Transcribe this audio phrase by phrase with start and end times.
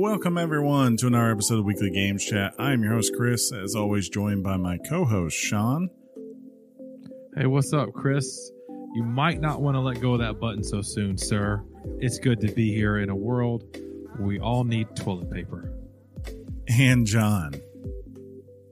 [0.00, 2.54] Welcome, everyone, to another episode of Weekly Games Chat.
[2.56, 5.90] I am your host, Chris, as always, joined by my co host, Sean.
[7.36, 8.52] Hey, what's up, Chris?
[8.94, 11.64] You might not want to let go of that button so soon, sir.
[11.98, 13.64] It's good to be here in a world
[14.16, 15.74] where we all need toilet paper.
[16.68, 17.60] And John.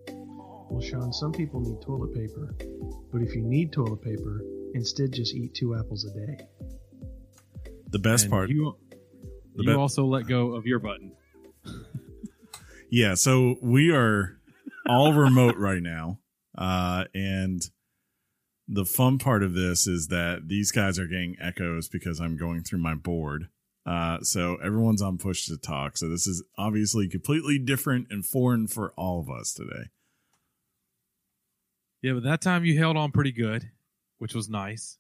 [0.06, 2.55] Well, Sean, some people need toilet paper,
[3.12, 4.43] but if you need toilet paper,
[4.74, 6.47] instead just eat two apples a day.
[7.88, 8.48] The best And part.
[8.48, 8.77] You,
[9.56, 11.12] The you be- also let go of your button.
[12.88, 14.38] Yeah, so we are
[14.88, 16.20] all remote right now.
[16.56, 17.61] Uh, and
[18.69, 22.62] the fun part of this is that these guys are getting echoes because I'm going
[22.62, 23.48] through my board.
[23.84, 25.97] Uh, so everyone's on push to talk.
[25.97, 29.91] So this is obviously completely different and foreign for all of us today.
[32.02, 33.70] Yeah, but that time you held on pretty good,
[34.19, 34.98] which was nice.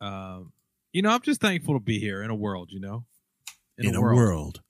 [0.00, 0.52] Um,
[0.92, 3.04] you know, I'm just thankful to be here in a world, you know?
[4.00, 4.60] World.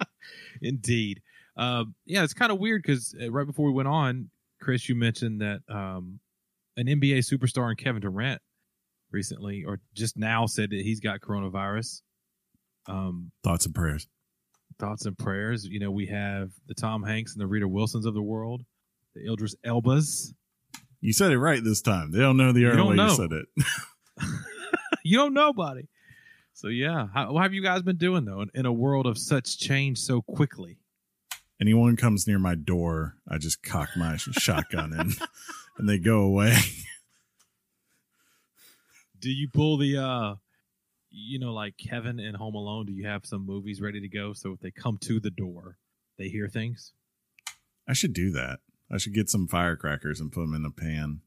[0.62, 1.20] Indeed.
[1.56, 4.94] Um, yeah, it's kind of weird because uh, right before we went on, Chris, you
[4.94, 6.20] mentioned that um,
[6.76, 8.40] an NBA superstar and Kevin Durant
[9.10, 12.02] recently, or just now, said that he's got coronavirus.
[12.86, 14.06] Um, Thoughts and prayers.
[14.78, 15.64] thoughts and prayers.
[15.66, 18.62] You know, we have the Tom Hanks and the Rita Wilsons of the world,
[19.14, 20.32] the Idris Elbas.
[21.00, 22.12] You said it right this time.
[22.12, 23.08] They don't know the You way know.
[23.08, 23.46] you said it.
[25.04, 25.88] you don't know, buddy.
[26.54, 29.18] So yeah, how, what have you guys been doing though in, in a world of
[29.18, 30.78] such change so quickly?
[31.60, 35.12] Anyone comes near my door, I just cock my shotgun in,
[35.78, 36.56] and they go away.
[39.20, 40.34] do you pull the uh
[41.10, 44.32] you know like kevin in home alone do you have some movies ready to go
[44.32, 45.76] so if they come to the door
[46.18, 46.92] they hear things
[47.88, 48.60] I should do that.
[48.90, 51.20] I should get some firecrackers and put them in a pan.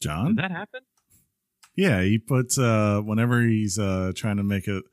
[0.00, 0.28] John?
[0.28, 0.80] did that happen
[1.74, 4.84] yeah, he puts uh whenever he's uh trying to make it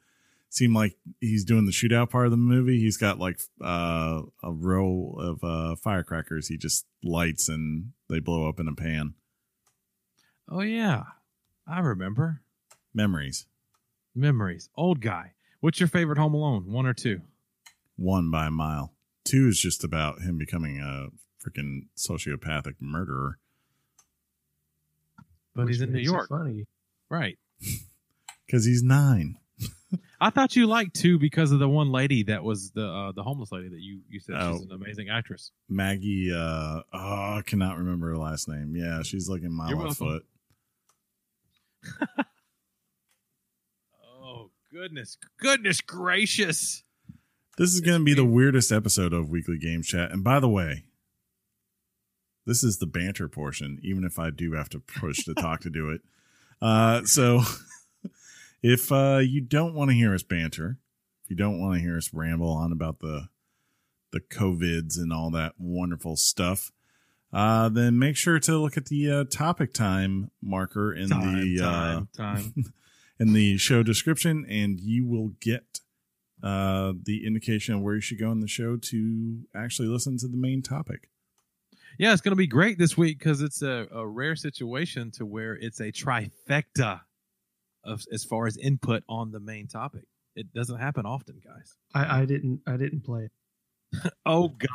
[0.50, 4.52] seem like he's doing the shootout part of the movie, he's got like uh a
[4.52, 9.14] row of uh firecrackers he just lights and they blow up in a pan.
[10.50, 11.04] oh yeah
[11.68, 12.42] i remember
[12.94, 13.46] Memories.
[14.16, 17.22] memories old guy what's your favorite home alone one or two
[17.96, 18.94] One by a mile.
[19.26, 21.10] Two is just about him becoming a
[21.44, 23.38] freaking sociopathic murderer.
[25.56, 26.66] But which he's in new york Funny.
[27.10, 27.38] right
[28.46, 29.36] Because he's nine.
[30.22, 33.22] i thought you liked two because of the one lady that was the uh, the
[33.22, 34.64] homeless lady that you you said she's Oh.
[34.64, 38.76] an amazing actress Maggie, uh, oh, I cannot remember her last name.
[38.76, 40.26] Yeah, she's like in my You're left foot.
[44.22, 46.84] oh goodness goodness gracious
[47.58, 50.12] This is going to be the weirdest episode of Weekly Game Chat.
[50.12, 50.86] And by the way,
[52.50, 55.70] this is the banter portion, even if I do have to push to talk to
[55.70, 56.02] do it.
[56.60, 57.42] Uh, so
[58.64, 60.78] if uh, you don't want to hear us banter,
[61.24, 63.30] if you don't want to hear us ramble on about the
[64.12, 66.72] the COVIDs and all that wonderful stuff,
[67.32, 71.64] uh, then make sure to look at the uh, topic time marker in time the
[71.64, 72.54] uh, time time
[73.20, 75.82] in the show description, and you will get
[76.42, 80.28] uh, the indication of where you should go in the show to actually listen to
[80.28, 81.10] the main topic.
[82.00, 85.26] Yeah, it's going to be great this week because it's a, a rare situation to
[85.26, 87.02] where it's a trifecta
[87.84, 90.06] of as far as input on the main topic.
[90.34, 91.76] It doesn't happen often, guys.
[91.94, 92.62] I, I didn't.
[92.66, 93.32] I didn't play it.
[94.26, 94.70] Oh God,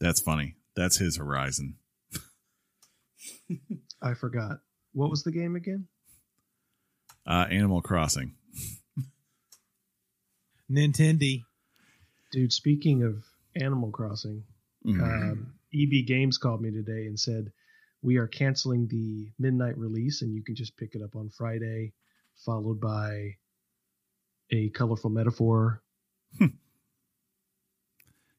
[0.00, 0.56] That's funny.
[0.76, 1.76] That's his horizon.
[4.02, 4.60] I forgot.
[4.94, 5.88] What was the game again?
[7.26, 8.34] Uh, Animal Crossing.
[10.70, 11.42] Nintendo.
[12.30, 13.24] Dude, speaking of
[13.60, 14.44] Animal Crossing,
[14.84, 15.00] Mhm.
[15.00, 17.52] um, EB Games called me today and said
[18.02, 21.92] we are canceling the midnight release, and you can just pick it up on Friday,
[22.44, 23.36] followed by
[24.50, 25.82] a colorful metaphor.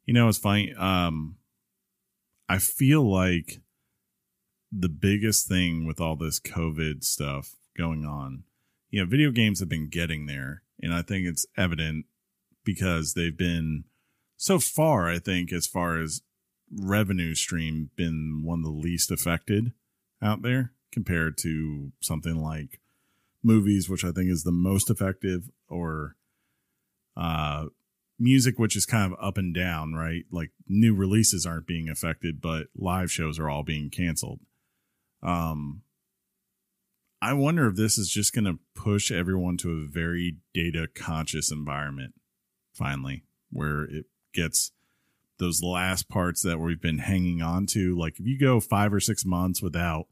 [0.06, 0.74] You know, it's funny.
[0.74, 1.38] Um,
[2.50, 3.62] I feel like
[4.72, 8.44] the biggest thing with all this COVID stuff going on,
[8.90, 10.64] you know, video games have been getting there.
[10.82, 12.06] And I think it's evident
[12.66, 13.86] because they've been
[14.36, 16.22] so far, I think, as far as
[16.80, 19.74] revenue stream, been one of the least affected
[20.22, 22.80] out there compared to something like
[23.44, 26.16] movies, which I think is the most effective, or
[27.18, 27.66] uh,
[28.20, 30.24] music, which is kind of up and down, right?
[30.32, 34.40] Like new releases aren't being affected, but live shows are all being canceled.
[35.22, 35.82] Um,
[37.22, 41.52] I wonder if this is just going to push everyone to a very data conscious
[41.52, 42.14] environment
[42.74, 44.73] finally, where it gets
[45.40, 47.98] those last parts that we've been hanging on to.
[47.98, 50.08] Like if you go five or six months without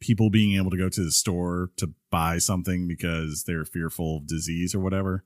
[0.00, 4.26] people being able to go to the store to buy something because they're fearful of
[4.26, 5.24] disease or whatever.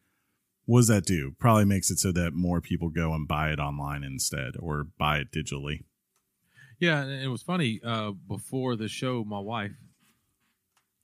[0.67, 1.35] What does that do?
[1.39, 5.19] Probably makes it so that more people go and buy it online instead or buy
[5.19, 5.85] it digitally.
[6.79, 7.81] Yeah, and it was funny.
[7.83, 9.73] Uh, before the show, my wife.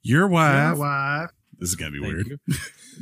[0.01, 0.53] Your wife.
[0.53, 1.29] Yeah, wife.
[1.63, 2.39] This is gonna be weird.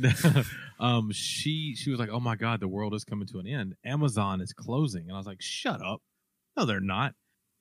[0.78, 3.74] um, she she was like, "Oh my god, the world is coming to an end.
[3.84, 6.00] Amazon is closing," and I was like, "Shut up!
[6.56, 7.14] No, they're not."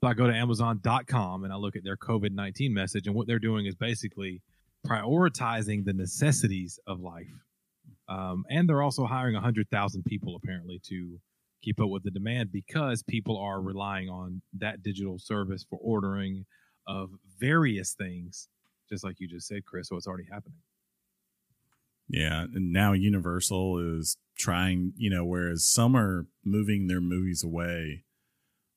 [0.04, 3.26] So I go to Amazon.com and I look at their COVID nineteen message, and what
[3.26, 4.44] they're doing is basically
[4.86, 7.34] prioritizing the necessities of life.
[8.08, 11.20] Um, and they're also hiring hundred thousand people apparently to
[11.64, 16.46] keep up with the demand because people are relying on that digital service for ordering
[16.88, 17.10] of
[17.40, 18.50] various things,
[18.88, 19.88] just like you just said, Chris.
[19.88, 20.60] So it's already happening.
[22.14, 28.04] Yeah, and now Universal is trying, you know, whereas some are moving their movies away,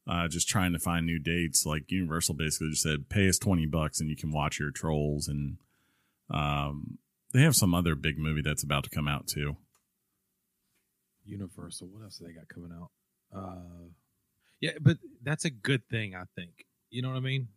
[0.08, 1.66] uh, just trying to find new dates.
[1.66, 5.26] Like Universal basically just said, pay us twenty bucks and you can watch your trolls,
[5.26, 5.56] and
[6.31, 6.98] um,
[7.32, 9.56] they have some other big movie that's about to come out too.
[11.25, 11.88] Universal.
[11.88, 12.90] What else do they got coming out?
[13.36, 13.88] Uh,
[14.60, 16.66] yeah, but that's a good thing, I think.
[16.90, 17.48] You know what I mean?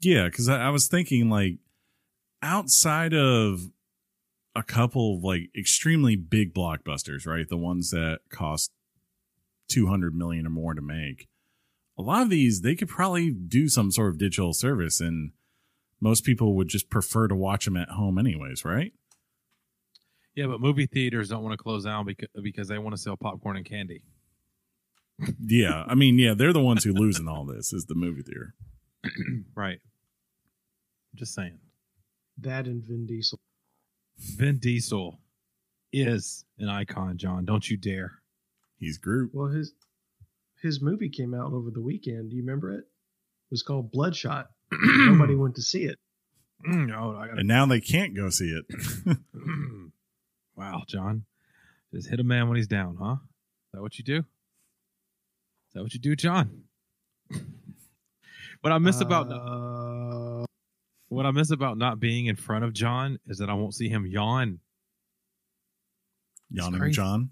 [0.00, 1.58] Yeah, because I, I was thinking like
[2.42, 3.60] outside of
[4.56, 7.48] a couple of like extremely big blockbusters, right?
[7.48, 8.72] The ones that cost
[9.68, 11.28] two hundred million or more to make.
[11.98, 15.32] A lot of these they could probably do some sort of digital service, and
[16.00, 18.92] most people would just prefer to watch them at home, anyways, right?
[20.34, 23.16] Yeah, but movie theaters don't want to close down because because they want to sell
[23.16, 24.02] popcorn and candy.
[25.40, 28.22] Yeah, I mean, yeah, they're the ones who lose in all this is the movie
[28.22, 28.54] theater.
[29.54, 29.80] right.
[31.14, 31.58] Just saying.
[32.38, 33.40] That and Vin Diesel.
[34.18, 35.18] Vin Diesel
[35.92, 37.44] is an icon, John.
[37.44, 38.12] Don't you dare.
[38.78, 39.30] He's Groot.
[39.32, 39.72] Well, his
[40.62, 42.30] his movie came out over the weekend.
[42.30, 42.80] Do you remember it?
[42.80, 44.50] It was called Bloodshot.
[44.72, 45.98] Nobody went to see it.
[46.66, 48.64] Mm, oh, I gotta, And now they can't go see it.
[50.56, 51.24] wow, John.
[51.94, 53.12] Just hit a man when he's down, huh?
[53.12, 54.18] Is that what you do?
[54.18, 54.24] Is
[55.74, 56.64] that what you do, John?
[58.60, 60.44] what I miss about Uh,
[61.08, 63.88] what I miss about not being in front of John is that I won't see
[63.88, 64.58] him yawn.
[66.50, 66.92] Yawning.
[66.92, 67.30] John.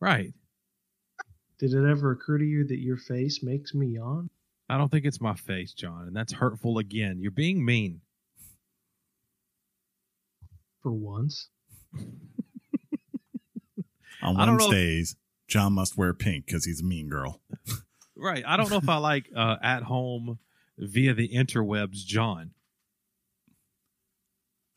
[0.00, 0.32] Right.
[1.58, 4.30] did it ever occur to you that your face makes me yawn?
[4.68, 7.18] I don't think it's my face, John, and that's hurtful again.
[7.20, 8.00] You're being mean.
[10.82, 11.48] For once,
[14.22, 15.16] On I don't know- Wednesdays,
[15.48, 17.40] John must wear pink because he's a mean girl.
[18.20, 18.42] Right.
[18.44, 20.40] I don't know if I like uh, at home
[20.76, 22.50] via the interwebs, John.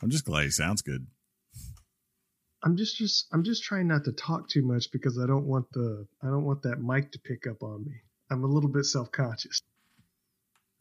[0.02, 1.06] I'm just glad he sounds good.
[2.64, 5.66] I'm just just I'm just trying not to talk too much because I don't want
[5.74, 7.94] the I don't want that mic to pick up on me.
[8.30, 9.62] I'm a little bit self conscious.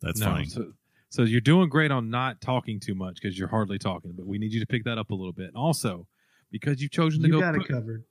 [0.02, 0.46] That's no, fine.
[0.48, 0.72] So,
[1.08, 4.38] so you're doing great on not talking too much because you're hardly talking, but we
[4.38, 5.48] need you to pick that up a little bit.
[5.48, 6.06] And also,
[6.50, 8.04] because you've chosen to You go, got it pu- covered.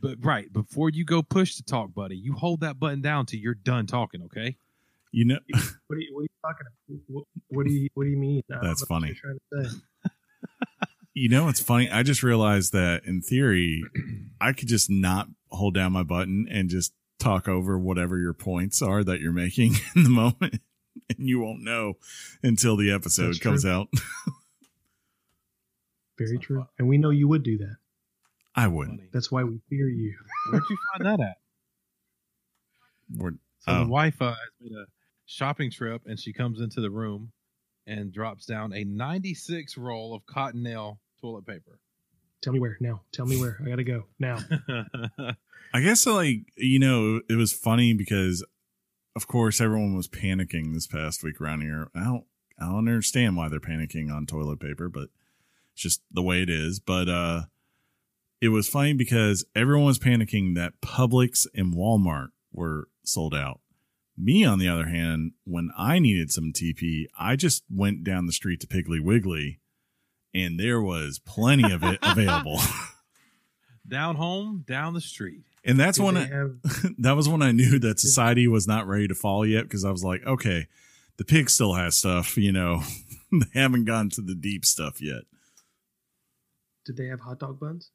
[0.00, 3.40] but right before you go push to talk, buddy, you hold that button down till
[3.40, 4.22] you're done talking.
[4.22, 4.56] Okay.
[5.12, 5.38] You know,
[5.86, 7.00] What are you, what are you talking about?
[7.08, 8.42] What, what do you What do you mean?
[8.48, 9.06] That's know what funny.
[9.08, 9.16] you're
[9.60, 10.10] trying to say.
[11.16, 11.90] You know, it's funny.
[11.90, 13.82] I just realized that in theory,
[14.40, 18.82] I could just not hold down my button and just talk over whatever your points
[18.82, 20.60] are that you're making in the moment,
[21.08, 21.94] and you won't know
[22.42, 23.70] until the episode That's comes true.
[23.72, 23.88] out.
[26.18, 26.58] Very true.
[26.60, 26.68] fun.
[26.78, 27.76] And we know you would do that.
[28.54, 29.00] I wouldn't.
[29.00, 29.10] Funny.
[29.12, 30.14] That's why we fear you.
[30.50, 31.36] Where'd you find that at?
[33.14, 33.84] We're- So Oh.
[33.84, 34.86] the wife uh, has made a
[35.26, 37.32] shopping trip, and she comes into the room
[37.86, 41.80] and drops down a 96 roll of cottonelle toilet paper.
[42.42, 43.02] Tell me where now.
[43.12, 43.58] Tell me where.
[43.64, 44.38] I gotta go now.
[45.74, 48.44] I guess like you know it was funny because
[49.16, 51.88] of course everyone was panicking this past week around here.
[51.94, 52.24] I don't
[52.60, 55.08] I don't understand why they're panicking on toilet paper, but
[55.72, 56.78] it's just the way it is.
[56.78, 57.42] But uh
[58.40, 63.60] it was funny because everyone was panicking that Publix and Walmart were sold out.
[64.16, 68.32] Me, on the other hand, when I needed some TP, I just went down the
[68.32, 69.60] street to Piggly Wiggly
[70.36, 72.60] and there was plenty of it available.
[73.88, 75.42] down home, down the street.
[75.64, 76.56] and that's Did when I, have
[76.98, 79.90] that was when I knew that society was not ready to fall yet because I
[79.90, 80.66] was like, okay,
[81.16, 82.82] the pig still has stuff, you know,
[83.32, 85.22] they haven't gotten to the deep stuff yet.
[86.84, 87.90] Did they have hot dog buns?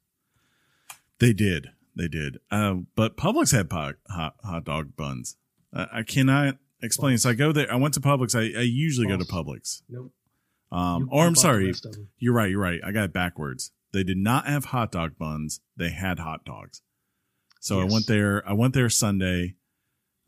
[1.18, 2.38] They did, they did.
[2.50, 5.36] Uh, but Publix had po- hot hot dog buns.
[5.72, 7.16] I, I cannot explain.
[7.18, 7.72] So I go there.
[7.72, 8.34] I went to Publix.
[8.34, 9.82] I, I usually go to Publix.
[9.88, 10.12] Nope.
[10.72, 12.08] Um, You- or I'm sorry, rest of 'em.
[12.18, 12.50] you're right.
[12.50, 12.80] You're right.
[12.84, 13.70] I got it backwards.
[13.92, 15.60] They did not have hot dog buns.
[15.76, 16.80] They had hot dogs.
[17.60, 18.42] So I went there.
[18.48, 19.56] I went there Sunday.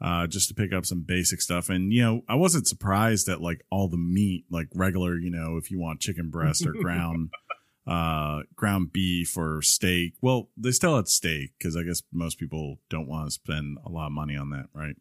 [0.01, 1.71] uh, just to pick up some basic stuff.
[1.71, 5.57] And you know, I wasn't surprised at like all the meat, like regular, you know,
[5.57, 7.31] if you want chicken breast or ground
[7.87, 10.15] uh ground beef or steak.
[10.21, 13.89] Well, they still had steak because I guess most people don't want to spend a
[13.91, 14.97] lot of money on that, right?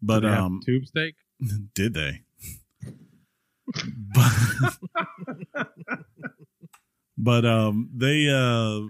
[0.00, 1.16] But Did they have um, tube steak.
[1.74, 2.22] did they?
[5.54, 5.68] But,
[7.16, 8.86] but um, they uh,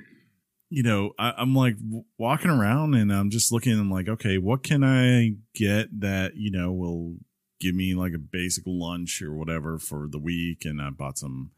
[0.71, 1.77] you know, I, I'm like
[2.17, 3.79] walking around and I'm just looking.
[3.79, 7.17] I'm like, okay, what can I get that you know will
[7.59, 10.65] give me like a basic lunch or whatever for the week?
[10.65, 11.51] And I bought some,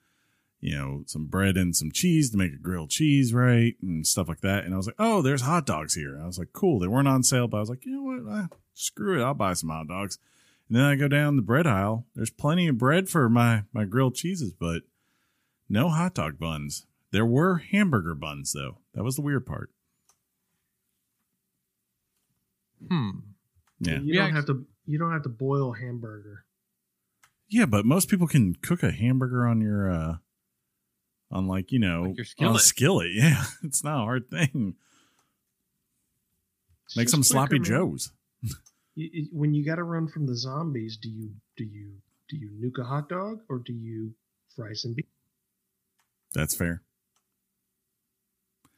[0.61, 4.29] you know, some bread and some cheese to make a grilled cheese, right, and stuff
[4.29, 4.65] like that.
[4.65, 6.19] And I was like, oh, there's hot dogs here.
[6.21, 6.79] I was like, cool.
[6.79, 8.35] They weren't on sale, but I was like, you know what?
[8.35, 9.25] Ah, screw it.
[9.25, 10.19] I'll buy some hot dogs.
[10.69, 12.07] And then I go down the bread aisle.
[12.15, 14.83] There's plenty of bread for my my grilled cheeses, but
[15.69, 16.87] no hot dog buns.
[17.11, 18.79] There were hamburger buns though.
[18.95, 19.71] That was the weird part.
[22.89, 23.11] Hmm.
[23.81, 24.01] Yeah.
[24.01, 24.67] You don't have to.
[24.87, 26.45] You don't have to boil hamburger.
[27.49, 30.17] Yeah, but most people can cook a hamburger on your uh
[31.31, 32.63] on like, you know, Like your on a skillet.
[32.63, 33.09] skillet.
[33.15, 33.45] Yeah.
[33.63, 34.75] It's not a hard thing.
[36.87, 37.65] It's Make just some quicker, sloppy man.
[37.65, 38.13] joes.
[38.95, 42.37] You- you- when you got to run from the zombies, do you do you do
[42.37, 44.15] you nuke a hot dog or do you
[44.55, 45.09] fry some beans?
[46.35, 46.83] That's fair.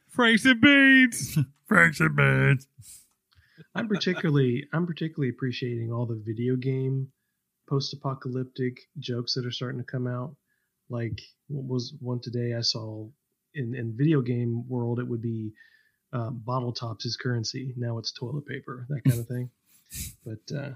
[0.09, 1.39] Fry some beans.
[1.67, 2.69] fry some beans.
[3.75, 7.11] I'm particularly I'm particularly appreciating all the video game
[7.69, 10.37] post-apocalyptic jokes that are starting to come out.
[10.89, 13.09] Like what was one today I saw
[13.55, 15.53] in in video game world it would be
[16.13, 17.75] uh, bottle tops is currency.
[17.77, 19.51] Now it's toilet paper, that kind of thing.
[20.25, 20.71] But uh,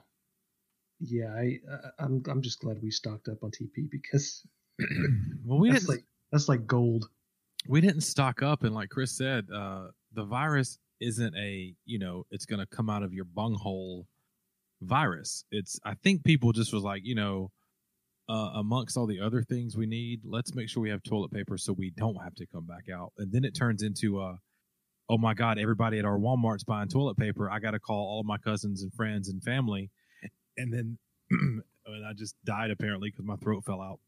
[1.01, 4.47] yeah, I uh, I'm I'm just glad we stocked up on TP because
[5.45, 7.09] well, we that's didn't like that's like gold.
[7.69, 12.25] we didn't stock up, and like Chris said, uh, the virus isn't a you know
[12.31, 14.07] it's going to come out of your bunghole
[14.83, 15.45] virus.
[15.51, 17.51] It's I think people just was like you know.
[18.31, 21.57] Uh, amongst all the other things we need, let's make sure we have toilet paper
[21.57, 23.11] so we don't have to come back out.
[23.17, 24.35] And then it turns into, uh,
[25.09, 27.51] oh my God, everybody at our Walmart's buying toilet paper.
[27.51, 29.91] I got to call all of my cousins and friends and family.
[30.57, 30.99] And then,
[31.31, 34.01] and I just died apparently because my throat fell out.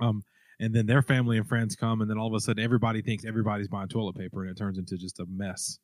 [0.00, 0.22] Um,
[0.60, 3.24] and then their family and friends come, and then all of a sudden everybody thinks
[3.24, 5.78] everybody's buying toilet paper, and it turns into just a mess.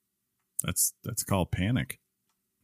[0.62, 1.98] That's that's called panic.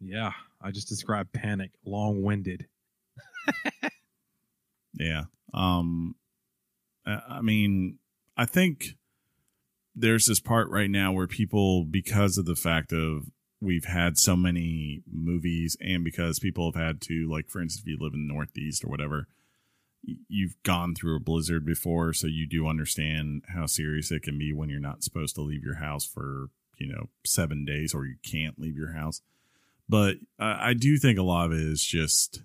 [0.01, 2.67] Yeah, I just described panic, long winded.
[4.99, 5.25] Yeah.
[5.53, 6.15] Um
[7.07, 7.99] I mean,
[8.37, 8.95] I think
[9.95, 14.37] there's this part right now where people because of the fact of we've had so
[14.37, 18.27] many movies and because people have had to like for instance if you live in
[18.27, 19.29] the northeast or whatever
[20.29, 24.53] you've gone through a blizzard before so you do understand how serious it can be
[24.53, 26.49] when you're not supposed to leave your house for
[26.79, 29.21] you know 7 days or you can't leave your house.
[29.89, 32.43] But I, I do think a lot of it is just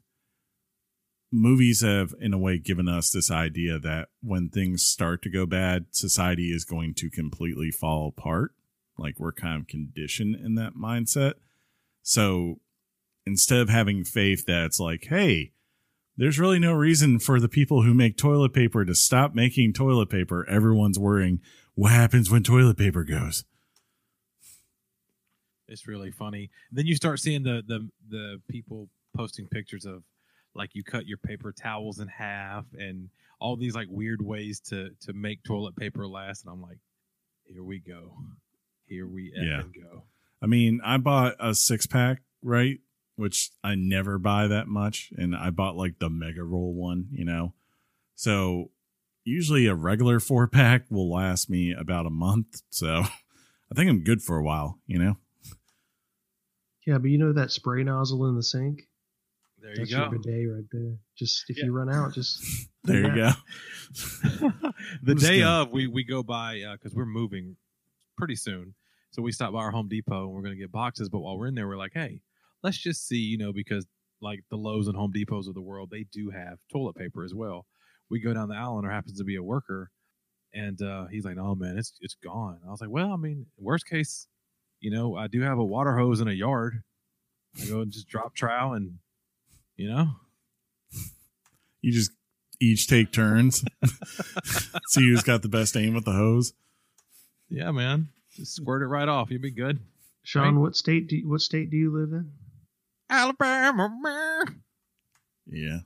[1.32, 5.46] movies have in a way given us this idea that when things start to go
[5.46, 8.52] bad society is going to completely fall apart.
[8.98, 11.34] Like we're kind of conditioned in that mindset.
[12.02, 12.60] So
[13.26, 15.52] instead of having faith that it's like hey
[16.18, 20.10] there's really no reason for the people who make toilet paper to stop making toilet
[20.10, 21.40] paper everyone's worrying
[21.80, 23.46] what happens when toilet paper goes?
[25.70, 26.50] It's really funny.
[26.74, 30.04] Then you start seeing the the the people posting pictures of
[30.56, 34.90] like you cut your paper towels in half and all these like weird ways to
[35.02, 36.80] to make toilet paper last, and I'm like,
[37.46, 38.14] here we go,
[38.86, 39.64] here we Yeah.
[39.82, 40.04] go.
[40.42, 42.80] I mean, I bought a six pack, right?
[43.16, 45.12] Which I never buy that much.
[45.18, 47.54] And I bought like the mega roll one, you know?
[48.16, 48.72] So
[49.26, 52.62] usually a regular four pack will last me about a month.
[52.70, 53.04] So
[53.70, 55.18] I think I'm good for a while, you know?
[56.86, 58.89] Yeah, but you know that spray nozzle in the sink?
[59.62, 60.18] There That's you your go.
[60.18, 60.96] bidet right there.
[61.18, 61.66] Just if Yeah.
[61.66, 62.42] you run out, just
[62.84, 63.32] There you go.
[65.04, 67.58] the I'm day gonna- of, we we go by because we're moving
[68.18, 68.74] pretty soon,
[69.12, 71.10] so we stop by our Home Depot and we're gonna get boxes.
[71.10, 72.22] But while we're in there, we're like, hey,
[72.64, 73.86] let's just see, you know, because
[74.22, 77.34] like the Lowe's and Home Depots of the world, they do have toilet paper as
[77.34, 77.66] well.
[78.10, 79.92] We go down the aisle and there happens to be a worker,
[80.54, 83.46] and uh, he's like, "Oh man, it's it's gone." I was like, "Well, I mean,
[83.58, 84.28] worst case,
[84.80, 86.82] you know, I do have a water hose in a yard.
[87.62, 89.00] I go and just drop trowel and,
[89.80, 90.08] you know,
[91.82, 92.12] You just
[92.60, 93.64] each take turns.
[94.90, 96.54] See who's got the best aim with the hose.
[97.50, 99.32] yeah, man, just squirt it right off.
[99.32, 99.80] You'll be good."
[100.24, 100.62] Sean, Right.
[100.62, 102.32] what state do you, what state do you live in?
[103.10, 104.44] Alabama.
[105.48, 105.80] Yeah.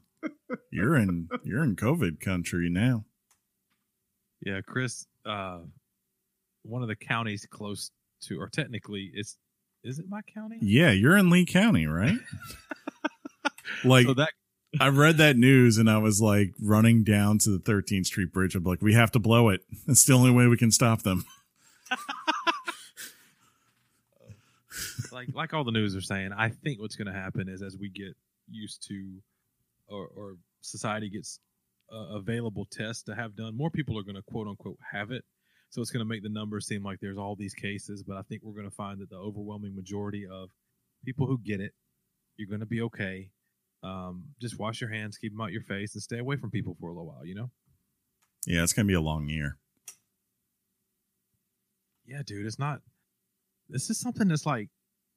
[0.71, 3.05] You're in you're in COVID country now.
[4.41, 5.05] Yeah, Chris.
[5.25, 5.59] Uh,
[6.63, 7.91] one of the counties close
[8.23, 9.37] to, or technically, it's
[9.83, 10.57] is it my county?
[10.61, 12.17] Yeah, you're in Lee County, right?
[13.83, 14.29] like so that
[14.79, 18.55] I read that news and I was like running down to the 13th Street Bridge.
[18.55, 19.61] I'm like, we have to blow it.
[19.87, 21.25] It's the only way we can stop them.
[25.11, 27.77] like like all the news are saying, I think what's going to happen is as
[27.77, 28.15] we get
[28.49, 29.21] used to,
[29.87, 31.39] or, or society gets
[31.93, 35.23] uh, available tests to have done, more people are going to quote unquote have it.
[35.69, 38.21] So it's going to make the numbers seem like there's all these cases, but I
[38.23, 40.49] think we're going to find that the overwhelming majority of
[41.03, 41.73] people who get it,
[42.37, 43.29] you're going to be okay.
[43.83, 46.75] Um, just wash your hands, keep them out your face, and stay away from people
[46.79, 47.25] for a little while.
[47.25, 47.51] You know?
[48.47, 49.57] Yeah, it's gonna be a long year.
[52.05, 52.81] Yeah, dude, it's not.
[53.69, 54.69] This is something that's like,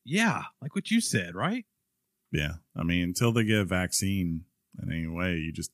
[0.04, 1.64] yeah, like what you said, right?
[2.32, 4.44] Yeah, I mean, until they get a vaccine
[4.80, 5.72] in any way, you just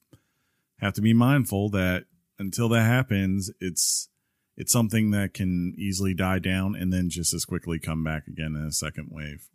[0.81, 2.05] have to be mindful that
[2.39, 4.09] until that happens, it's
[4.57, 8.55] it's something that can easily die down and then just as quickly come back again
[8.55, 9.49] in a second wave.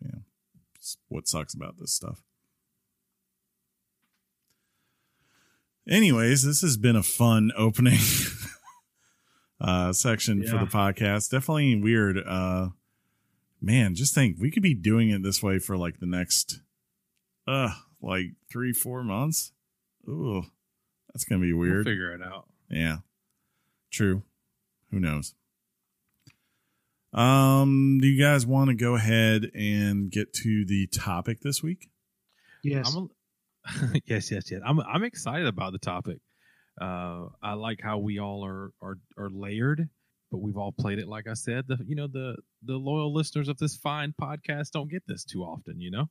[0.00, 0.20] Yeah,
[0.76, 2.22] it's what sucks about this stuff.
[5.88, 7.98] Anyways, this has been a fun opening
[9.60, 11.30] uh, section for the podcast.
[11.30, 12.18] Definitely weird.
[12.18, 12.70] Uh,
[13.60, 16.60] man, just think we could be doing it this way for like the next,
[17.46, 17.70] uh,
[18.02, 19.52] like three, four months.
[20.08, 20.42] Ooh,
[21.12, 21.84] that's gonna be We'll weird.
[21.86, 22.46] figure it out.
[22.68, 22.98] Yeah.
[23.90, 24.22] True.
[24.90, 25.34] Who knows?
[27.12, 31.88] Um, do you guys want to go ahead and get to the topic this week?
[32.62, 32.94] Yes.
[32.94, 33.08] I'm a,
[34.06, 34.60] yes, yes, yes.
[34.64, 36.18] I'm I'm excited about the topic.
[36.80, 39.88] Uh, I like how we all are are are layered,
[40.30, 41.08] but we've all played it.
[41.08, 44.90] Like I said, the you know the the loyal listeners of this fine podcast don't
[44.90, 45.80] get this too often.
[45.80, 46.10] You know.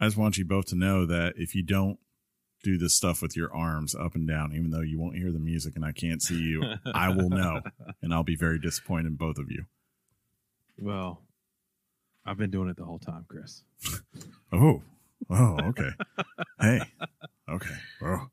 [0.00, 1.98] I just want you both to know that if you don't
[2.64, 5.38] do this stuff with your arms up and down, even though you won't hear the
[5.38, 7.60] music and I can't see you, I will know,
[8.02, 9.66] and I'll be very disappointed in both of you.
[10.80, 11.22] Well,
[12.24, 13.62] I've been doing it the whole time, Chris.
[14.54, 14.82] Oh,
[15.32, 15.90] oh, okay.
[16.60, 16.80] hey,
[17.48, 17.74] okay.
[18.02, 18.28] Oh.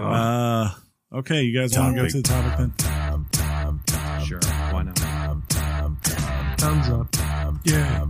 [0.00, 0.70] Uh,
[1.12, 4.20] okay, you guys want to go to the topic then?
[4.24, 4.40] sure,
[4.72, 4.98] why not?
[6.58, 7.14] Thumbs up.
[7.64, 8.06] Yeah.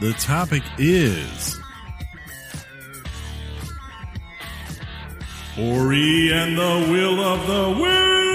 [0.00, 1.56] The topic is
[5.56, 8.33] Ori and the Will of the Wisp.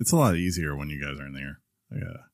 [0.00, 1.60] It's a lot easier when you guys are in there.
[1.92, 2.24] I gotta,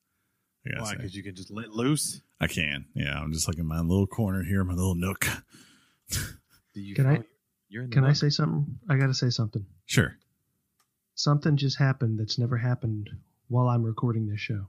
[0.66, 0.94] I gotta Why?
[0.96, 2.20] Because you can just let loose.
[2.40, 2.86] I can.
[2.94, 5.26] Yeah, I'm just like in my little corner here, my little nook.
[6.10, 7.22] Do you Can I-
[7.68, 8.78] You're in the Can I say something?
[8.88, 9.66] I got to say something.
[9.86, 10.16] Sure.
[11.14, 13.10] Something just happened that's never happened
[13.48, 14.68] while I'm recording this show.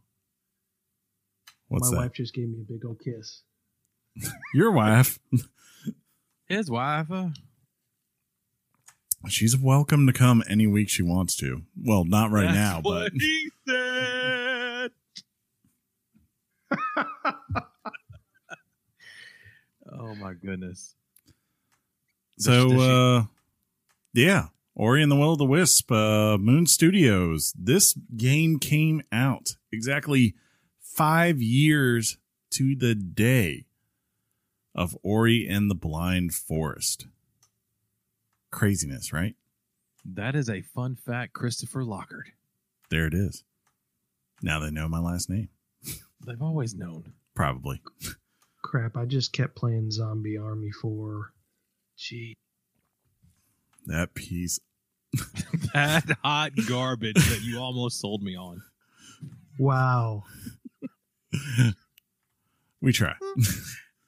[1.69, 2.01] What's My that?
[2.04, 3.43] wife just gave me a big old kiss.
[4.54, 5.19] Your wife.
[6.47, 7.10] his wife?
[7.10, 7.30] Uh,
[9.30, 11.62] She's welcome to come any week she wants to.
[11.82, 14.92] Well, not right that's now, what but he said.
[19.92, 20.96] oh my goodness.
[22.38, 23.24] so uh
[24.14, 24.48] yeah.
[24.74, 27.54] Ori and the Will of the Wisp, uh Moon Studios.
[27.58, 30.34] This game came out exactly
[30.80, 32.18] five years
[32.52, 33.66] to the day
[34.74, 37.08] of Ori and the Blind Forest.
[38.52, 39.36] Craziness, right?
[40.04, 42.32] that is a fun fact, Christopher Lockard.
[42.90, 43.44] There it is.
[44.42, 45.50] Now they know my last name.
[46.26, 47.14] They've always known.
[47.36, 47.82] Probably.
[48.64, 51.32] Crap, I just kept playing Zombie Army 4.
[51.98, 52.36] Gee.
[53.86, 54.60] That piece.
[55.74, 58.62] that hot garbage that you almost sold me on.
[59.60, 60.24] Wow.
[62.82, 63.14] we try.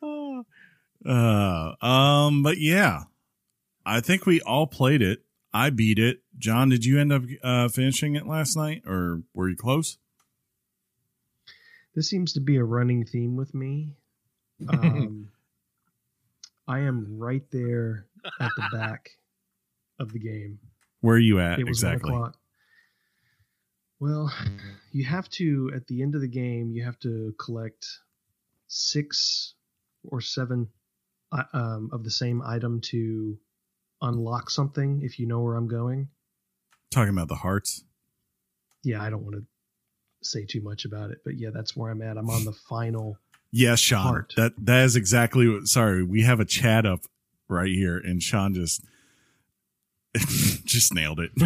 [0.01, 0.43] Oh,
[1.05, 3.03] Uh, um, but yeah,
[3.85, 5.23] I think we all played it.
[5.53, 6.21] I beat it.
[6.37, 9.97] John, did you end up uh, finishing it last night, or were you close?
[11.95, 13.95] This seems to be a running theme with me.
[14.69, 15.29] Um,
[16.67, 18.05] I am right there
[18.39, 19.09] at the back
[19.99, 20.59] of the game.
[21.01, 22.11] Where are you at It was exactly?
[22.11, 22.37] one o'clock.
[23.99, 24.33] Well,
[24.91, 26.71] you have to at the end of the game.
[26.71, 27.85] You have to collect
[28.67, 29.53] six
[30.03, 30.69] or seven
[31.33, 33.37] uh, um, of the same item to
[34.03, 35.01] unlock something.
[35.01, 36.09] If you know where I'm going,
[36.91, 37.83] Talking about the hearts.
[38.83, 39.43] yeah, I don't want to
[40.21, 42.17] say too much about it, but yeah, that's where I'm at.
[42.17, 43.17] I'm on the final.
[43.51, 44.01] Yes, Sean.
[44.03, 44.33] Heart.
[44.37, 45.67] That that is exactly what.
[45.67, 47.01] Sorry, we have a chat up
[47.47, 48.83] right here, and Sean just
[50.65, 51.31] just nailed it.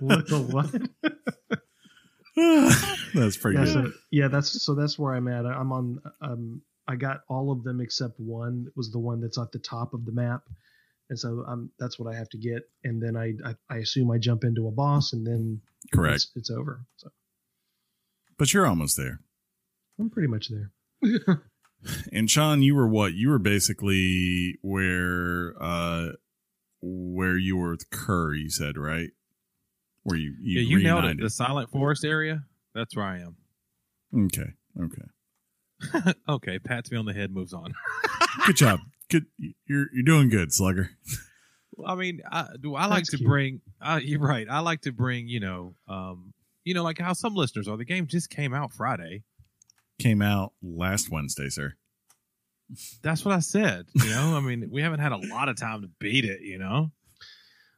[0.00, 0.70] what the what?
[3.14, 3.72] that's pretty yeah, good.
[3.72, 5.46] so, yeah, that's so that's where I'm at.
[5.46, 6.00] I'm on.
[6.20, 8.64] Um, I got all of them except one.
[8.68, 10.42] It was the one that's at the top of the map,
[11.10, 12.62] and so um, that's what I have to get.
[12.84, 15.60] And then I, I, I assume I jump into a boss, and then
[15.92, 16.16] Correct.
[16.16, 16.84] it's, it's over.
[16.96, 17.08] So
[18.38, 19.20] But you're almost there.
[19.98, 21.42] I'm pretty much there.
[22.12, 23.14] And Sean, you were what?
[23.14, 26.08] You were basically where uh
[26.80, 29.10] where you were with Kerr, you said, right?
[30.02, 31.20] Where you you, yeah, you nailed it.
[31.20, 32.44] The Silent Forest area.
[32.74, 33.36] That's where I am.
[34.26, 34.54] Okay.
[34.80, 36.12] Okay.
[36.28, 37.72] okay, pats me on the head, moves on.
[38.46, 38.80] Good job.
[39.10, 40.90] Good you're you're doing good, Slugger.
[41.86, 43.28] I mean, I, do I like That's to cute.
[43.28, 43.60] bring?
[43.80, 44.46] Uh, you're right.
[44.50, 45.28] I like to bring.
[45.28, 46.32] You know, um,
[46.64, 47.76] you know, like how some listeners are.
[47.76, 49.22] The game just came out Friday.
[49.98, 51.74] Came out last Wednesday, sir.
[53.02, 53.86] That's what I said.
[53.94, 56.42] You know, I mean, we haven't had a lot of time to beat it.
[56.42, 56.90] You know,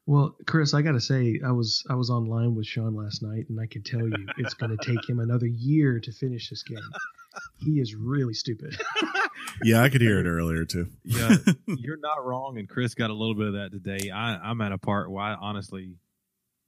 [0.06, 3.46] Well, Chris, I got to say, I was I was online with Sean last night,
[3.48, 6.62] and I can tell you it's going to take him another year to finish this
[6.64, 6.78] game.
[7.58, 8.80] He is really stupid.
[9.62, 10.86] Yeah, I could hear it earlier too.
[11.04, 12.56] yeah, you're not wrong.
[12.58, 14.10] And Chris got a little bit of that today.
[14.10, 15.96] I, I'm at a part where I honestly,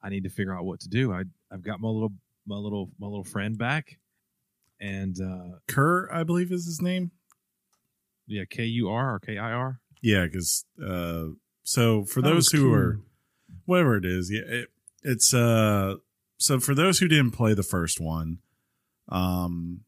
[0.02, 1.10] I need to figure out what to do.
[1.12, 2.12] I I've got my little
[2.46, 3.98] my little my little friend back,
[4.80, 7.12] and uh, Kerr, I believe is his name.
[8.26, 9.80] yeah, K U R or K I R.
[10.02, 11.26] Yeah, because uh,
[11.62, 12.74] so for That those who cool.
[12.74, 13.00] are
[13.64, 14.68] whatever it is, yeah, it,
[15.02, 15.94] it's uh,
[16.38, 18.38] so for those who didn't play the first one,
[19.08, 19.80] um,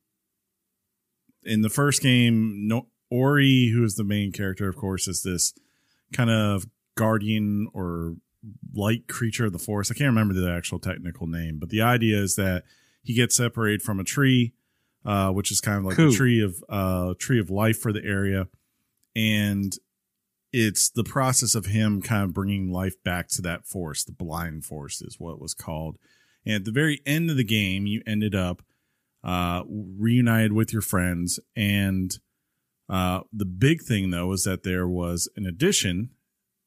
[1.44, 5.54] in the first game, no, Ori, who is the main character, of course, is this
[6.12, 8.16] kind of guardian or
[8.74, 9.90] light creature of the forest.
[9.90, 12.64] I can't remember the actual technical name, but the idea is that
[13.02, 14.52] he gets separated from a tree,
[15.04, 16.08] uh, which is kind of like Cool.
[16.08, 18.48] a tree of uh, tree of life for the area,
[19.14, 19.76] and
[20.52, 24.06] it's the process of him kind of bringing life back to that forest.
[24.06, 25.98] The blind forest is what it was called.
[26.46, 28.62] And at the very end of the game, you ended up
[29.24, 31.40] uh, reunited with your friends.
[31.56, 32.12] And
[32.88, 36.10] uh, the big thing, though, is that there was an addition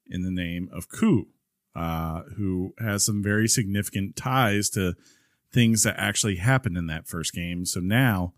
[0.08, 1.28] in the name of Ku,
[1.76, 4.96] uh, who has some very significant ties to
[5.54, 7.66] things that actually happened in that first game.
[7.66, 8.34] So now,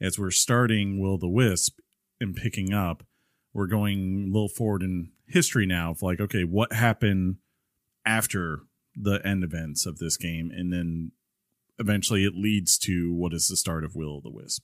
[0.00, 1.78] as we're starting Will the Wisp
[2.20, 3.04] and picking up,
[3.52, 7.36] we're going a little forward in history now of like, okay, what happened
[8.06, 8.60] after
[8.94, 10.50] the end events of this game?
[10.54, 11.12] And then
[11.78, 14.62] eventually it leads to what is the start of Will of the Wisp.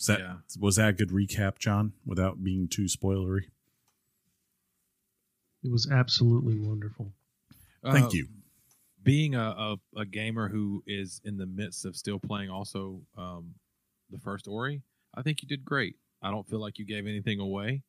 [0.00, 0.36] Is that, Yeah.
[0.60, 3.44] Was that a good recap, John, without being too spoilery?
[5.64, 7.12] It was absolutely wonderful.
[7.82, 8.28] Thank Uh, you.
[9.02, 13.54] being a, a, a gamer who is in the midst of still playing also um,
[14.10, 14.82] the first Ori,
[15.14, 15.96] I think you did great.
[16.22, 17.82] I don't feel like you gave anything away.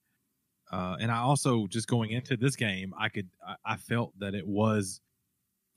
[0.72, 4.36] Uh, and I also just going into this game, I could I, I felt that
[4.36, 5.02] it was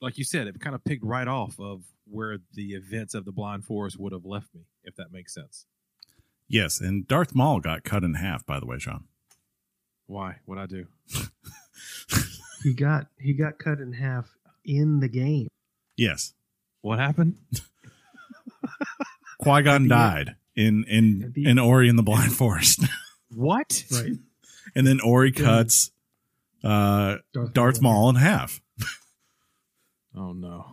[0.01, 3.31] like you said, it kind of picked right off of where the events of the
[3.31, 5.65] Blind Forest would have left me, if that makes sense.
[6.47, 9.05] Yes, and Darth Maul got cut in half, by the way, Sean.
[10.05, 10.37] Why?
[10.45, 10.85] What I do?
[12.63, 14.29] He got he got cut in half
[14.63, 15.47] in the game.
[15.97, 16.33] Yes.
[16.81, 17.37] What happened?
[19.39, 22.83] Qui Gon At the died in in in Ori in the Blind Forest,
[23.35, 23.83] What?
[23.91, 24.13] Right.
[24.75, 25.91] and then Ori cuts
[26.63, 28.61] uh, Darth, Darth Maul in half,
[30.15, 30.65] Oh no,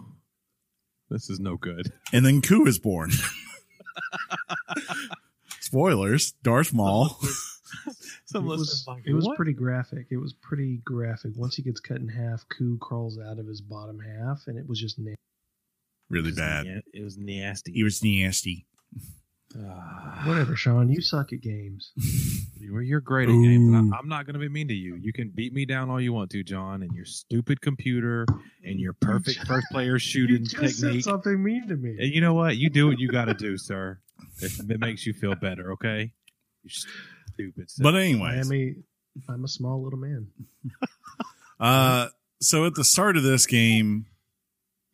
[1.10, 1.92] this is no good.
[2.12, 3.10] and then Ku is born.
[5.60, 7.18] Spoilers: Darth Maul.
[8.24, 10.06] Some It was, like, it was "What?" pretty graphic.
[10.10, 11.32] It was pretty graphic.
[11.36, 14.68] Once he gets cut in half, Ku crawls out of his bottom half, and it
[14.68, 15.14] was just na-
[16.08, 16.66] Really It was bad.
[16.66, 17.72] na- It was nasty.
[17.78, 18.66] It was nasty.
[19.58, 20.22] Ah.
[20.26, 20.54] whatever.
[20.54, 21.92] Sean, you suck at games.
[22.60, 23.72] You're, you're great at games.
[23.72, 23.90] Ooh.
[23.92, 24.94] I, I'm not going to be mean to you.
[24.94, 28.26] You can beat me down all you want to, John, and your stupid computer
[28.62, 31.04] and your perfect first player You shooting just said technique.
[31.04, 31.96] something mean to me.
[31.98, 32.58] And you know what?
[32.58, 33.98] You do what you got to do, sir.
[34.42, 36.12] If it makes you feel better, okay?
[36.62, 37.70] You stupid.
[37.78, 38.52] But anyway, I anyways, am
[39.28, 40.28] a I'm a small little man.
[41.58, 42.08] Uh,
[42.40, 44.06] so at the start of this game,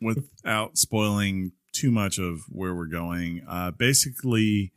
[0.01, 4.73] without spoiling too much of where we're going, uh, basically,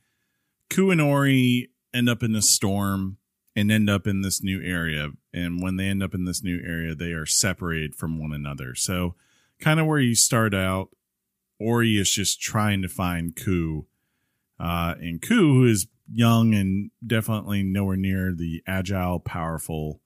[0.70, 3.18] Ku and Ori end up in a storm
[3.56, 5.10] and end up in this new area.
[5.34, 8.76] And when they end up in this new area, they are separated from one another.
[8.76, 9.16] So,
[9.60, 10.90] kind of where you start out,
[11.60, 13.88] Ori is just trying to find Ku.
[14.60, 20.02] Uh, and Ku, who is young and definitely nowhere near the agile, powerful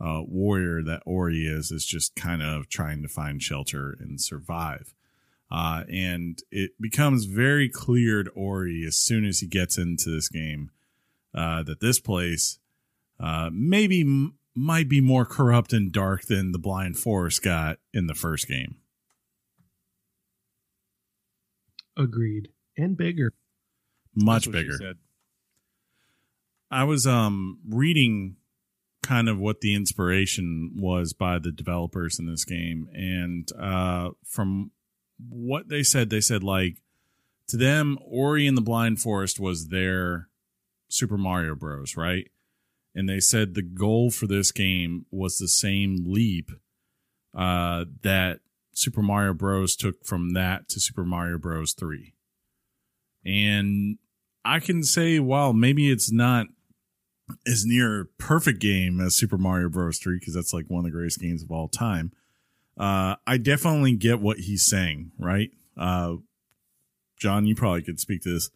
[0.00, 4.94] uh, warrior that Ori is is just kind of trying to find shelter and survive.
[5.52, 10.30] Uh, and it becomes very clear to Ori as soon as he gets into this
[10.30, 10.70] game
[11.34, 12.58] uh, that this place
[13.20, 18.06] uh, maybe m- might be more corrupt and dark than the Blind Forest got in
[18.06, 18.76] the first game.
[21.98, 22.48] Agreed.
[22.78, 23.34] And bigger.
[24.14, 24.94] Much That's what she bigger.
[26.70, 28.36] I was um reading
[29.02, 34.70] kind of what the inspiration was by the developers in this game and uh from
[35.28, 36.76] what they said they said like
[37.48, 40.28] to them Ori and the Blind Forest was their
[40.88, 42.30] Super Mario Bros, right?
[42.94, 46.50] And they said the goal for this game was the same leap
[47.34, 48.40] uh that
[48.74, 52.14] Super Mario Bros took from that to Super Mario Bros 3.
[53.24, 53.98] And
[54.44, 56.46] I can say, while maybe it's not
[57.46, 59.98] as near perfect game as Super Mario Bros.
[59.98, 62.12] 3, because that's like one of the greatest games of all time,
[62.78, 65.50] uh, I definitely get what he's saying, right?
[65.76, 66.16] Uh,
[67.18, 68.50] John, you probably could speak to this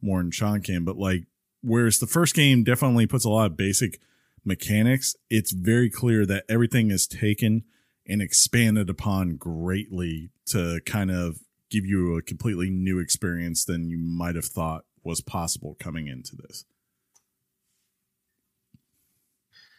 [0.00, 1.24] more than Sean can, but like,
[1.62, 4.00] whereas the first game definitely puts a lot of basic
[4.44, 7.64] mechanics, it's very clear that everything is taken
[8.06, 11.38] and expanded upon greatly to kind of
[11.70, 16.36] give you a completely new experience than you might have thought was possible coming into
[16.36, 16.64] this.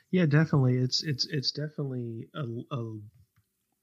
[0.10, 0.78] Yeah, definitely.
[0.78, 3.00] It's it's it's definitely a, a,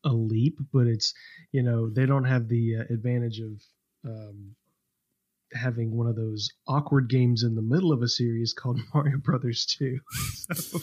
[0.04, 1.14] a leap, but it's
[1.52, 3.62] you know they don't have the uh, advantage of
[4.04, 4.54] um,
[5.52, 9.66] having one of those awkward games in the middle of a series called Mario Brothers
[9.66, 10.00] Two.
[10.54, 10.78] so,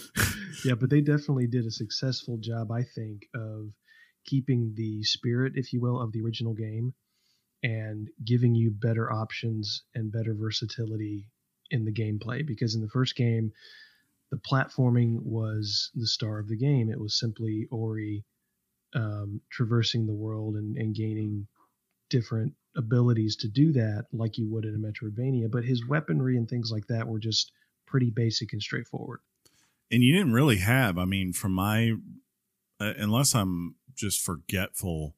[0.66, 3.72] yeah, but they definitely did a successful job, I think, of
[4.26, 6.94] keeping the spirit, if you will, of the original game
[7.64, 11.28] and giving you better options and better versatility
[11.72, 12.46] in the gameplay.
[12.46, 13.52] Because in the first game,
[14.32, 16.90] the platforming was the star of the game.
[16.92, 18.24] It was simply Ori
[18.96, 21.48] um, traversing the world and, and gaining
[22.10, 25.50] different abilities to do that, like you would in a Metroidvania.
[25.52, 27.52] But his weaponry and things like that were just
[27.86, 29.20] pretty basic and straightforward.
[29.92, 31.94] And you didn't really have, I mean, from my,
[32.80, 35.16] uh, unless I'm just forgetful,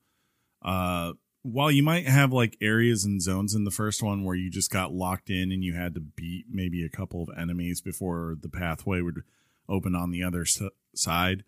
[0.62, 4.50] uh, while you might have like areas and zones in the first one where you
[4.50, 8.36] just got locked in and you had to beat maybe a couple of enemies before
[8.40, 9.24] the pathway would
[9.68, 10.62] open on the other s-
[10.94, 11.44] side,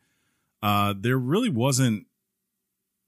[0.63, 2.07] uh, there really wasn't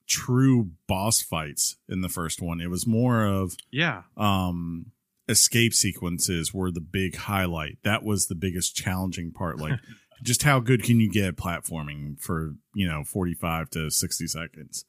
[0.07, 2.59] true boss fights in the first one.
[2.61, 4.03] It was more of Yeah.
[4.17, 4.87] um
[5.29, 7.77] escape sequences were the big highlight.
[7.83, 9.57] That was the biggest challenging part.
[9.59, 9.79] Like
[10.23, 14.85] just how good can you get platforming for, you know, 45 to 60 seconds?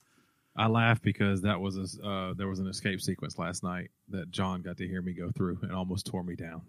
[0.56, 4.30] I laugh because that was a, uh, there was an escape sequence last night that
[4.30, 6.62] John got to hear me go through and almost tore me down.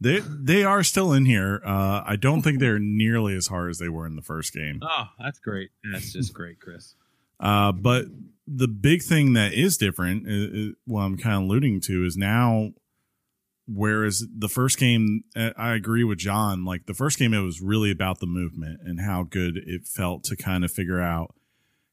[0.00, 1.60] They they are still in here.
[1.64, 4.80] Uh I don't think they're nearly as hard as they were in the first game.
[4.82, 5.70] Oh, that's great.
[5.90, 6.94] That's just great, Chris.
[7.38, 8.06] Uh, but
[8.46, 12.16] the big thing that is different, is, is, what I'm kind of alluding to, is
[12.16, 12.70] now,
[13.66, 16.64] whereas the first game, uh, I agree with John.
[16.64, 20.24] Like the first game, it was really about the movement and how good it felt
[20.24, 21.34] to kind of figure out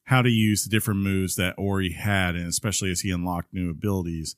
[0.05, 3.69] how to use the different moves that Ori had, and especially as he unlocked new
[3.69, 4.35] abilities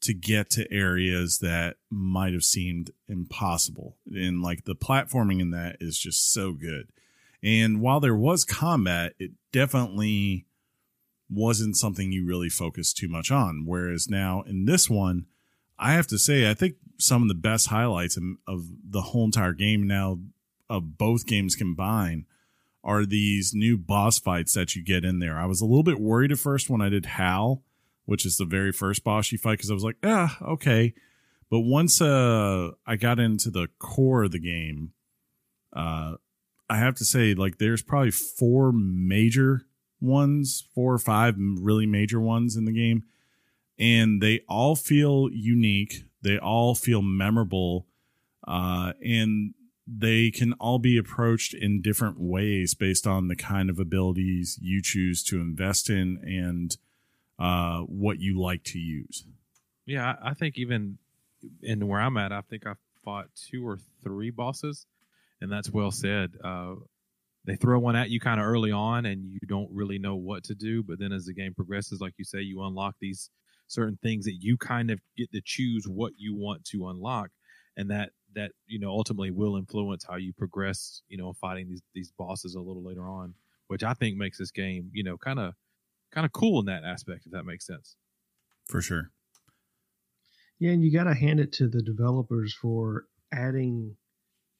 [0.00, 3.96] to get to areas that might have seemed impossible.
[4.06, 6.88] And like the platforming in that is just so good.
[7.42, 10.46] And while there was combat, it definitely
[11.30, 13.64] wasn't something you really focused too much on.
[13.64, 15.26] Whereas now in this one,
[15.78, 19.52] I have to say, I think some of the best highlights of the whole entire
[19.52, 20.18] game now
[20.68, 22.24] of both games combined
[22.82, 25.38] are these new boss fights that you get in there.
[25.38, 27.62] I was a little bit worried at first when I did Howl,
[28.04, 30.94] which is the very first boss you fight, because I was like, ah, okay.
[31.48, 34.92] But once uh, I got into the core of the game,
[35.72, 36.16] uh,
[36.68, 39.66] I have to say, like, there's probably four major
[40.00, 43.04] ones, four or five really major ones in the game,
[43.78, 46.04] and they all feel unique.
[46.22, 47.86] They all feel memorable,
[48.46, 49.54] uh, and
[49.86, 54.80] they can all be approached in different ways based on the kind of abilities you
[54.80, 56.76] choose to invest in and
[57.38, 59.26] uh, what you like to use.
[59.84, 60.98] Yeah, I think even
[61.62, 62.74] in where I'm at, I think I
[63.04, 64.86] fought two or three bosses,
[65.44, 66.32] and that's well said.
[66.42, 66.76] Uh,
[67.44, 70.42] they throw one at you kind of early on, and you don't really know what
[70.44, 70.82] to do.
[70.82, 73.30] But then as the game progresses, like you say, you unlock these
[73.68, 77.28] certain things that you kind of get to choose what you want to unlock,
[77.76, 81.02] and that that you know ultimately will influence how you progress.
[81.08, 83.34] You know, fighting these these bosses a little later on,
[83.68, 85.52] which I think makes this game you know kind of
[86.10, 87.96] kind of cool in that aspect, if that makes sense.
[88.70, 89.10] For sure.
[90.58, 93.96] Yeah, and you got to hand it to the developers for adding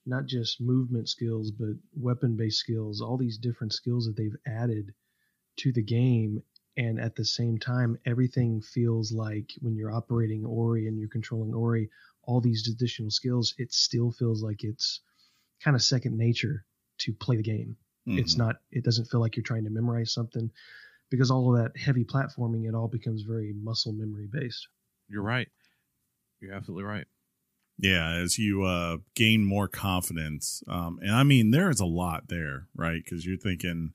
[0.06, 4.94] not just movement skills, but weapon based skills, all these different skills that they've added
[5.58, 6.42] to the game.
[6.76, 11.54] And at the same time, everything feels like when you're operating Ori and you're controlling
[11.54, 11.88] Ori,
[12.24, 15.00] all these additional skills, it still feels like it's
[15.62, 16.64] kind of second nature
[16.98, 17.76] to play the game.
[18.06, 18.38] It's Mhm.
[18.38, 20.50] not, it doesn't feel like you're trying to memorize something
[21.10, 24.68] because all of that heavy platforming, it all becomes very muscle memory based.
[25.08, 25.48] You're right.
[26.40, 27.06] You're absolutely right.
[27.78, 32.28] Yeah, as you uh, gain more confidence, um, and I mean there is a lot
[32.28, 33.02] there, right?
[33.04, 33.92] Because you're thinking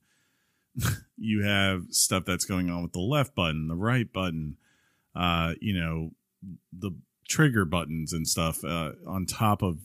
[1.18, 4.58] you have stuff that's going on with the left button, the right button,
[5.16, 6.12] uh, you know,
[6.74, 6.92] the
[7.28, 9.80] trigger buttons and stuff uh, on top of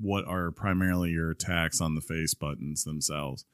[0.00, 3.44] what are primarily your attacks on the face buttons themselves.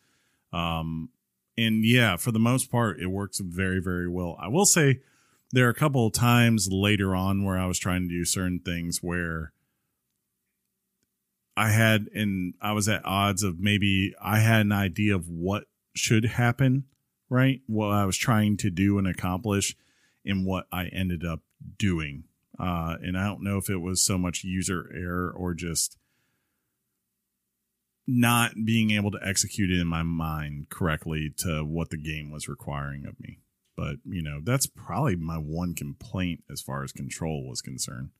[0.53, 1.11] Um,
[1.57, 4.37] and yeah, for the most part, it works very, very well.
[4.41, 5.01] I will say
[5.51, 8.61] there are a couple of times later on where I was trying to do certain
[8.61, 9.53] things where
[11.57, 15.65] I had, and I was at odds of maybe I had an idea of what
[15.95, 16.85] should happen,
[17.29, 17.61] right?
[17.67, 19.77] What I was trying to do and accomplish,
[20.25, 21.41] and what I ended up
[21.79, 22.25] doing.
[22.59, 25.97] Uh, and I don't know if it was so much user error or just
[28.07, 32.49] not being able to execute it in my mind correctly to what the game was
[32.49, 33.39] requiring of me.
[33.77, 38.11] But, you know, that's probably my one complaint as far as control was concerned.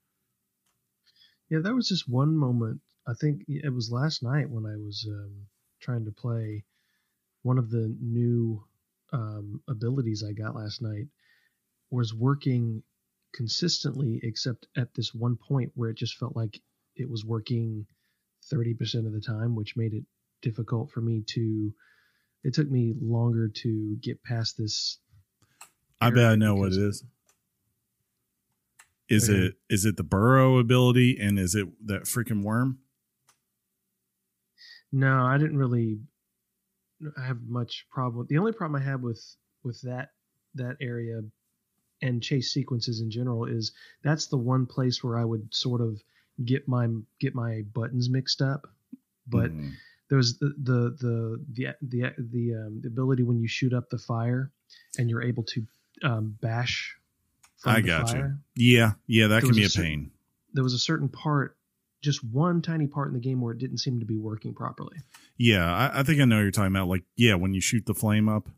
[1.51, 2.81] Yeah, that was just one moment.
[3.07, 5.47] I think it was last night when I was um,
[5.81, 6.65] trying to play
[7.43, 8.65] one of the new
[9.13, 11.09] um, abilities I got last night
[11.91, 12.83] was working
[13.35, 16.61] consistently, except at this one point where it just felt like
[16.97, 17.87] it was working
[18.53, 20.05] 30% of the time, which made it
[20.41, 21.75] difficult for me to.
[22.45, 24.99] It took me longer to get past this.
[26.01, 27.05] I bet I know what it is.
[29.09, 29.47] Is Okay.
[29.47, 32.79] it is it the burrow ability and is it that freaking worm?
[34.93, 35.99] No, I didn't really
[37.17, 38.27] have much problem.
[38.29, 39.23] The only problem I had with
[39.65, 40.11] with that
[40.55, 41.23] that area
[42.03, 46.01] and chase sequences in general is that's the one place where I would sort of
[46.45, 46.89] get my
[47.21, 48.67] get my buttons mixed up.
[49.27, 49.73] But Mhm.
[50.09, 53.99] there's the the the the the, the, um, the ability when you shoot up the
[53.99, 54.51] fire
[54.99, 55.67] and you're able to
[56.03, 56.97] um, bash.
[57.65, 58.37] I got you.
[58.57, 60.11] yeah, yeah, that There can be a a certain- pain.
[60.55, 61.57] There was a certain part,
[62.03, 64.97] just one tiny part in the game where it didn't seem to be working properly.
[65.39, 66.89] Yeah, I, I think I know what you're talking about.
[66.89, 68.49] Like, yeah, when you shoot the flame up.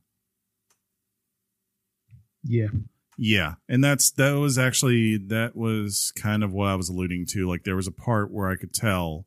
[2.43, 2.69] Yeah.
[3.17, 7.49] Yeah, and that's that was actually that was kind of what I was alluding to.
[7.49, 9.27] Like there was a part where I could tell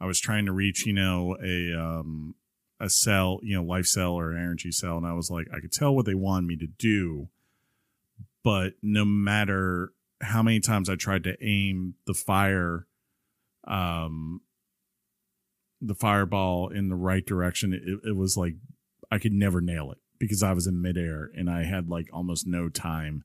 [0.00, 2.36] I was trying to reach, you know, a um
[2.78, 5.72] a cell, you know, life cell or energy cell, and I was like, I could
[5.72, 7.28] tell what they wanted me to do,
[8.44, 12.86] but no matter how many times I tried to aim the fire,
[13.66, 14.40] um,
[15.80, 18.54] the fireball in the right direction, it, it was like
[19.10, 22.46] I could never nail it because I was in midair and I had like almost
[22.46, 23.24] no time,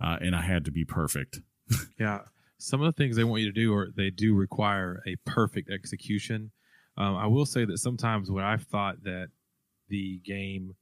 [0.00, 1.40] uh, and I had to be perfect.
[1.98, 2.20] Yeah.
[2.58, 5.70] Some of the things they want you to do, or they do require a perfect
[5.70, 6.52] execution.
[6.96, 9.28] Um, I will say that sometimes when I've thought that
[9.88, 10.74] the game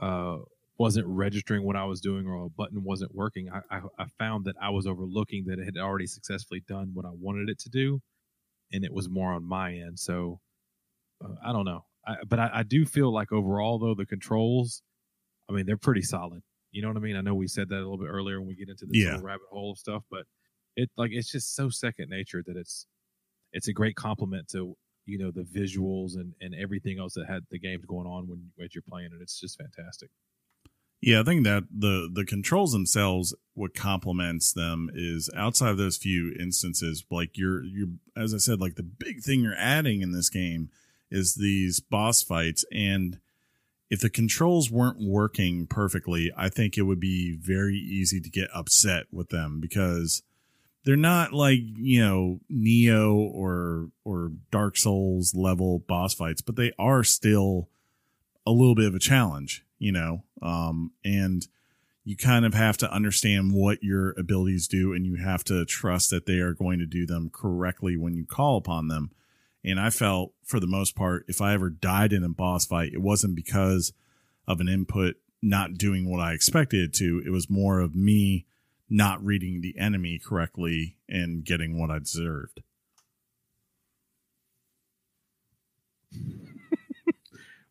[0.00, 0.38] uh,
[0.78, 4.44] wasn't registering what I was doing or a button wasn't working, I, I, I found
[4.44, 7.68] that I was overlooking that it had already successfully done what I wanted it to
[7.68, 8.00] do,
[8.72, 9.98] and it was more on my end.
[9.98, 10.40] So
[11.24, 14.82] uh, I don't know, I, but I, I do feel like overall though the controls,
[15.48, 16.42] I mean they're pretty solid.
[16.72, 17.16] You know what I mean?
[17.16, 19.20] I know we said that a little bit earlier when we get into this Yeah.
[19.22, 20.24] rabbit hole of stuff, but
[20.76, 22.86] it like it's just so second nature that it's
[23.52, 27.44] it's a great compliment to you know the visuals and and everything else that had
[27.50, 29.22] the games going on when as you're playing it.
[29.22, 30.10] It's just fantastic.
[31.00, 35.96] Yeah, I think that the the controls themselves, what complements them is outside of those
[35.96, 40.12] few instances, like you're you're as I said, like the big thing you're adding in
[40.12, 40.70] this game
[41.10, 43.18] is these boss fights, and
[43.88, 48.48] if the controls weren't working perfectly, I think it would be very easy to get
[48.54, 50.22] upset with them because
[50.84, 56.72] they're not like you know Nioh or or Dark Souls level boss fights, but they
[56.78, 57.68] are still
[58.46, 61.48] a little bit of a challenge, you know, um, and
[62.04, 66.10] you kind of have to understand what your abilities do, and you have to trust
[66.10, 69.10] that they are going to do them correctly when you call upon them.
[69.64, 72.92] And I felt, for the most part, if I ever died in a boss fight,
[72.94, 73.92] it wasn't because
[74.46, 77.22] of an input not doing what I expected it to.
[77.24, 78.46] It was more of me
[78.88, 82.62] not reading the enemy correctly and getting what I deserved.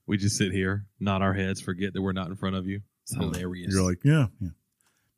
[0.09, 2.81] We just sit here, nod our heads, forget that we're not in front of you.
[3.03, 3.71] It's hilarious.
[3.71, 4.49] You're like, yeah, yeah.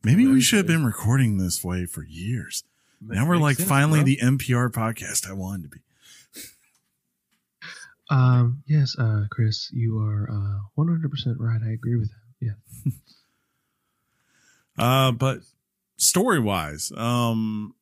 [0.03, 2.65] Maybe we should have been recording this way for years.
[2.99, 4.05] Ma- now we're makes like sense, finally bro.
[4.05, 5.79] the NPR podcast I wanted to be.
[8.09, 11.61] Um, yes, uh, Chris, you are uh, 100% right.
[11.65, 12.45] I agree with that.
[12.85, 12.91] Yeah.
[14.77, 15.39] Uh, but
[15.97, 17.75] story wise, um,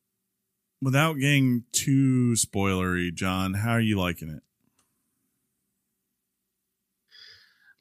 [0.81, 4.41] without getting too spoilery, John, how are you liking it?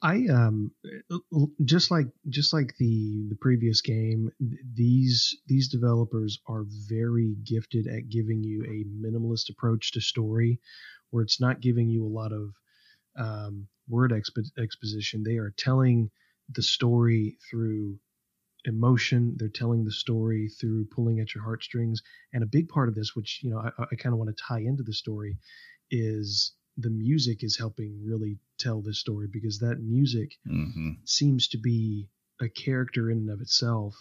[0.01, 0.71] I um
[1.65, 4.31] just like just like the the previous game,
[4.73, 10.59] these these developers are very gifted at giving you a minimalist approach to story,
[11.09, 12.53] where it's not giving you a lot of
[13.17, 15.23] um, word expo- exposition.
[15.23, 16.11] They are telling
[16.49, 17.99] the story through
[18.65, 19.35] emotion.
[19.37, 22.01] They're telling the story through pulling at your heartstrings.
[22.33, 24.43] And a big part of this, which you know I, I kind of want to
[24.47, 25.37] tie into the story,
[25.91, 30.91] is the music is helping really tell this story because that music Mm-hmm.
[31.05, 32.09] seems to be
[32.41, 33.95] a character in and of itself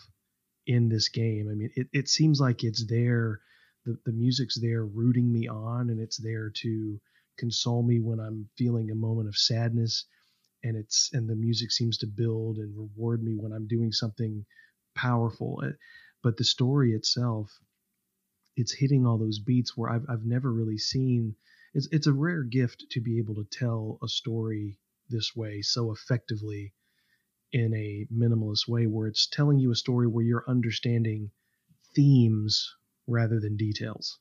[0.66, 1.48] in this game.
[1.50, 3.40] I mean, it, it seems like it's there,
[3.84, 7.00] the, the music's there rooting me on, and it's there to
[7.38, 10.04] console me when I'm feeling a moment of sadness.
[10.64, 14.44] And it's and the music seems to build and reward me when I'm doing something
[14.94, 15.60] powerful.
[15.64, 15.72] Uh,
[16.22, 17.50] But the story itself,
[18.56, 21.36] it's hitting all those beats where I've I've never really seen.
[21.78, 25.92] It's it's a rare gift to be able to tell a story this way so
[25.92, 26.74] effectively
[27.52, 31.30] in a minimalist way where it's telling you a story where you're understanding
[31.94, 32.74] themes
[33.06, 34.18] rather than details.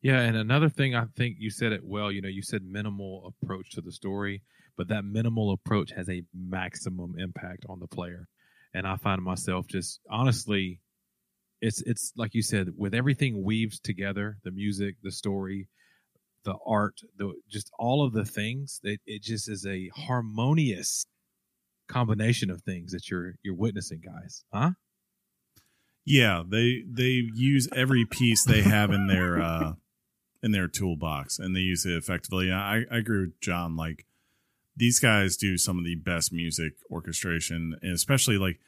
[0.00, 3.34] Yeah, and another thing I think you said it well, you know, you said minimal
[3.42, 4.42] approach to the story,
[4.76, 8.28] but that minimal approach has a maximum impact on the player.
[8.74, 10.80] And I find myself just honestly
[11.60, 15.68] it's it's like you said with everything weaves together, the music, the story,
[16.44, 21.06] the art, the just all of the things, it, it just is a harmonious
[21.88, 24.44] combination of things that you're you're witnessing, guys.
[24.52, 24.72] Huh?
[26.04, 29.72] Yeah, they they use every piece they have in their uh
[30.42, 32.50] in their toolbox and they use it effectively.
[32.50, 33.76] I, I agree with John.
[33.76, 34.06] Like
[34.76, 38.58] these guys do some of the best music orchestration, and especially like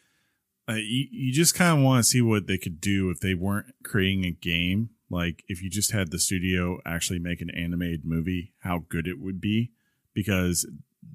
[0.68, 3.34] uh, you, you just kind of want to see what they could do if they
[3.34, 4.90] weren't creating a game.
[5.10, 9.20] Like if you just had the studio actually make an animated movie, how good it
[9.20, 9.70] would be
[10.12, 10.66] because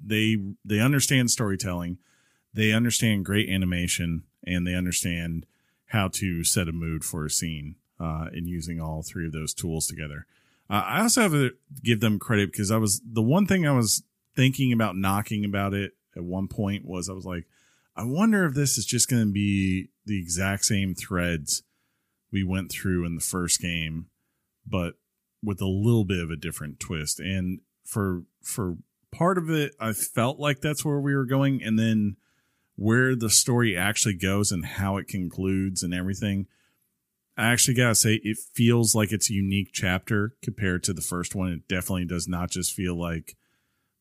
[0.05, 1.97] they they understand storytelling,
[2.53, 5.45] they understand great animation, and they understand
[5.87, 9.53] how to set a mood for a scene uh, in using all three of those
[9.53, 10.25] tools together.
[10.69, 11.51] Uh, I also have to
[11.83, 14.03] give them credit because I was the one thing I was
[14.35, 17.45] thinking about knocking about it at one point was I was like,
[17.95, 21.63] I wonder if this is just going to be the exact same threads
[22.31, 24.07] we went through in the first game,
[24.65, 24.95] but
[25.43, 27.19] with a little bit of a different twist.
[27.19, 28.77] And for for
[29.11, 32.17] part of it, I felt like that's where we were going, and then
[32.75, 36.47] where the story actually goes and how it concludes and everything.
[37.37, 41.35] I actually gotta say, it feels like it's a unique chapter compared to the first
[41.35, 41.51] one.
[41.51, 43.35] It definitely does not just feel like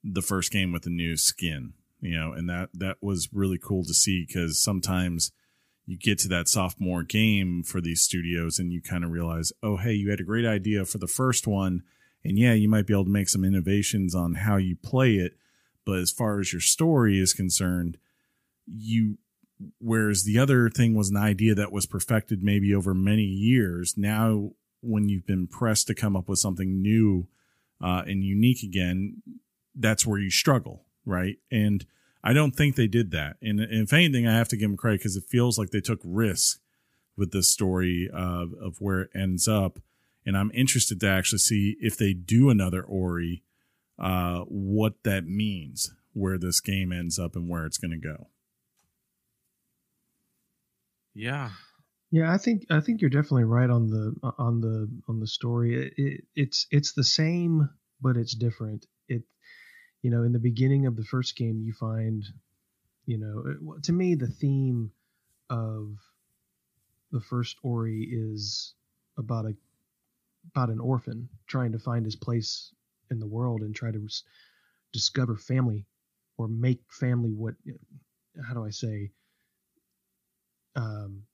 [0.03, 3.85] the first game with a new skin, you know, and that that was really cool
[3.85, 5.33] to see because sometimes
[5.89, 9.79] you get to that sophomore game for these studios and you kind of realize, oh,
[9.79, 11.83] hey, you had a great idea for the first one,
[12.23, 15.39] and yeah, you might be able to make some innovations on how you play it,
[15.87, 17.97] but as far as your story is concerned,
[18.67, 19.17] you
[19.81, 24.53] whereas the other thing was an idea that was perfected maybe over many years now
[24.83, 27.27] when you've been pressed to come up with something new
[27.83, 29.21] uh, and unique again
[29.75, 31.39] that's where you struggle right?
[31.51, 31.85] And
[32.29, 34.77] i don't think they did that and, and if anything i have to give them
[34.77, 36.61] credit because it feels like they took risks
[37.17, 39.79] with this story uh, of where it ends up
[40.25, 43.43] and i'm interested to actually see if they do another ori
[43.99, 48.29] uh, what that means where this game ends up and where it's going to go
[51.19, 51.51] Yeah.
[52.13, 55.75] Yeah, I think I think you're definitely right on the on the on the story.
[55.75, 57.69] It, it, it's it's the same,
[58.01, 58.87] but it's different.
[60.03, 62.25] You know, in the beginning of the first game, you find,
[63.07, 63.45] you know,
[63.77, 64.93] it, to me the theme
[65.51, 65.97] of
[67.11, 68.75] the first Ori is
[69.17, 69.55] about a
[70.55, 72.73] about an orphan trying to find his place
[73.11, 74.23] in the world and try to s-
[74.93, 75.87] discover family
[76.39, 77.55] or make family what
[78.47, 79.11] how do I say
[80.77, 81.25] um,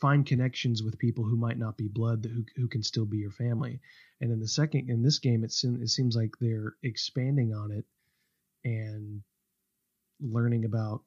[0.00, 3.18] find connections with people who might not be blood that who, who can still be
[3.18, 3.80] your family.
[4.20, 7.84] And in the second in this game it, it seems like they're expanding on it
[8.64, 9.22] and
[10.20, 11.02] learning about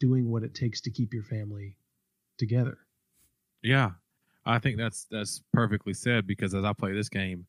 [0.00, 1.76] doing what it takes to keep your family
[2.38, 2.78] together
[3.62, 3.90] Yeah,
[4.44, 7.46] I think that's that's perfectly said because as I play this game,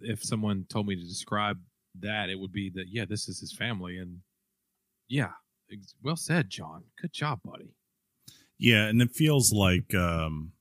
[0.00, 1.58] if someone told me to describe
[2.00, 4.20] that, it would be that yeah, this is his family, and
[5.08, 5.32] yeah,
[6.02, 6.84] well said, John.
[7.00, 7.74] Good job, buddy.
[8.58, 10.52] Yeah, and it feels like um,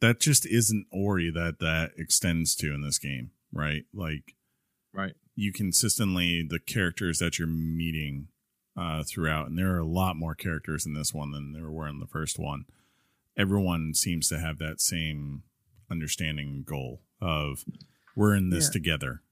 [0.00, 3.84] that just isn't Ori that that extends to in this game, right?
[3.94, 4.34] Like
[4.92, 5.14] Right.
[5.36, 8.28] You consistently the characters that you're meeting
[8.76, 11.88] uh, throughout, and there are a lot more characters in this one than there were
[11.88, 12.64] in the first one.
[13.36, 15.42] Everyone seems to have that same
[15.90, 17.64] understanding goal of
[18.16, 18.72] we're in this Yeah.
[18.72, 19.22] together.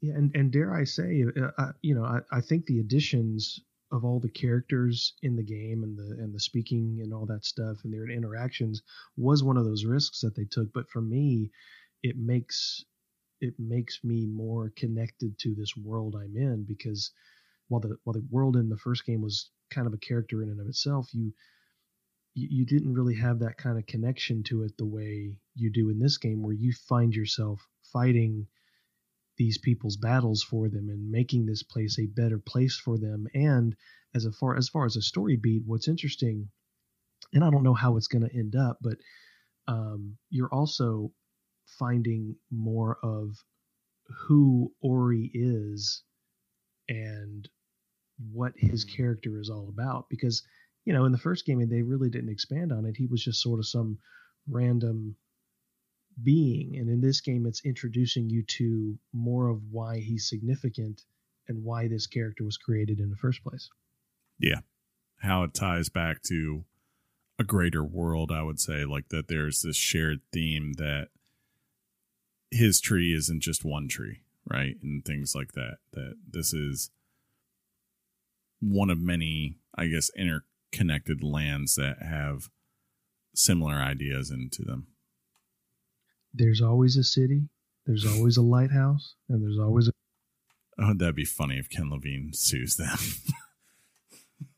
[0.00, 3.60] Yeah, and, and dare I say, uh, uh, you know, I, I think the additions
[3.90, 7.44] of all the characters in the game and the and the speaking and all that
[7.44, 8.82] stuff and their interactions
[9.16, 10.72] was one of those risks that they took.
[10.72, 11.50] But for me,
[12.02, 12.84] it makes
[13.40, 17.10] it makes me more connected to this world I'm in because
[17.68, 20.48] while the while the world in the first game was kind of a character in
[20.50, 21.32] and of itself, you
[22.34, 25.98] you didn't really have that kind of connection to it the way you do in
[25.98, 28.46] this game where you find yourself fighting
[29.36, 33.26] these people's battles for them and making this place a better place for them.
[33.34, 33.74] And
[34.14, 36.48] as a far as far as a story beat what's interesting
[37.32, 38.96] and i don't know how it's going to end up but
[39.66, 41.12] um, you're also
[41.78, 43.36] finding more of
[44.08, 46.02] who ori is
[46.88, 47.48] and
[48.32, 48.96] what his mm.
[48.96, 50.42] character is all about because
[50.84, 52.96] you know in the first game they really didn't expand on it.
[52.96, 53.98] He was just sort of some
[54.48, 55.16] random
[56.22, 61.02] being and in this game it's introducing you to more of why he's significant
[61.46, 63.68] and why this character was created in the first place.
[64.38, 64.60] Yeah.
[65.20, 66.64] How it ties back to
[67.38, 71.08] a greater world i would say like that there's this shared theme that
[72.50, 76.90] his tree isn't just one tree right and things like that that this is
[78.60, 82.48] one of many i guess interconnected lands that have
[83.34, 84.86] similar ideas into them
[86.34, 87.48] there's always a city,
[87.86, 89.92] there's always a lighthouse, and there's always a.
[90.78, 92.96] Oh, that'd be funny if Ken Levine sues them.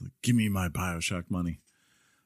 [0.00, 1.60] like, Give me my Bioshock money.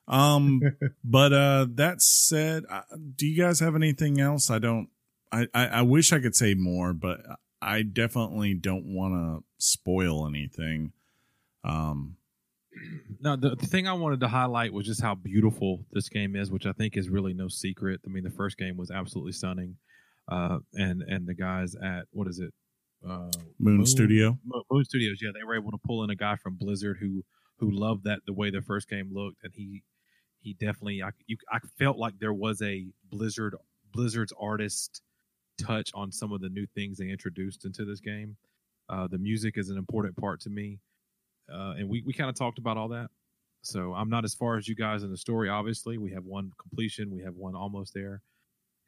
[0.06, 0.60] Um,
[1.04, 2.82] but uh, that said, uh,
[3.16, 4.50] do you guys have anything else?
[4.50, 4.88] I don't.
[5.32, 7.20] I, I, I wish I could say more, but
[7.60, 10.92] I definitely don't want to spoil anything.
[11.64, 12.16] Um,
[13.20, 16.50] now the, the, thing I wanted to highlight was just how beautiful this game is,
[16.50, 18.00] which I think is really no secret.
[18.04, 19.76] I mean, the first game was absolutely stunning,
[20.28, 22.52] uh, and and the guys at what is it,
[23.08, 24.38] uh, Moon, Moon, Studio,
[24.70, 27.24] Moon Studios, yeah, they were able to pull in a guy from Blizzard who
[27.58, 29.82] who loved that the way the first game looked, and he
[30.44, 33.56] he definitely I you, I felt like there was a Blizzard
[33.92, 35.02] Blizzard's artist
[35.60, 38.36] touch on some of the new things they introduced into this game.
[38.88, 40.78] Uh, the music is an important part to me
[41.52, 43.08] uh, and we we kind of talked about all that.
[43.62, 45.48] So I'm not as far as you guys in the story.
[45.48, 48.22] Obviously, we have one completion, we have one almost there,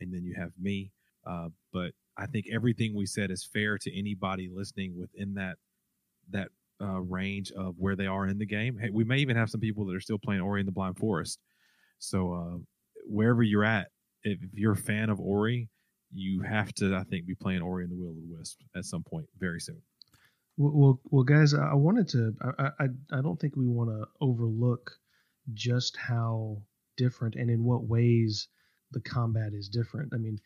[0.00, 0.92] and then you have me.
[1.26, 5.56] Uh, but I think everything we said is fair to anybody listening within that
[6.30, 6.48] that
[6.80, 8.78] uh, range of where they are in the game.
[8.78, 10.98] Hey, we may even have some people that are still playing Ori in the Blind
[10.98, 11.38] Forest.
[11.98, 12.58] So uh,
[13.06, 13.88] wherever you're at,
[14.22, 15.68] if you're a fan of Ori,
[16.12, 18.84] you have to, I think, be playing Ori in the Will of the Wisp at
[18.84, 19.80] some point very soon.
[20.58, 22.34] Well, well, guys, I wanted to.
[22.58, 24.90] I, I, I don't think we want to overlook
[25.52, 26.62] just how
[26.96, 28.48] different and in what ways
[28.92, 30.14] the combat is different.
[30.14, 30.40] I mean,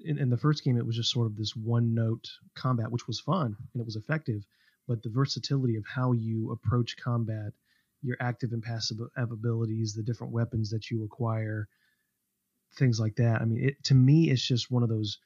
[0.00, 3.06] in, in the first game, it was just sort of this one note combat, which
[3.06, 4.44] was fun and it was effective.
[4.86, 7.52] But the versatility of how you approach combat,
[8.02, 11.68] your active and passive abilities, the different weapons that you acquire,
[12.76, 13.40] things like that.
[13.40, 15.18] I mean, it, to me, it's just one of those.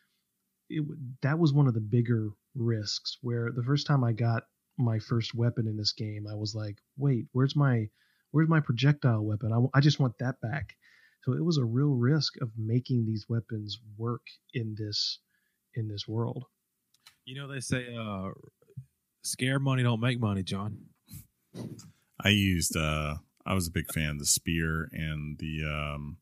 [0.71, 0.85] It,
[1.23, 4.45] that was one of the bigger risks where the first time I got
[4.77, 7.89] my first weapon in this game, I was like, wait, where's my
[8.31, 9.53] where's my projectile weapon?
[9.53, 10.77] I, I just want that back.
[11.25, 14.23] So it was a real risk of making these weapons work
[14.55, 15.19] in this
[15.75, 16.45] in this world.
[17.25, 18.31] You know they say uh
[19.23, 20.79] scare money don't make money, John.
[22.23, 23.17] I used uh
[23.47, 26.19] I was a big fan of the spear and the um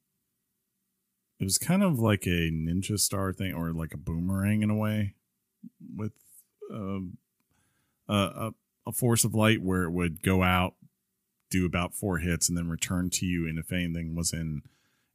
[1.39, 4.75] it was kind of like a ninja star thing or like a boomerang in a
[4.75, 5.15] way
[5.95, 6.13] with
[6.73, 7.19] um,
[8.09, 8.53] a,
[8.87, 10.75] a force of light where it would go out,
[11.51, 13.47] do about four hits, and then return to you.
[13.47, 14.63] And if anything was in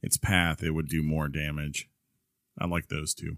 [0.02, 1.90] its path, it would do more damage.
[2.60, 3.38] I like those two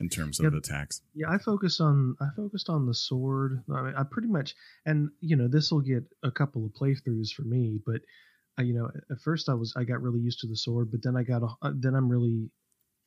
[0.00, 1.02] in terms of yeah, attacks.
[1.14, 3.62] Yeah, I focused on I focused on the sword.
[3.72, 4.54] I mean, I pretty much,
[4.86, 8.00] and you know, this will get a couple of playthroughs for me, but.
[8.56, 11.00] I, you know, at first I was I got really used to the sword, but
[11.00, 12.50] then I got a, uh, then I'm really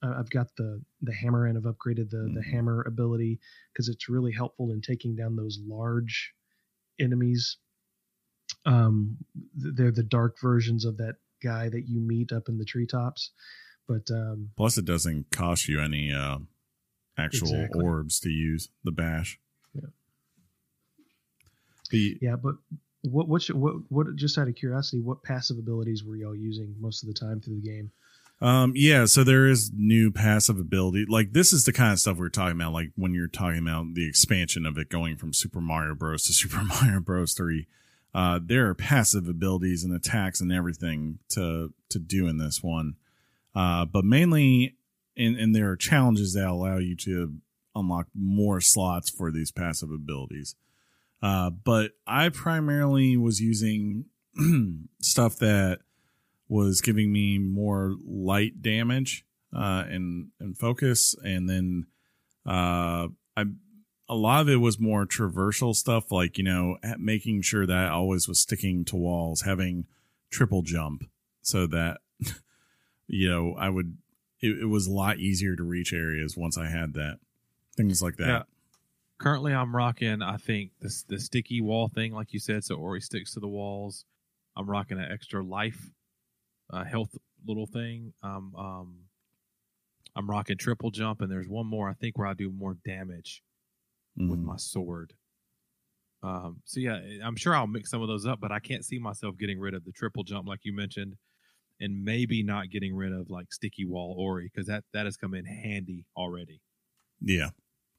[0.03, 2.35] I've got the the hammer and I've upgraded the mm-hmm.
[2.35, 3.39] the hammer ability
[3.71, 6.33] because it's really helpful in taking down those large
[6.99, 7.57] enemies.
[8.65, 9.17] Um,
[9.55, 13.31] they're the dark versions of that guy that you meet up in the treetops.
[13.87, 16.39] But um, plus, it doesn't cost you any uh,
[17.17, 17.83] actual exactly.
[17.83, 19.39] orbs to use the bash.
[19.73, 19.89] Yeah.
[21.89, 22.55] The yeah, but
[23.03, 26.75] what what should, what what just out of curiosity, what passive abilities were y'all using
[26.79, 27.91] most of the time through the game?
[28.41, 31.05] Um, yeah, so there is new passive ability.
[31.07, 32.73] Like this is the kind of stuff we are talking about.
[32.73, 36.23] Like when you're talking about the expansion of it going from Super Mario Bros.
[36.25, 37.33] to Super Mario Bros.
[37.33, 37.67] Three,
[38.15, 42.95] uh, there are passive abilities and attacks and everything to to do in this one.
[43.53, 44.75] Uh, but mainly,
[45.17, 47.35] and and there are challenges that allow you to
[47.75, 50.55] unlock more slots for these passive abilities.
[51.21, 54.05] Uh, but I primarily was using
[55.01, 55.79] stuff that
[56.49, 61.85] was giving me more light damage uh, and and focus, and then
[62.45, 63.07] uh,
[63.37, 63.45] I
[64.09, 67.89] a lot of it was more traversal stuff, like you know making sure that I
[67.89, 69.85] always was sticking to walls, having
[70.29, 71.03] triple jump,
[71.41, 71.99] so that
[73.07, 73.97] you know I would
[74.41, 77.19] it, it was a lot easier to reach areas once I had that
[77.75, 78.27] things like that.
[78.27, 78.43] Yeah.
[79.19, 80.21] Currently, I'm rocking.
[80.21, 83.47] I think the the sticky wall thing, like you said, so Ori sticks to the
[83.47, 84.05] walls.
[84.57, 85.91] I'm rocking an extra life,
[86.71, 87.15] uh, health
[87.45, 88.13] little thing.
[88.23, 88.95] Um, um,
[90.15, 93.43] I'm rocking triple jump, and there's one more I think where I do more damage
[94.19, 94.29] mm.
[94.29, 95.13] with my sword.
[96.23, 98.99] Um, so yeah, I'm sure I'll mix some of those up, but I can't see
[98.99, 101.15] myself getting rid of the triple jump like you mentioned,
[101.81, 105.33] and maybe not getting rid of like sticky wall Ori because that that has come
[105.33, 106.61] in handy already.
[107.19, 107.49] Yeah,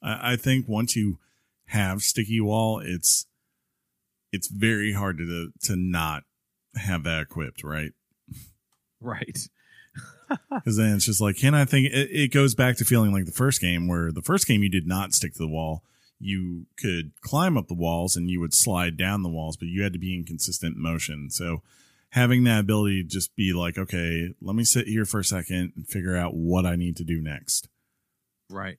[0.02, 1.18] I, I think once you
[1.66, 3.26] have sticky wall, it's
[4.32, 6.22] it's very hard to to not
[6.76, 7.92] have that equipped, right?
[9.00, 9.38] Right.
[10.48, 13.26] Because then it's just like, can I think it, it goes back to feeling like
[13.26, 15.82] the first game, where the first game you did not stick to the wall.
[16.18, 19.82] You could climb up the walls and you would slide down the walls, but you
[19.82, 21.28] had to be in consistent motion.
[21.28, 21.62] So
[22.12, 25.72] having that ability to just be like, okay, let me sit here for a second
[25.74, 27.68] and figure out what I need to do next.
[28.50, 28.78] Right.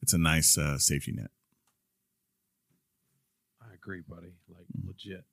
[0.00, 1.30] It's a nice uh, safety net.
[3.60, 4.34] I agree, buddy.
[4.48, 4.86] Like mm.
[4.86, 5.24] legit.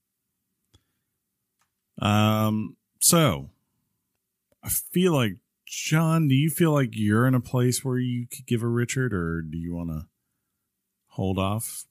[2.01, 2.75] Um.
[2.99, 3.51] So,
[4.63, 5.33] I feel like
[5.67, 6.27] John.
[6.27, 9.43] Do you feel like you're in a place where you could give a Richard, or
[9.43, 10.07] do you want to
[11.09, 11.85] hold off?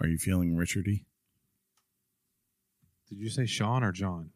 [0.00, 1.04] Are you feeling Richardy?
[3.08, 4.30] Did you say Sean or John?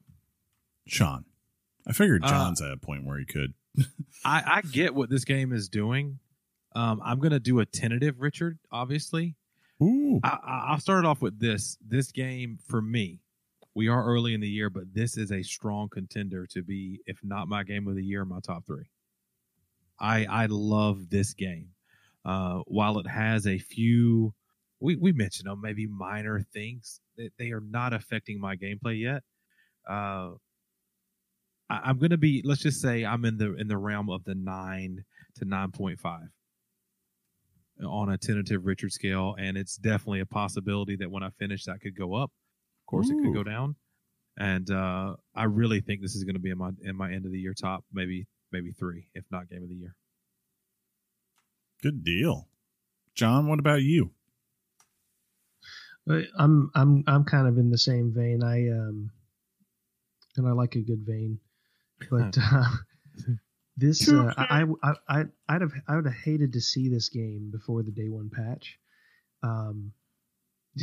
[0.87, 1.25] Sean.
[1.87, 3.55] I figured uh, John's uh, at a point where he could.
[4.25, 6.19] I, I get what this game is doing.
[6.75, 9.37] Um, I'm going to do a tentative Richard, obviously.
[9.83, 10.21] Ooh.
[10.23, 11.77] I, I'll start it off with this.
[11.87, 13.21] This game, for me,
[13.75, 17.19] we are early in the year, but this is a strong contender to be, if
[17.23, 18.87] not my game of the year, my top three.
[19.99, 21.69] I I love this game.
[22.25, 24.33] Uh, while it has a few,
[24.83, 29.23] we, we mentioned them, maybe minor things, they, they are not affecting my gameplay yet.
[29.89, 30.33] Uh,
[31.71, 34.25] I, am going to be, let's just say, I'm in the in the realm of
[34.25, 35.05] the nine
[35.37, 36.29] to nine point five
[37.85, 41.81] on a tentative Richard scale, and it's definitely a possibility that when I finish, that
[41.81, 42.31] could go up.
[42.83, 43.19] Of course, Ooh.
[43.19, 43.77] it could go down,
[44.39, 47.25] and uh, I really think this is going to be in my in my end
[47.25, 49.95] of the year top, maybe maybe three, if not game of the year.
[51.83, 52.49] Good deal,
[53.15, 53.47] John.
[53.47, 54.13] What about you?
[56.09, 58.43] I'm I'm I'm kind of in the same vein.
[58.43, 59.11] I um,
[60.37, 61.39] and I like a good vein,
[62.11, 62.65] but uh,
[63.77, 67.51] this uh, I, I I I'd have I would have hated to see this game
[67.53, 68.79] before the day one patch.
[69.45, 69.93] Um,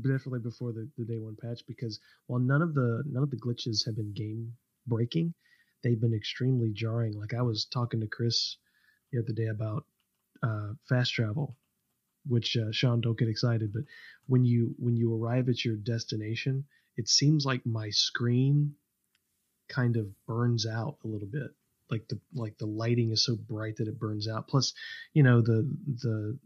[0.00, 3.40] definitely before the, the day one patch because while none of the none of the
[3.40, 4.52] glitches have been game
[4.86, 5.34] breaking,
[5.82, 7.18] they've been extremely jarring.
[7.18, 8.56] Like I was talking to Chris
[9.10, 9.84] the other day about
[10.44, 11.56] uh, fast travel
[12.26, 13.84] which uh, Sean don't get excited, but
[14.26, 16.64] when you when you arrive at your destination,
[16.96, 18.74] it seems like my screen
[19.68, 21.50] kind of burns out a little bit.
[21.90, 24.48] Like the like the lighting is so bright that it burns out.
[24.48, 24.72] Plus,
[25.12, 25.68] you know the
[26.02, 26.38] the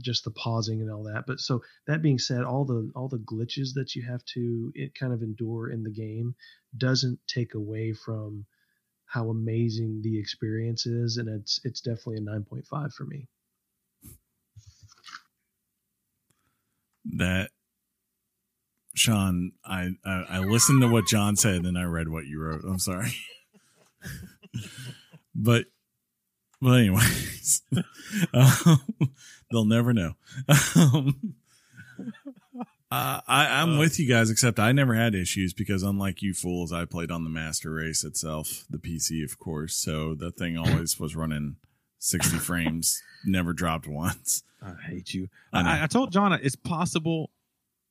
[0.00, 1.24] just the pausing and all that.
[1.26, 4.94] But so that being said, all the all the glitches that you have to it
[4.94, 6.34] kind of endure in the game
[6.76, 8.46] doesn't take away from
[9.06, 13.28] how amazing the experience is, and it's it's definitely a nine point five for me.
[17.04, 17.50] That
[18.94, 22.64] Sean, I, I, I listened to what John said and I read what you wrote.
[22.64, 23.12] I'm sorry,
[25.34, 25.66] but
[26.60, 27.62] but anyways,
[28.34, 28.80] um,
[29.50, 30.14] they'll never know.
[30.74, 31.34] Um,
[32.90, 36.32] uh, I, I'm uh, with you guys, except I never had issues because, unlike you
[36.32, 39.76] fools, I played on the Master Race itself, the PC, of course.
[39.76, 41.56] So the thing always was running
[41.98, 44.42] 60 frames, never dropped once.
[44.62, 45.28] I hate you.
[45.52, 47.30] I, I, told John it's possible.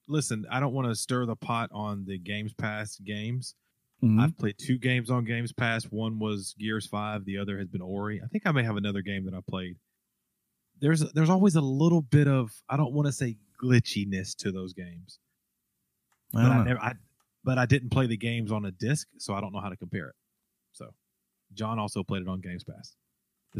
[0.07, 3.55] Listen, I don't want to stir the pot on the Games Pass games.
[4.03, 4.19] Mm-hmm.
[4.19, 5.85] I've played two games on Games Pass.
[5.85, 7.25] One was Gears Five.
[7.25, 8.21] The other has been Ori.
[8.23, 9.77] I think I may have another game that I played.
[10.79, 14.73] There's there's always a little bit of I don't want to say glitchiness to those
[14.73, 15.19] games.
[16.35, 16.93] I but I never I
[17.43, 19.77] but I didn't play the games on a disc, so I don't know how to
[19.77, 20.15] compare it.
[20.73, 20.93] So
[21.53, 22.95] John also played it on Games Pass.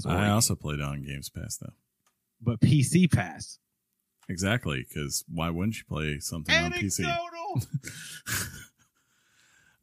[0.06, 1.74] I also played it on Games Pass though
[2.42, 3.60] but PC Pass.
[4.30, 7.14] Exactly, because why wouldn't you play something Anecdotal.
[7.56, 8.48] on PC?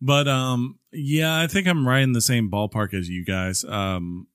[0.00, 3.64] but um, yeah, I think I'm right in the same ballpark as you guys.
[3.64, 4.26] Um,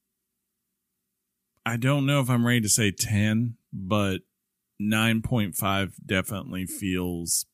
[1.65, 4.22] I don't know if I'm ready to say 10, but
[4.82, 7.45] 9.5 definitely feels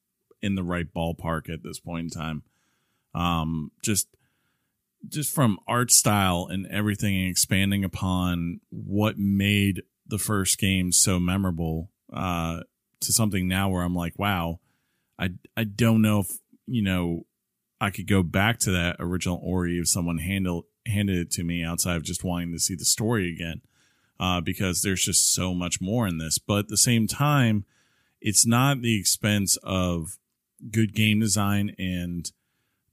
[0.41, 2.43] in the right ballpark at this point in time.
[3.13, 4.07] Um, just
[5.07, 11.20] just from art style and everything and expanding upon what made the first game so
[11.20, 12.62] memorable uh,
[13.01, 14.60] to something now where I'm like, wow,
[15.20, 16.32] I I don't know if
[16.68, 17.26] you know
[17.80, 21.64] I could go back to that original Ori if someone handled handed it to me
[21.64, 23.62] outside of just wanting to see the story again,
[24.20, 26.38] uh, because there's just so much more in this.
[26.38, 27.66] But at the same time,
[28.22, 30.18] it's not the expense of
[30.72, 32.32] good game design and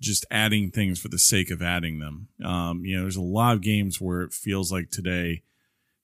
[0.00, 2.28] just adding things for the sake of adding them.
[2.44, 5.42] Um, you know, there's a lot of games where it feels like today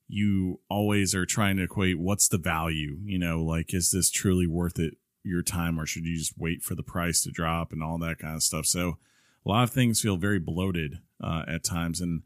[0.08, 4.46] you always are trying to equate what's the value, you know, like is this truly
[4.46, 7.82] worth it your time or should you just wait for the price to drop and
[7.82, 8.64] all that kind of stuff.
[8.64, 8.96] So
[9.44, 12.22] a lot of things feel very bloated uh, at times and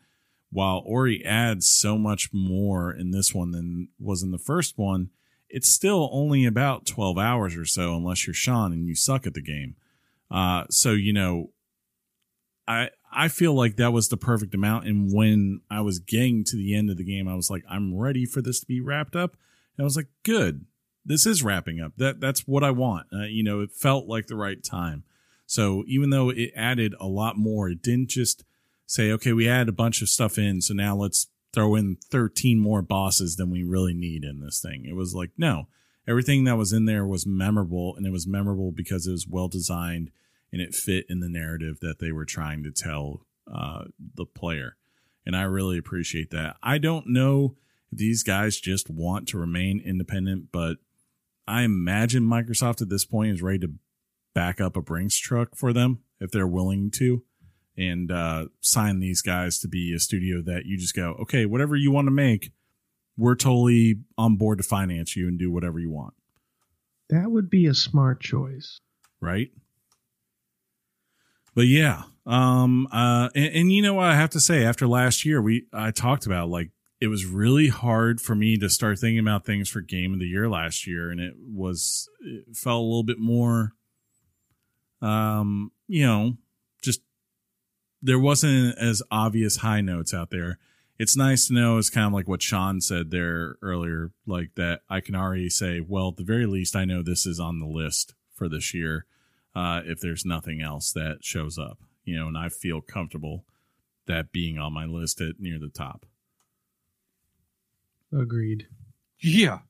[0.50, 5.08] while Ori adds so much more in this one than was in the first one,
[5.48, 9.32] it's still only about 12 hours or so unless you're Sean and you suck at
[9.32, 9.76] the game.
[10.30, 11.50] Uh, so you know
[12.68, 14.86] I I feel like that was the perfect amount.
[14.86, 17.96] And when I was getting to the end of the game, I was like, I'm
[17.96, 19.36] ready for this to be wrapped up.
[19.76, 20.66] And I was like, good,
[21.04, 21.92] this is wrapping up.
[21.96, 23.06] That that's what I want.
[23.12, 25.04] Uh, you know, it felt like the right time.
[25.46, 28.44] So even though it added a lot more, it didn't just
[28.86, 32.58] say, okay, we add a bunch of stuff in, so now let's throw in 13
[32.58, 34.86] more bosses than we really need in this thing.
[34.86, 35.68] It was like, no,
[36.08, 39.48] everything that was in there was memorable, and it was memorable because it was well
[39.48, 40.10] designed
[40.52, 43.84] and it fit in the narrative that they were trying to tell uh,
[44.14, 44.76] the player.
[45.24, 46.56] And I really appreciate that.
[46.62, 47.56] I don't know
[47.90, 50.78] if these guys just want to remain independent, but
[51.46, 53.72] I imagine Microsoft at this point is ready to
[54.34, 57.22] back up a Brinks truck for them if they're willing to
[57.76, 61.74] and uh, sign these guys to be a studio that you just go, okay, whatever
[61.74, 62.52] you want to make,
[63.16, 66.14] we're totally on board to finance you and do whatever you want.
[67.10, 68.78] That would be a smart choice.
[69.20, 69.50] Right?
[71.54, 74.64] But yeah um uh and, and, you know what i have to say?
[74.64, 78.70] After last year we i talked about like it was really hard for me to
[78.70, 82.56] start thinking about things for game of the year last year and it was it
[82.56, 83.72] felt a little bit more
[85.00, 86.36] um you know
[86.80, 87.00] just
[88.00, 90.58] there wasn't as obvious high notes out there.
[90.98, 94.82] It's nice to know it's kind of like what sean said there earlier like that
[94.88, 97.66] i can already say well at the very least i know this is on the
[97.66, 99.06] list for this year
[99.54, 103.44] uh, if there's nothing else that shows up, you know, and I feel comfortable
[104.06, 106.06] that being on my list at near the top.
[108.12, 108.66] Agreed.
[109.20, 109.60] Yeah.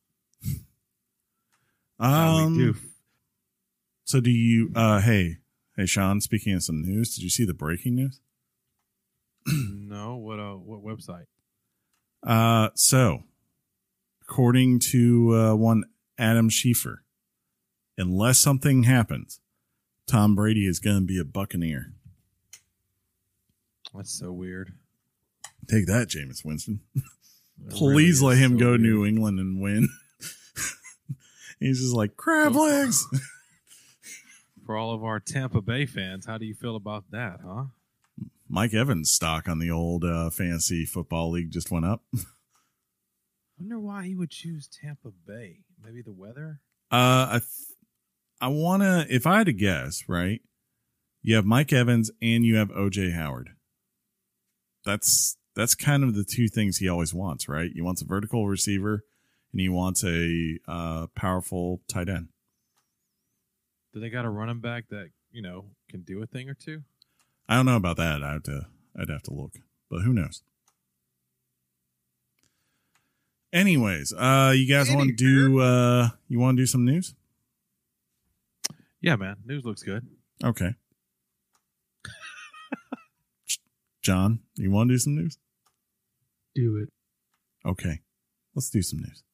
[2.00, 2.56] um.
[2.56, 2.74] Do.
[4.04, 4.70] So do you?
[4.74, 5.00] Uh.
[5.00, 5.38] Hey.
[5.76, 6.20] Hey, Sean.
[6.20, 8.20] Speaking of some news, did you see the breaking news?
[9.46, 10.16] no.
[10.16, 10.40] What?
[10.40, 10.54] Uh.
[10.54, 11.26] What website?
[12.26, 12.70] Uh.
[12.74, 13.24] So,
[14.22, 15.84] according to uh, one
[16.18, 16.96] Adam Schefter,
[17.96, 19.40] unless something happens,
[20.06, 21.92] Tom Brady is going to be a Buccaneer.
[23.94, 24.72] That's so weird.
[25.68, 26.80] Take that, Jameis Winston.
[27.70, 28.80] Please really let him so go weird.
[28.80, 29.88] to New England and win.
[31.60, 33.06] He's just like crab legs.
[34.66, 37.64] For all of our Tampa Bay fans, how do you feel about that, huh?
[38.48, 42.02] Mike Evans' stock on the old uh, fantasy football league just went up.
[42.14, 42.20] I
[43.58, 45.60] wonder why he would choose Tampa Bay.
[45.82, 46.60] Maybe the weather.
[46.90, 47.71] Uh, I th-
[48.42, 50.40] I want to, if I had to guess, right?
[51.22, 53.50] You have Mike Evans and you have OJ Howard.
[54.84, 57.70] That's that's kind of the two things he always wants, right?
[57.72, 59.04] He wants a vertical receiver
[59.52, 62.30] and he wants a uh, powerful tight end.
[63.94, 66.82] Do they got a running back that you know can do a thing or two?
[67.48, 68.24] I don't know about that.
[68.24, 68.66] I have to.
[68.98, 69.52] I'd have to look,
[69.88, 70.42] but who knows?
[73.52, 75.60] Anyways, uh, you guys want to do?
[75.60, 77.14] Uh, you want to do some news?
[79.02, 79.36] Yeah, man.
[79.44, 80.06] News looks good.
[80.44, 80.74] Okay.
[84.02, 85.38] John, you want to do some news?
[86.54, 86.88] Do it.
[87.68, 88.00] Okay.
[88.54, 89.24] Let's do some news.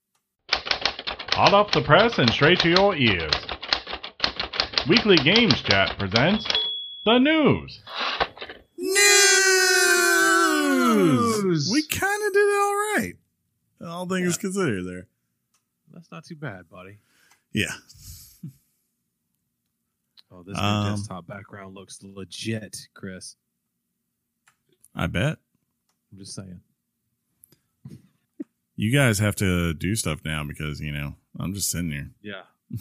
[0.50, 3.34] Hot off the press and straight to your ears.
[4.88, 6.48] Weekly Games Chat presents
[7.04, 7.82] the news.
[11.38, 11.68] News.
[11.70, 13.12] We kind of did it all right.
[13.86, 14.40] All things yeah.
[14.40, 15.08] considered there.
[15.92, 17.00] That's not too bad, buddy.
[17.52, 17.74] Yeah.
[20.30, 23.36] Oh, this um, desktop background looks legit, Chris.
[24.94, 25.38] I bet.
[26.12, 26.60] I'm just saying.
[28.76, 32.10] You guys have to do stuff now because, you know, I'm just sitting here.
[32.22, 32.42] Yeah.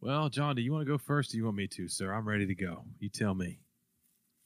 [0.00, 1.30] well, John, do you want to go first?
[1.30, 2.12] Or do you want me to, sir?
[2.12, 2.84] I'm ready to go.
[3.00, 3.58] You tell me.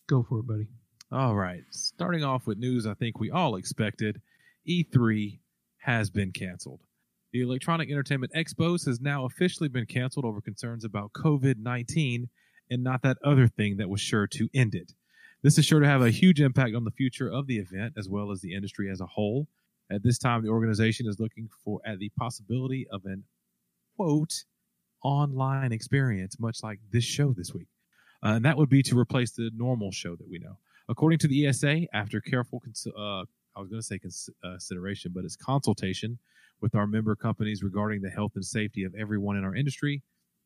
[0.07, 0.69] Go for it, buddy.
[1.13, 1.63] All right.
[1.71, 4.23] Starting off with news I think we all expected
[4.67, 5.39] E3
[5.79, 6.81] has been canceled.
[7.33, 12.29] The Electronic Entertainment Expos has now officially been canceled over concerns about COVID 19
[12.71, 14.93] and not that other thing that was sure to end it.
[15.43, 18.09] This is sure to have a huge impact on the future of the event as
[18.09, 19.49] well as the industry as a whole.
[19.91, 23.25] At this time, the organization is looking for at the possibility of an
[23.97, 24.45] quote
[25.03, 27.69] online experience, much like this show this week.
[28.25, 30.59] Uh, and that would be to replace the normal show that we know.
[30.89, 33.25] According to the ESA, after careful, cons- uh,
[33.55, 36.19] I was going to say cons- uh, consideration, but it's consultation
[36.61, 40.03] with our member companies regarding the health and safety of everyone in our industry,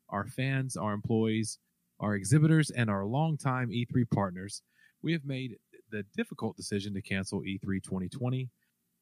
[0.08, 1.58] our fans, our employees,
[2.00, 4.62] our exhibitors, and our longtime E3 partners,
[5.02, 5.56] we have made
[5.90, 8.48] the difficult decision to cancel E3 2020,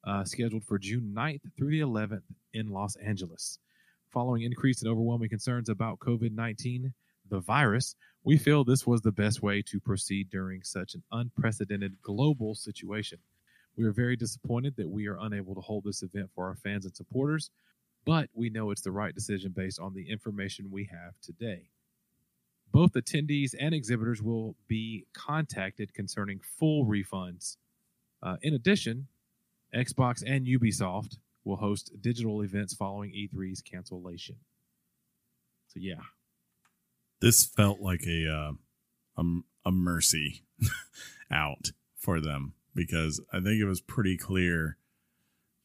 [0.05, 3.59] uh, scheduled for June 9th through the 11th in Los Angeles.
[4.09, 6.93] Following increased and overwhelming concerns about COVID 19,
[7.29, 12.01] the virus, we feel this was the best way to proceed during such an unprecedented
[12.01, 13.19] global situation.
[13.79, 16.83] We are very disappointed that we are unable to hold this event for our fans
[16.83, 17.49] and supporters,
[18.03, 21.69] but we know it's the right decision based on the information we have today.
[22.73, 27.55] Both attendees and exhibitors will be contacted concerning full refunds.
[28.21, 29.07] Uh, in addition,
[29.73, 31.15] Xbox and Ubisoft
[31.45, 34.35] will host digital events following E3's cancellation.
[35.67, 36.01] So, yeah.
[37.21, 38.51] This felt like a uh,
[39.15, 39.23] a,
[39.69, 40.43] a mercy
[41.31, 44.77] out for them because I think it was pretty clear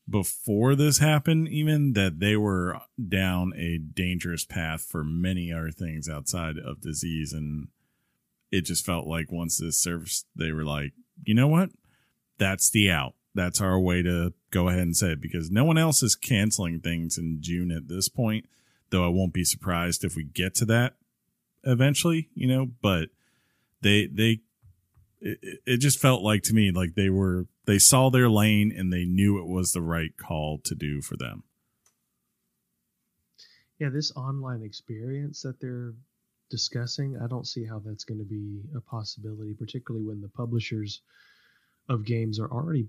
[0.09, 2.79] before this happened, even that they were
[3.09, 7.33] down a dangerous path for many other things outside of disease.
[7.33, 7.69] And
[8.51, 10.93] it just felt like once this surfaced, they were like,
[11.25, 11.71] you know what?
[12.39, 13.15] That's the out.
[13.35, 16.81] That's our way to go ahead and say it because no one else is canceling
[16.81, 18.47] things in June at this point,
[18.91, 20.95] though I won't be surprised if we get to that
[21.65, 23.09] eventually, you know, but
[23.81, 24.41] they, they,
[25.25, 28.93] it, it just felt like to me like they were they saw their lane and
[28.93, 31.43] they knew it was the right call to do for them.
[33.81, 35.95] Yeah, this online experience that they're
[36.51, 41.01] discussing, I don't see how that's going to be a possibility, particularly when the publishers
[41.89, 42.87] of games are already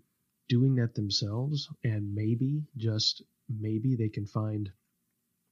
[0.48, 4.70] doing that themselves and maybe just maybe they can find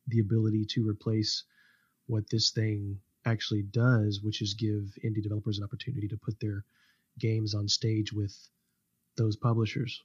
[0.08, 1.46] the ability to replace
[2.08, 6.64] what this thing actually does, which is give indie developers an opportunity to put their
[7.20, 8.36] games on stage with
[9.18, 10.02] those publishers.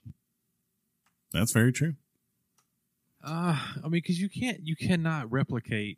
[1.31, 1.95] That's very true.
[3.23, 5.97] Uh, I mean, because you can't, you cannot replicate,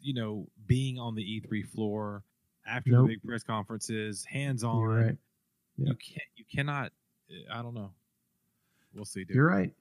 [0.00, 2.24] you know, being on the E3 floor
[2.66, 3.06] after Nope.
[3.06, 4.80] the big press conferences, hands on.
[4.80, 5.16] You're right.
[5.76, 6.92] You can't, you cannot.
[7.52, 7.92] I don't know.
[8.94, 9.36] We'll see, dude.
[9.36, 9.72] You're right.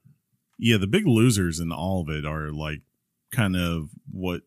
[0.58, 2.82] Yeah, the big losers in all of it are like
[3.32, 4.42] kind of what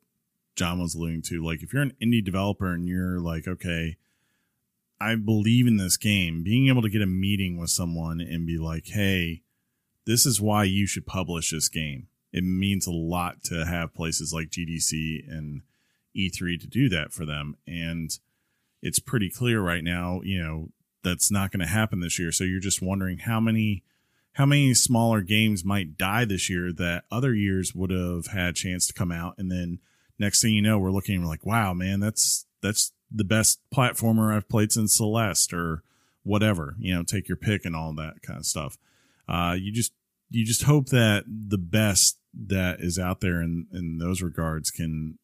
[0.57, 1.45] John was alluding to.
[1.45, 3.97] Like if you're an indie developer and you're like, okay,
[5.01, 8.59] I believe in this game, being able to get a meeting with someone and be
[8.59, 9.43] like, hey,
[10.07, 12.09] this is why you should publish this game.
[12.33, 15.63] It means a lot to have places like GDC and
[16.17, 17.57] E3 to do that for them.
[17.67, 18.17] And
[18.81, 20.69] it's pretty clear right now, you know,
[21.03, 22.33] that's not going to happen this year.
[22.33, 23.83] So you're just wondering how many
[24.37, 28.53] how many smaller games might die this year that other years would have had a
[28.55, 29.79] chance to come out and then
[30.23, 34.35] next thing you know we're looking we're like wow man that's that's the best platformer
[34.35, 35.83] i've played since celeste or
[36.23, 38.79] whatever you know take your pick and all that kind of stuff
[39.29, 39.93] uh you just
[40.31, 45.19] you just hope that the best that is out there in in those regards can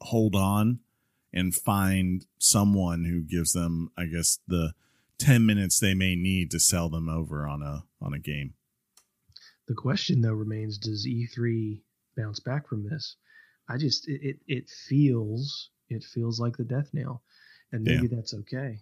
[0.00, 0.78] hold on
[1.32, 4.72] and find someone who gives them i guess the
[5.18, 8.54] 10 minutes they may need to sell them over on a on a game
[9.66, 11.80] The question though remains: Does E3
[12.16, 13.16] bounce back from this?
[13.68, 17.22] I just it it, it feels it feels like the death nail,
[17.72, 18.80] and maybe that's okay.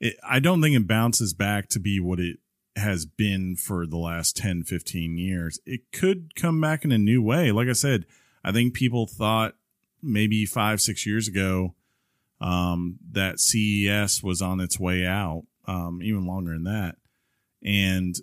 [0.00, 2.38] it, I don't think it bounces back to be what it
[2.76, 5.60] has been for the last 10, 15 years.
[5.66, 7.52] It could come back in a new way.
[7.52, 8.06] Like I said,
[8.44, 9.54] I think people thought
[10.02, 11.74] maybe five, six years ago
[12.40, 16.96] um, that CES was on its way out, um, even longer than that.
[17.62, 18.16] And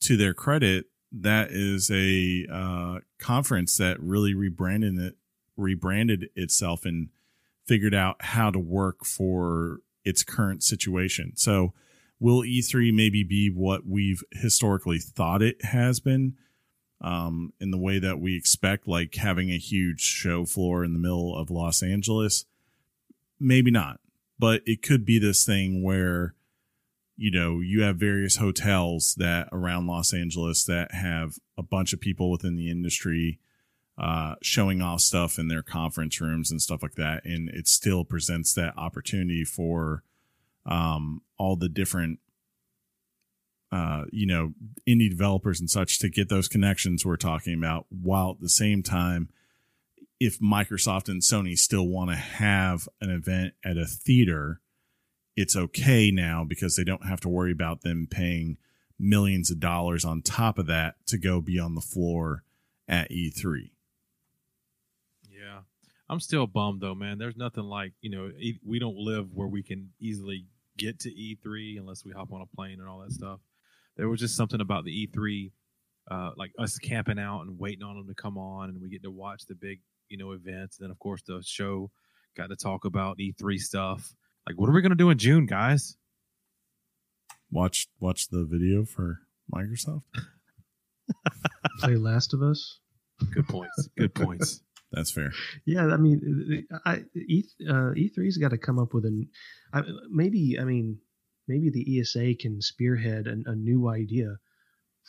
[0.00, 5.16] to their credit, that is a uh, conference that really rebranded it,
[5.60, 7.08] rebranded itself and
[7.64, 11.32] figured out how to work for its current situation.
[11.36, 11.72] So,
[12.18, 16.34] will E3 maybe be what we've historically thought it has been
[17.00, 20.98] um, in the way that we expect, like having a huge show floor in the
[20.98, 22.44] middle of Los Angeles?
[23.38, 24.00] Maybe not,
[24.38, 26.34] but it could be this thing where
[27.16, 32.00] you know you have various hotels that around Los Angeles that have a bunch of
[32.00, 33.38] people within the industry
[34.00, 38.04] uh, showing off stuff in their conference rooms and stuff like that, and it still
[38.04, 40.02] presents that opportunity for
[40.66, 42.18] um, all the different
[43.72, 44.52] uh, you know,
[44.88, 48.82] indie developers and such to get those connections we're talking about, while at the same
[48.82, 49.28] time,
[50.18, 54.60] if Microsoft and Sony still want to have an event at a theater,
[55.36, 58.58] it's okay now because they don't have to worry about them paying
[58.98, 62.42] millions of dollars on top of that to go be on the floor
[62.88, 63.70] at E3.
[66.10, 66.14] Yeah.
[66.14, 67.18] I'm still bummed though, man.
[67.18, 70.46] There's nothing like, you know, e- we don't live where we can easily
[70.76, 73.40] get to E3 unless we hop on a plane and all that stuff.
[73.96, 75.52] There was just something about the E3,
[76.10, 79.02] uh, like us camping out and waiting on them to come on, and we get
[79.02, 80.78] to watch the big, you know, events.
[80.78, 81.90] And then, of course, the show
[82.36, 84.14] got to talk about E3 stuff.
[84.48, 85.96] Like, what are we going to do in June, guys?
[87.50, 89.20] Watch watch the video for
[89.54, 90.02] Microsoft.
[91.80, 92.78] Play Last of Us.
[93.32, 93.88] Good points.
[93.98, 94.62] Good points.
[94.92, 95.32] That's fair.
[95.64, 99.28] Yeah, I mean, I, E uh, E3's got to come up with an
[99.72, 100.58] I, maybe.
[100.60, 100.98] I mean,
[101.46, 104.36] maybe the ESA can spearhead an, a new idea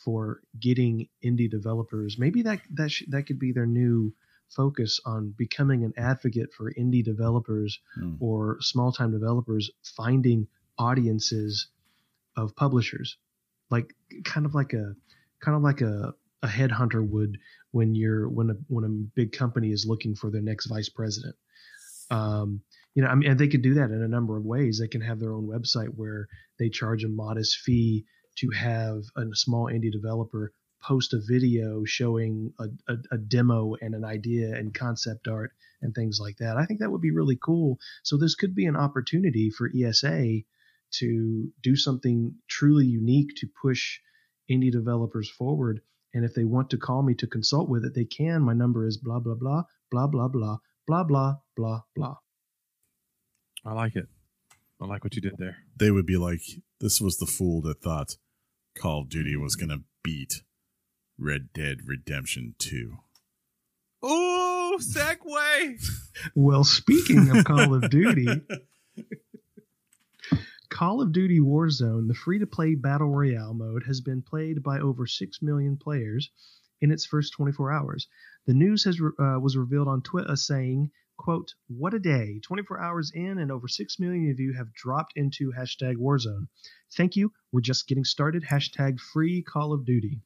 [0.04, 2.16] for getting indie developers.
[2.18, 4.14] Maybe that that sh- that could be their new
[4.48, 8.14] focus on becoming an advocate for indie developers Hmm.
[8.20, 10.46] or small time developers finding
[10.78, 11.68] audiences
[12.36, 13.16] of publishers,
[13.70, 14.94] like kind of like a
[15.40, 17.38] kind of like a a headhunter would
[17.72, 21.34] when you're when a when a big company is looking for their next vice president.
[22.10, 22.62] Um,
[22.94, 24.78] you know, I mean, and they could do that in a number of ways.
[24.78, 28.04] They can have their own website where they charge a modest fee
[28.38, 30.52] to have a small indie developer
[30.82, 35.94] post a video showing a, a, a demo and an idea and concept art and
[35.94, 36.56] things like that.
[36.56, 37.78] I think that would be really cool.
[38.02, 40.40] So this could be an opportunity for ESA
[40.98, 44.00] to do something truly unique to push
[44.50, 45.80] indie developers forward.
[46.14, 48.42] And if they want to call me to consult with it, they can.
[48.42, 52.16] My number is blah blah blah blah blah blah blah blah blah blah.
[53.64, 54.08] I like it.
[54.80, 55.58] I like what you did there.
[55.76, 56.42] They would be like,
[56.80, 58.16] "This was the fool that thought
[58.76, 60.42] Call of Duty was going to beat
[61.18, 62.96] Red Dead Redemption 2."
[64.02, 65.88] Oh, segue.
[66.34, 68.26] Well, speaking of Call of Duty,
[70.72, 74.80] Call of Duty Warzone, the free to play battle royale mode, has been played by
[74.80, 76.30] over 6 million players
[76.80, 78.08] in its first 24 hours.
[78.46, 82.40] The news has uh, was revealed on Twitter saying, quote, what a day.
[82.42, 86.48] 24 hours in and over 6 million of you have dropped into hashtag Warzone.
[86.96, 87.34] Thank you.
[87.52, 88.42] We're just getting started.
[88.42, 90.22] Hashtag free Call of Duty.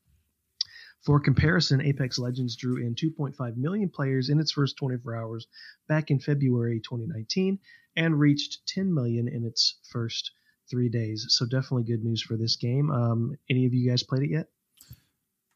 [1.07, 5.46] For comparison, Apex Legends drew in 2.5 million players in its first 24 hours
[5.88, 7.61] back in February 2019
[7.96, 10.32] and reached 10 million in its first
[10.68, 11.24] three days.
[11.28, 12.90] So definitely good news for this game.
[12.90, 14.48] Um, any of you guys played it yet?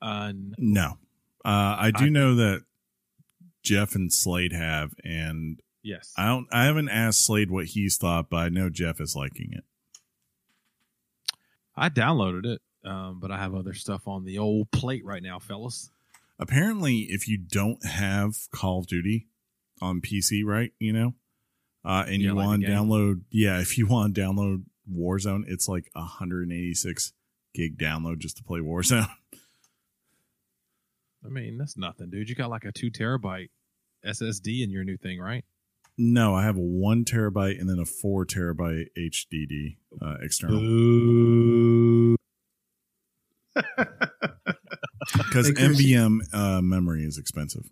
[0.01, 0.99] Uh, n- No.
[1.45, 2.63] Uh, I do I- know that
[3.65, 6.15] Jeff and Slade have, and yes.
[6.17, 6.47] I don't.
[6.53, 9.65] I haven't asked Slade what he's thought, but I know Jeff is liking it.
[11.77, 15.39] I downloaded it, um, but I have other stuff on the old plate right now,
[15.39, 15.91] fellas.
[16.39, 19.27] Apparently, if you don't have Call of Duty
[19.81, 21.15] on PC, right, you know,
[21.85, 25.45] uh, and Yeah, you like want to download, yeah, if you want to download Warzone,
[25.47, 27.13] it's like 186
[27.55, 29.09] gig download just to play Warzone.
[31.25, 32.31] I mean, that's nothing, dude.
[32.31, 33.51] You got like a two terabyte
[34.07, 35.45] SSD in your new thing, right?
[36.03, 40.59] no, I have a one terabyte and then a four terabyte HDD uh, external
[43.55, 45.81] because Hey, Chris.
[45.81, 47.69] NVM uh, memory is expensive.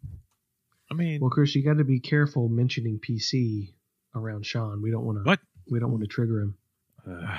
[0.90, 3.74] I mean, Well, Chris, you got to be careful mentioning PC
[4.14, 4.82] around Sean.
[4.82, 5.24] We don't want to.
[5.24, 5.40] What?
[5.70, 6.54] We don't want to trigger him.
[7.06, 7.38] uh,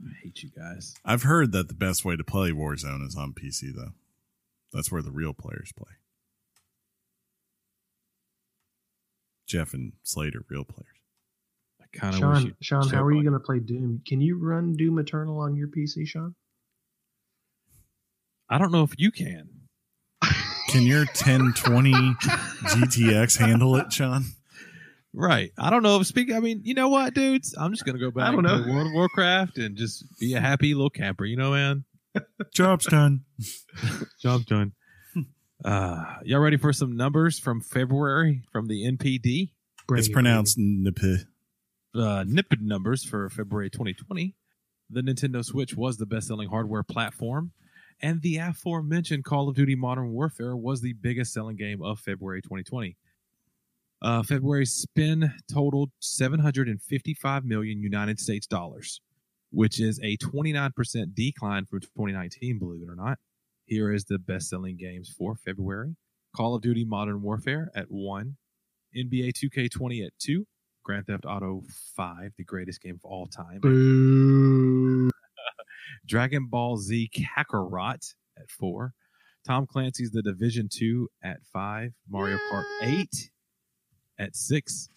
[0.00, 0.94] I hate you guys.
[1.04, 3.92] I've heard that the best way to play Warzone is on PC, though.
[4.72, 5.90] That's where the real players play.
[9.46, 10.86] Jeff and Slater, real players.
[11.80, 12.54] I kind of wish Sean, you.
[12.60, 14.02] Sean, how are you going to play Doom?
[14.06, 16.34] Can you run Doom Eternal on your PC, Sean?
[18.50, 19.48] I don't know if you can.
[20.68, 24.24] Can your 1020 GTX handle it, Sean?
[25.14, 25.50] Right.
[25.58, 26.32] I don't know if speak.
[26.32, 27.54] I mean, you know what, dudes?
[27.58, 28.62] I'm just gonna go back I don't know.
[28.64, 31.24] to World of Warcraft and just be a happy little camper.
[31.24, 31.84] You know, man.
[32.54, 33.24] Job's done.
[34.22, 34.72] Job's done.
[35.64, 39.50] Uh, y'all ready for some numbers from February from the NPD?
[39.86, 41.24] Bring It's pronounced NP.
[41.96, 44.34] uh, NIPID numbers for February 2020,
[44.90, 47.52] the Nintendo Switch was the best selling hardware platform,
[48.00, 52.42] and the aforementioned Call of Duty Modern Warfare was the biggest selling game of February
[52.42, 52.96] 2020.
[54.00, 59.00] Uh, February's spend totaled 755 million United States dollars,
[59.50, 63.18] which is a 29% decline from 2019, believe it or not.
[63.64, 65.96] Here is the best selling games for February
[66.34, 68.36] Call of Duty Modern Warfare at 1,
[68.96, 70.46] NBA 2K20 at 2,
[70.84, 71.62] Grand Theft Auto
[71.96, 73.58] 5, the greatest game of all time.
[73.60, 75.10] Boo.
[76.06, 78.92] Dragon Ball Z Kakarot at four.
[79.46, 81.92] Tom Clancy's The Division 2 at five.
[82.08, 83.30] Mario Kart 8
[84.18, 84.90] at six.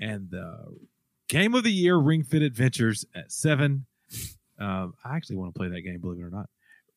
[0.00, 0.76] And the
[1.28, 3.86] Game of the Year Ring Fit Adventures at seven.
[4.58, 6.48] Um, I actually want to play that game, believe it or not.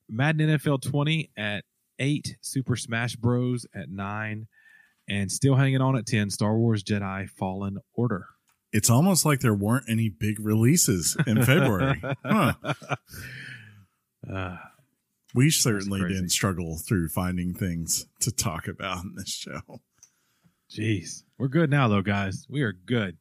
[0.09, 1.63] Madden NFL 20 at
[1.99, 2.37] eight.
[2.41, 3.65] Super Smash Bros.
[3.75, 4.47] at nine.
[5.09, 8.27] And still hanging on at 10, Star Wars Jedi Fallen Order.
[8.74, 12.01] It's almost like there weren't any big releases in February.
[12.26, 12.53] huh.
[14.32, 14.57] Uh,
[15.34, 19.82] We certainly didn't struggle through finding things to talk about in this show.
[20.72, 22.45] Jeez, we're good now, though, guys.
[22.49, 23.17] We are good.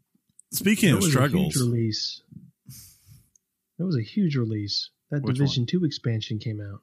[0.53, 2.22] Speaking That of was a struggles, release.
[3.78, 4.90] That was a huge release.
[5.11, 6.80] That Which Division Two expansion came out.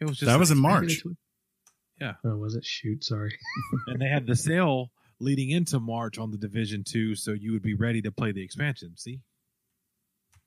[0.00, 1.02] It was just that was in March.
[1.02, 1.12] get?
[2.00, 2.12] Yeah.
[2.24, 2.64] Oh, was it?
[2.64, 3.36] Shoot, sorry.
[3.86, 7.62] and they had the sale leading into March on the Division Two, so you would
[7.62, 8.92] be ready to play the expansion.
[8.96, 9.20] See,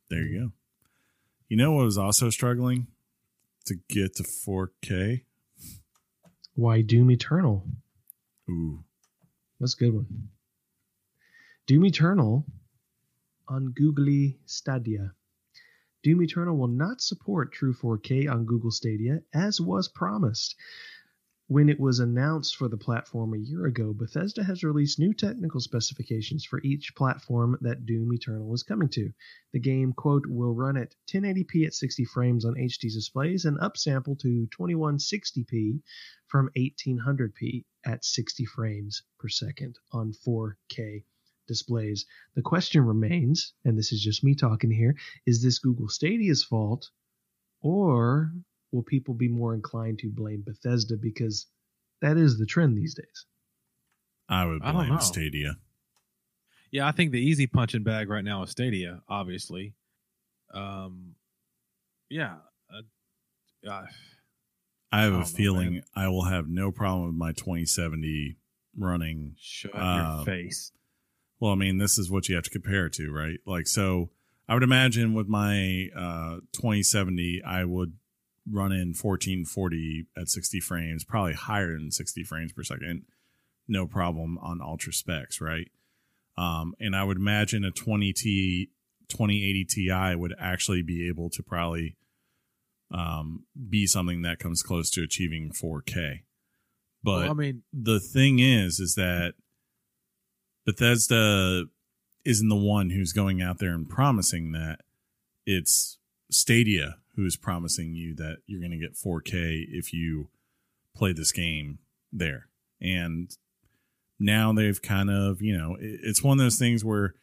[0.09, 0.51] There you go.
[1.47, 2.87] You know what was also struggling
[3.65, 5.23] to get to 4K?
[6.55, 7.65] Why Doom Eternal?
[8.49, 8.83] Ooh,
[9.59, 10.29] That's a good one.
[11.67, 12.45] Doom Eternal
[13.47, 15.13] on Googly Stadia.
[16.03, 20.55] Doom Eternal will not support true 4K on Google Stadia, as was promised.
[21.51, 25.59] When it was announced for the platform a year ago, Bethesda has released new technical
[25.59, 29.11] specifications for each platform that Doom Eternal is coming to.
[29.51, 34.19] The game, quote, will run at 1080p at 60 frames on HD displays and upsample
[34.19, 35.81] to 2160p
[36.27, 41.03] from 1800p at 60 frames per second on 4K
[41.47, 42.05] displays.
[42.35, 44.95] The question remains, and this is just me talking here,
[45.25, 46.91] is this Google Stadia's fault
[47.59, 48.35] or
[48.71, 51.47] will people be more inclined to blame Bethesda because
[52.01, 53.25] that is the trend these days?
[54.27, 54.99] I would I don't blame know.
[54.99, 55.57] Stadia.
[56.71, 59.73] yeah, I think the easy punching bag right now is Stadia, obviously.
[60.53, 61.15] Um,
[62.09, 62.35] yeah,
[62.71, 63.85] uh, uh,
[64.91, 65.83] I have I a don't know, feeling man.
[65.95, 68.37] I will have no problem with my 2070
[68.77, 69.35] running.
[69.39, 70.71] shut Uh, your face.
[71.39, 73.39] Well, I mean, this is what you have to compare it to, right?
[73.45, 74.09] Like, so
[74.47, 77.93] I would imagine with my uh, 2070, I would
[78.51, 83.03] run in 1440 at 60 frames, probably higher than 60 frames per second,
[83.67, 85.69] no problem on ultra specs, right?
[86.37, 88.69] Um, and I would imagine a 20T
[89.09, 91.97] 2080 Ti would actually be able to probably
[92.91, 96.21] um, be something that comes close to achieving 4K.
[97.03, 99.33] But well, I mean, the thing is, is that
[100.65, 101.65] Bethesda
[102.25, 104.81] isn't the one who's going out there and promising that.
[105.45, 105.97] It's
[106.29, 110.29] Stadia who is promising you that you're going to get 4K if you
[110.95, 111.79] play this game
[112.13, 112.47] there.
[112.79, 113.29] And
[114.19, 117.15] now they've kind of, you know, it's one of those things where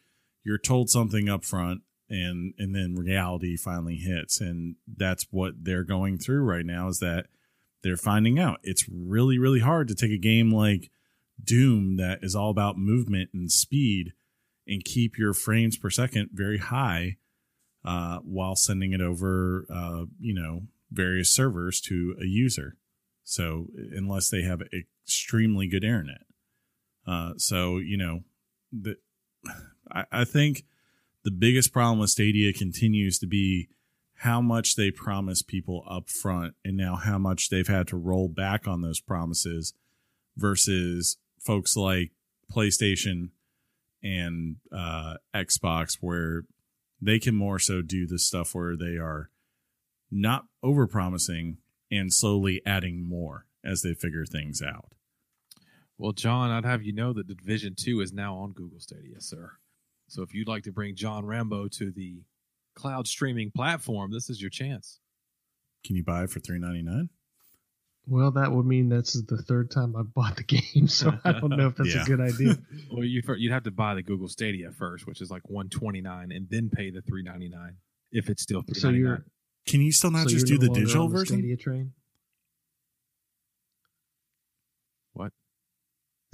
[0.43, 5.83] you're told something up front and and then reality finally hits and that's what they're
[5.83, 7.25] going through right now is that
[7.83, 10.89] they're finding out it's really really hard to take a game like
[11.43, 14.13] Doom that is all about movement and speed
[14.65, 17.17] and keep your frames per second very high
[17.85, 22.77] uh, while sending it over, uh, you know, various servers to a user.
[23.23, 26.21] So unless they have extremely good internet,
[27.05, 28.21] uh, so you know,
[28.71, 28.97] the
[29.91, 30.63] I, I think
[31.23, 33.69] the biggest problem with Stadia continues to be
[34.21, 38.27] how much they promise people up front and now how much they've had to roll
[38.27, 39.73] back on those promises
[40.35, 42.11] versus folks like
[42.51, 43.29] PlayStation
[44.01, 46.45] and uh, Xbox, where
[47.01, 49.29] they can more so do the stuff where they are
[50.09, 51.57] not over promising
[51.91, 54.93] and slowly adding more as they figure things out.
[55.97, 59.19] well, John, I'd have you know that the Division Two is now on Google Stadia,
[59.19, 59.53] sir.
[60.07, 62.23] So if you'd like to bring John Rambo to the
[62.75, 64.99] cloud streaming platform, this is your chance.
[65.83, 67.09] Can you buy it for three ninety nine?
[68.09, 71.33] Well, that would mean this is the third time I've bought the game, so I
[71.33, 72.03] don't know if that's Yeah.
[72.03, 72.57] a good idea.
[72.91, 75.99] Well, you'd, you'd have to buy the Google Stadia first, which is like one twenty
[75.99, 77.75] nine, and then pay the three ninety nine
[78.13, 79.25] if it's still three So you're.
[79.67, 81.39] Can you still not so just do no the digital on the version?
[81.39, 81.91] Stadia train.
[85.13, 85.33] What?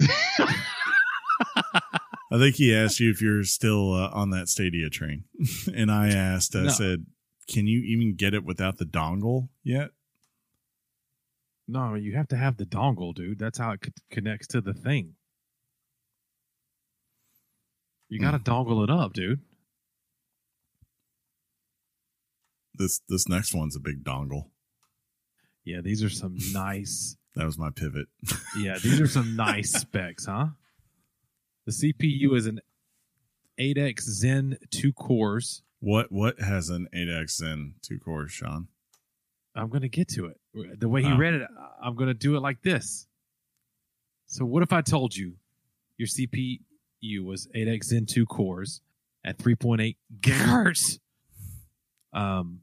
[2.30, 5.24] I think he asked you if you're still uh, on that Stadia train,
[5.74, 6.70] and I asked, I No.
[6.70, 7.06] said,
[7.48, 9.90] "Can you even get it without the dongle yet?"
[11.66, 13.38] No, you have to have the dongle, dude.
[13.38, 15.14] That's how it c- connects to the thing.
[18.08, 18.52] You got to mm-hmm.
[18.52, 19.40] dongle it up, dude.
[22.74, 24.50] This this next one's a big dongle.
[25.64, 27.16] Yeah, these are some nice.
[27.36, 28.06] That was my pivot.
[28.56, 30.50] Yeah, these are some nice specs, huh?
[31.66, 32.60] The CPU is an
[33.58, 35.64] 8X Zen 2 cores.
[35.84, 38.68] What what has an 8x Zen two cores, Sean?
[39.54, 40.40] I'm going to get to it.
[40.54, 41.42] The way he read it,
[41.82, 43.06] I'm going to do it like this.
[44.26, 45.34] So, what if I told you
[45.98, 46.58] your CPU
[47.24, 48.80] was 8x Zen 2 cores
[49.24, 50.98] at 3.8 gigahertz?
[52.12, 52.60] Um,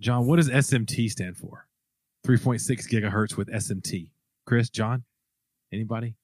[0.00, 1.66] John, what does SMT stand for?
[2.26, 4.08] 3.6 gigahertz with SMT.
[4.46, 5.04] Chris, John,
[5.72, 6.14] anybody?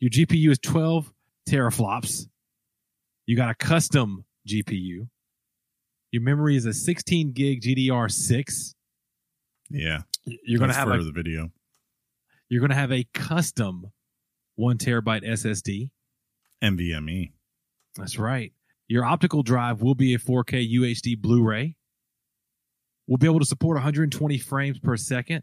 [0.00, 1.12] Your GPU is 12
[1.48, 2.28] teraflops.
[3.26, 5.08] You got a custom GPU.
[6.10, 8.74] Your memory is a 16 gig GDDR6.
[9.70, 10.02] Yeah.
[10.26, 11.50] You're going to have for a the video.
[12.48, 13.92] you're going to have a custom
[14.56, 15.90] one terabyte SSD.
[16.62, 17.32] NVMe.
[17.96, 18.52] That's right.
[18.88, 21.76] Your optical drive will be a 4K UHD Blu-ray.
[23.06, 25.42] We'll be able to support 120 frames per second,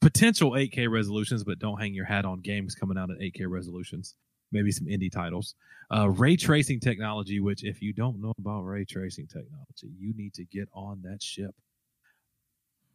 [0.00, 4.14] potential 8K resolutions, but don't hang your hat on games coming out at 8K resolutions.
[4.52, 5.54] Maybe some indie titles.
[5.94, 10.34] Uh, ray tracing technology, which if you don't know about ray tracing technology, you need
[10.34, 11.54] to get on that ship.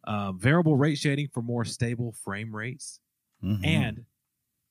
[0.04, 3.00] Uh, variable rate shading for more stable frame rates.
[3.42, 3.64] Mhm.
[3.66, 4.06] And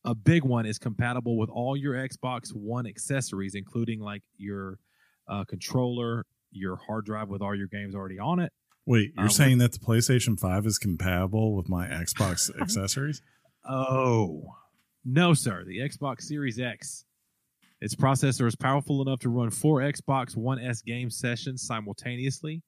[0.03, 4.80] a big one is compatible with all your Xbox One accessories, including like your
[5.28, 8.52] uh, controller, your hard drive with all your games already on it.
[8.86, 13.22] Wait, you're uh, saying that the PlayStation 5 is compatible with my Xbox accessories?
[13.64, 14.56] Oh,
[15.06, 15.64] no, sir.
[15.64, 17.06] The Xbox Series X.
[17.80, 22.64] Its processor is powerful enough to run four Xbox One S game sessions simultaneously.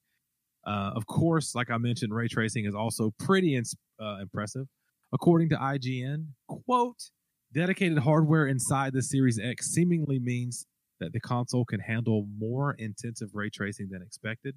[0.66, 4.66] Uh, of course, like I mentioned, ray tracing is also pretty ins- uh, impressive.
[5.12, 7.10] According to IGN, quote,
[7.52, 10.66] dedicated hardware inside the Series X seemingly means
[11.00, 14.56] that the console can handle more intensive ray tracing than expected,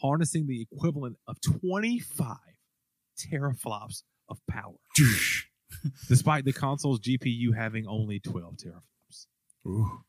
[0.00, 2.36] harnessing the equivalent of 25
[3.18, 4.76] teraflops of power
[6.08, 9.26] despite the console's GPU having only 12 teraflops.
[9.66, 10.00] Ooh.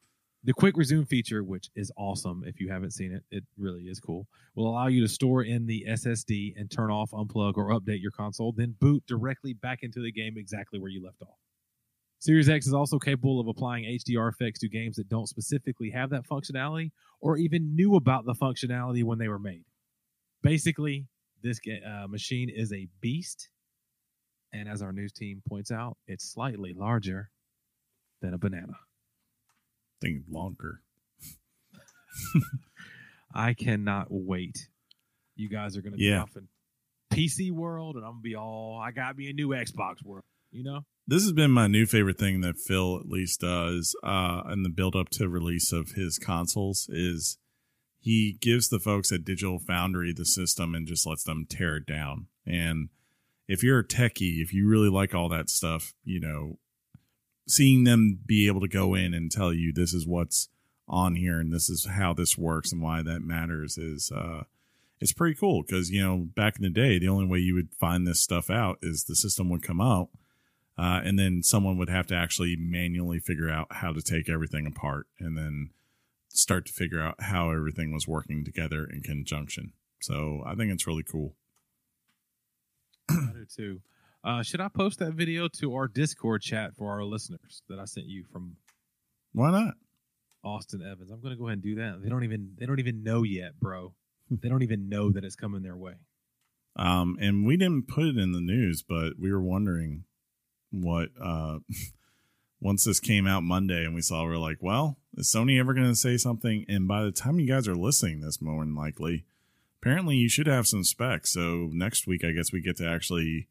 [0.44, 3.99] The quick resume feature, which is awesome if you haven't seen it, it really is
[3.99, 8.02] cool, will allow you to store in the SSD and turn off, unplug, or update
[8.02, 11.38] your console, then boot directly back into the game exactly where you left off.
[12.20, 16.10] Series X is also capable of applying HDR effects to games that don't specifically have
[16.11, 16.91] that functionality
[17.22, 19.66] or even knew about the functionality when they were made.
[20.41, 21.07] Basically,
[21.41, 23.49] this uh, machine is a beast
[24.53, 27.30] and as our news team points out, it's slightly larger
[28.22, 28.74] than a banana.
[30.02, 30.82] Think longer.
[33.34, 34.68] I cannot wait.
[35.36, 36.24] You guys are going to be Yeah.
[36.24, 36.48] off in
[37.12, 40.24] PC world, and I'm going to be all, I got me a new Xbox world,
[40.52, 40.82] you know?
[41.08, 44.70] This has been my new favorite thing that Phil at least does uh, in the
[44.70, 47.40] build up to release of his consoles is
[48.00, 51.88] he gives the folks at Digital Foundry the system and just lets them tear it
[51.88, 52.28] down.
[52.46, 52.90] And
[53.48, 56.60] if you're a techie, if you really like all that stuff, you know,
[57.50, 60.50] seeing them be able to go in and tell you this is what's
[60.88, 64.44] on here and this is how this works and why that matters is uh
[65.00, 67.70] it's pretty cool because you know back in the day the only way you would
[67.80, 70.10] find this stuff out is the system would come out
[70.78, 74.66] uh, and then someone would have to actually manually figure out how to take everything
[74.66, 75.72] apart and then
[76.30, 80.88] start to figure out how everything was working together in conjunction so i think it's
[80.88, 81.36] really cool
[83.10, 83.82] I do too.
[84.24, 87.86] Uh, should I post that video to our Discord chat for our listeners that I
[87.86, 88.58] sent you from
[89.32, 89.76] why not
[90.44, 91.12] Austin Evans?
[91.12, 92.02] I'm going to go ahead and do that.
[92.04, 93.94] They don't even they don't even know yet, bro.
[94.30, 95.94] they don't even know that it's coming their way.
[96.76, 100.04] Um, and we didn't put it in the news, but we were wondering
[100.72, 101.60] what uh,
[102.62, 105.74] once this came out Monday and we saw, we are like, well, is Sony ever
[105.74, 106.66] going to say something?
[106.68, 109.26] And by the time you guys are listening, this more than likely,
[109.82, 111.32] apparently you should have some specs.
[111.32, 113.48] So next week, I guess we get to actually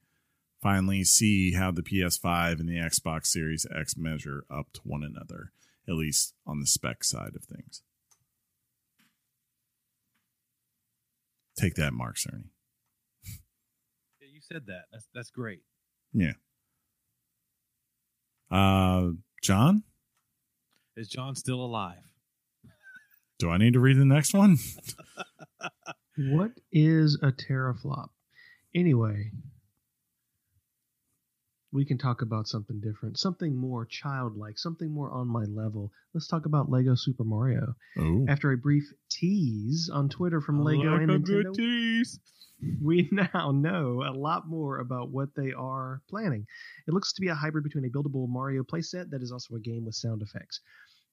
[0.62, 5.52] finally see how the PS5 and the Xbox Series X measure up to one another,
[5.88, 7.82] at least on the spec side of things.
[11.58, 12.50] Take that, Mark Cerny.
[14.20, 14.82] Yeah, you said that.
[14.92, 15.60] That's that's great.
[16.12, 16.34] Yeah.
[18.50, 19.10] Uh,
[19.42, 19.82] John,
[20.96, 21.98] Is John still alive?
[23.38, 24.58] do I need to read the next one?
[26.20, 28.08] What is a teraflop?
[28.74, 29.30] Anyway,
[31.72, 35.92] we can talk about something different, something more childlike, something more on my level.
[36.14, 37.74] Let's talk about Lego Super Mario.
[37.98, 42.18] Oh, After a brief tease on Twitter from Lego like and a Nintendo, good tease.
[42.82, 46.46] we now know a lot more about what they are planning.
[46.86, 49.60] It looks to be a hybrid between a buildable Mario playset that is also a
[49.60, 50.60] game with sound effects.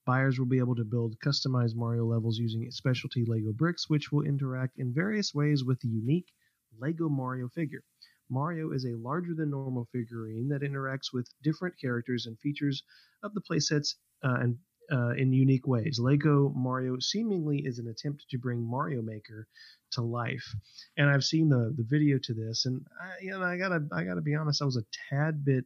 [0.06, 4.22] Buyers will be able to build customized Mario levels using specialty Lego bricks, which will
[4.24, 6.32] interact in various ways with the unique
[6.78, 7.82] Lego Mario figure.
[8.28, 12.82] Mario is a larger than normal figurine that interacts with different characters and features
[13.22, 13.94] of the playsets
[14.24, 14.56] uh, and
[14.92, 15.98] uh, in unique ways.
[15.98, 19.48] Lego Mario seemingly is an attempt to bring Mario Maker
[19.92, 20.54] to life,
[20.96, 24.04] and I've seen the the video to this, and I, you know, I gotta I
[24.04, 25.64] gotta be honest, I was a tad bit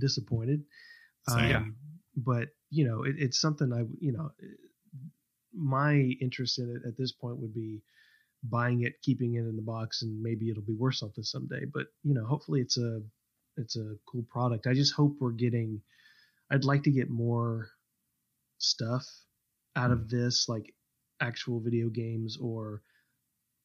[0.00, 0.64] disappointed.
[1.28, 1.76] Um,
[2.16, 4.30] but you know, it, it's something I you know,
[5.52, 7.82] my interest in it at this point would be
[8.44, 11.64] buying it, keeping it in the box, and maybe it'll be worth something someday.
[11.72, 13.00] But you know, hopefully it's a
[13.56, 14.66] it's a cool product.
[14.66, 15.80] I just hope we're getting.
[16.50, 17.70] I'd like to get more
[18.58, 19.06] stuff
[19.76, 20.10] out of mm.
[20.10, 20.74] this, like
[21.20, 22.82] actual video games or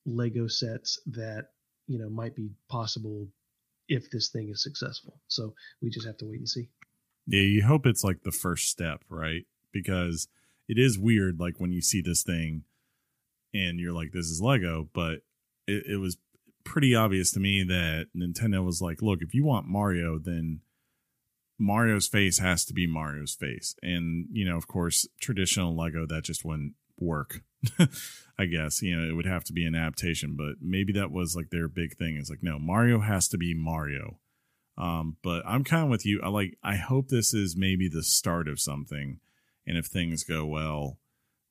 [0.05, 1.47] Lego sets that
[1.87, 3.27] you know might be possible
[3.87, 5.19] if this thing is successful.
[5.27, 6.69] So we just have to wait and see.
[7.27, 9.45] Yeah, you hope it's like the first step, right?
[9.71, 10.27] Because
[10.67, 12.63] it is weird, like when you see this thing
[13.53, 15.19] and you're like, this is Lego, but
[15.67, 16.17] it, it was
[16.63, 20.61] pretty obvious to me that Nintendo was like, look, if you want Mario, then
[21.57, 23.75] Mario's face has to be Mario's face.
[23.81, 27.41] And, you know, of course, traditional Lego, that just wouldn't work.
[28.39, 31.35] I guess, you know, it would have to be an adaptation, but maybe that was
[31.35, 34.19] like their big thing is like, no, Mario has to be Mario.
[34.77, 36.21] Um, but I'm kind of with you.
[36.23, 39.19] I like, I hope this is maybe the start of something.
[39.67, 40.97] And if things go well,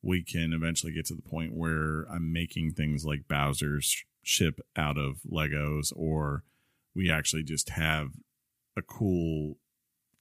[0.09, 4.97] we can eventually get to the point where I'm making things like Bowser's ship out
[4.97, 6.45] of Legos, or
[6.95, 8.09] we actually just have
[8.77, 9.57] a cool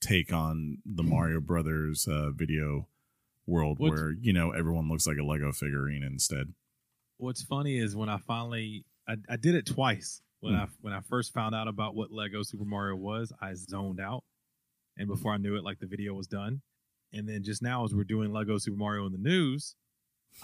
[0.02, 2.88] take on the Mario Brothers uh, video
[3.46, 6.54] world What's- where you know everyone looks like a Lego figurine instead.
[7.18, 10.22] What's funny is when I finally I, I did it twice.
[10.42, 10.60] When Hmm.
[10.60, 14.24] I when I first found out about what Lego Super Mario was, I zoned out.
[14.98, 16.62] And before I knew it, like the video was done.
[17.14, 19.76] And then just now as we're doing Lego Super Mario in the news,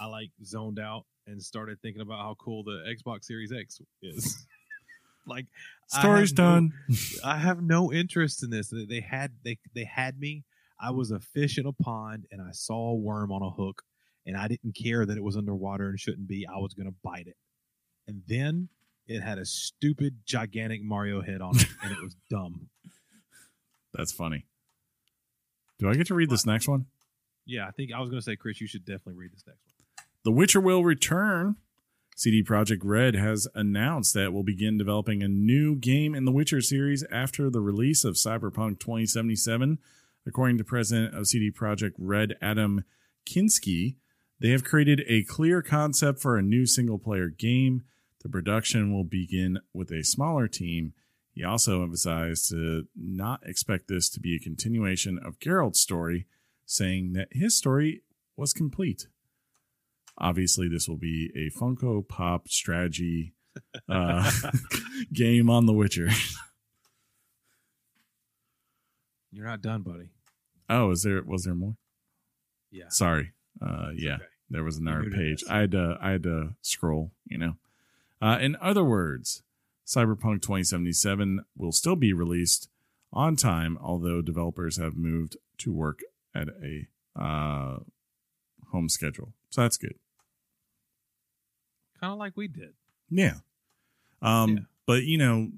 [0.00, 4.46] I like zoned out and started thinking about how cool the Xbox Series X is.
[5.26, 5.46] like
[5.92, 6.72] I Story's no- done.
[7.24, 8.68] I have no interest in this.
[8.68, 10.44] They they had they they had me.
[10.80, 13.82] I was a fish in a pond and I saw a worm on a hook
[14.26, 16.46] and I didn't care that it was underwater and shouldn't be.
[16.46, 17.36] I was going to bite it.
[18.06, 18.68] And then
[19.06, 22.68] it had a stupid gigantic Mario head on it and it was dumb.
[23.94, 24.46] That's funny.
[25.78, 26.86] Do I get to read this next one?
[27.46, 29.60] Yeah, I think I was going to say Chris, you should definitely read this next
[29.66, 30.06] one.
[30.24, 31.56] The Witcher will return.
[32.16, 36.32] CD Projekt Red has announced that it will begin developing a new game in the
[36.32, 39.78] Witcher series after the release of Cyberpunk 2077.
[40.26, 42.84] According to President of CD Projekt Red, Adam
[43.26, 43.96] Kiciński,
[44.40, 47.82] they have created a clear concept for a new single player game.
[48.22, 50.94] The production will begin with a smaller team.
[51.34, 56.26] He also emphasized to not expect this to be a continuation of Geralt's story,
[56.64, 58.02] saying that his story
[58.36, 59.08] was complete.
[60.16, 63.34] Obviously this will be a funko pop strategy
[63.88, 64.30] uh,
[65.12, 66.08] game on the witcher.
[69.32, 70.10] You're not done, buddy.
[70.70, 71.76] oh is there was there more?
[72.70, 72.88] Yeah.
[72.88, 73.32] sorry.
[73.60, 74.24] Uh yeah okay.
[74.50, 75.44] there was another page.
[75.48, 77.54] i had to i had to scroll you know.
[78.22, 79.42] Uh in other words
[79.86, 82.68] cyberpunk 2077 will still be released
[83.12, 86.00] on time although developers have moved to work
[86.34, 86.86] at a
[87.20, 87.76] uh
[88.72, 89.94] home schedule so that's good
[92.00, 92.74] Kind of like we did.
[93.08, 93.36] Yeah.
[94.20, 94.62] Um, Yeah.
[94.86, 95.50] but you know,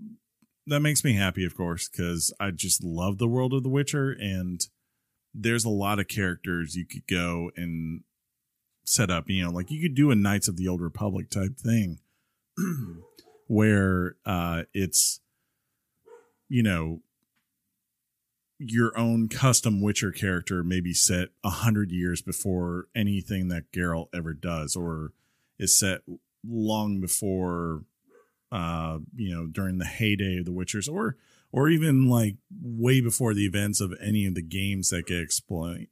[0.66, 4.10] that makes me happy, of course, because I just love the world of The Witcher,
[4.12, 4.60] and
[5.34, 8.02] there's a lot of characters you could go and
[8.84, 9.28] set up.
[9.28, 11.98] You know, like you could do a Knights of the Old Republic type thing,
[13.46, 15.20] where uh, it's
[16.48, 17.00] you know
[18.58, 24.32] your own custom Witcher character, maybe set a hundred years before anything that Geralt ever
[24.32, 25.12] does, or
[25.58, 26.00] is set
[26.48, 27.82] long before
[28.52, 31.16] uh you know during the heyday of the witchers or
[31.50, 35.32] or even like way before the events of any of the games that get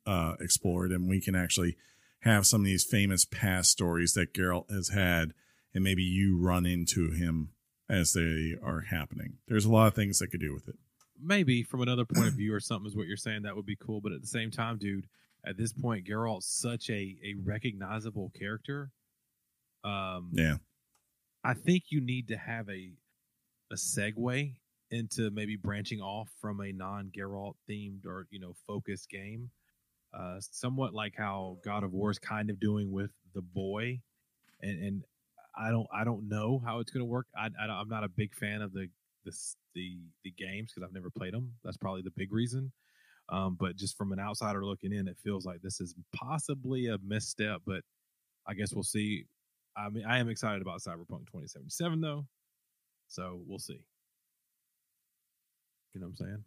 [0.06, 0.92] uh explored.
[0.92, 1.76] And we can actually
[2.20, 5.34] have some of these famous past stories that Geralt has had
[5.74, 7.50] and maybe you run into him
[7.88, 9.34] as they are happening.
[9.48, 10.76] There's a lot of things that could do with it.
[11.20, 13.76] Maybe from another point of view or something is what you're saying that would be
[13.76, 14.00] cool.
[14.00, 15.06] But at the same time dude
[15.46, 18.90] at this point Geralt's such a a recognizable character.
[19.82, 20.56] Um yeah.
[21.42, 22.92] I think you need to have a
[23.70, 24.54] a segue
[24.90, 29.50] into maybe branching off from a non Geralt themed or you know focused game.
[30.12, 34.00] Uh somewhat like how God of War is kind of doing with the boy
[34.60, 35.04] and and
[35.58, 38.08] I don't I don't know how it's going to work I, I I'm not a
[38.08, 38.88] big fan of the
[39.24, 39.32] the
[39.74, 42.72] the, the games because I've never played them that's probably the big reason
[43.28, 46.98] um, but just from an outsider looking in, it feels like this is possibly a
[47.04, 47.62] misstep.
[47.66, 47.82] But
[48.46, 49.24] I guess we'll see.
[49.76, 52.26] I mean, I am excited about Cyberpunk 2077 though,
[53.08, 53.80] so we'll see.
[55.94, 56.44] You know what I'm saying?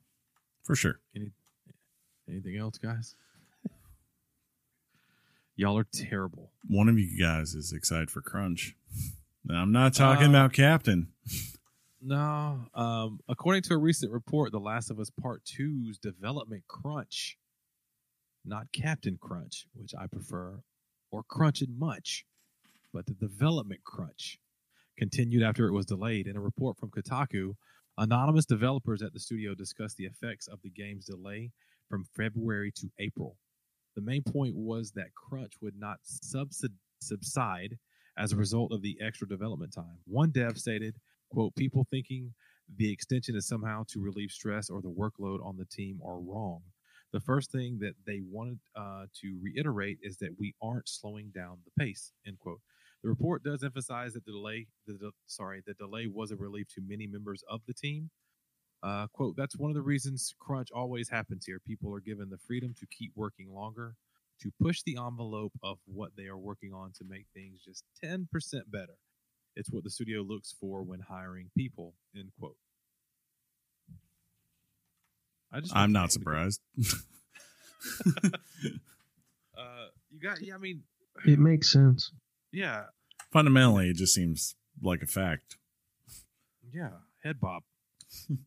[0.64, 1.00] for sure
[2.30, 3.16] Anything else, guys?
[5.58, 6.52] Y'all are terrible.
[6.68, 8.76] One of you guys is excited for Crunch.
[9.50, 11.12] I'm not talking Uh, about Captain.
[12.00, 12.68] No.
[12.76, 17.40] Um, according to a recent report, The Last of Us Part 2's development crunch,
[18.46, 20.62] not Captain Crunch, which I prefer,
[21.10, 22.24] or Crunch and Munch,
[22.94, 24.40] but the development crunch
[24.96, 26.28] continued after it was delayed.
[26.28, 27.56] In a report from Kotaku,
[27.98, 31.52] anonymous developers at the studio discussed the effects of the game's delay
[31.90, 33.38] from February to April.
[33.98, 36.70] The main point was that crunch would not subsid-
[37.02, 37.80] subside
[38.16, 39.98] as a result of the extra development time.
[40.06, 40.94] One dev stated,
[41.32, 42.32] quote, people thinking
[42.78, 46.62] the extension is somehow to relieve stress or the workload on the team are wrong.
[47.12, 51.58] The first thing that they wanted uh, to reiterate is that we aren't slowing down
[51.66, 52.62] the pace, end quote.
[53.02, 56.68] The report does emphasize that the delay, the, the- sorry, the delay was a relief
[56.76, 58.12] to many members of the team.
[58.84, 61.60] Uh, quote, that's one of the reasons crunch always happens here.
[61.60, 63.96] People are given the freedom to keep working longer,
[64.42, 68.28] to push the envelope of what they are working on to make things just 10%
[68.68, 68.98] better.
[69.56, 72.56] It's what the studio looks for when hiring people, end quote.
[75.52, 76.62] I just I'm not surprised.
[79.58, 80.84] Uh, you got, yeah, I mean,
[81.26, 82.12] It makes sense.
[82.52, 82.84] yeah,
[83.32, 85.58] Fundamentally, it just seems like a fact.
[86.72, 86.90] yeah,
[87.24, 87.64] head bob.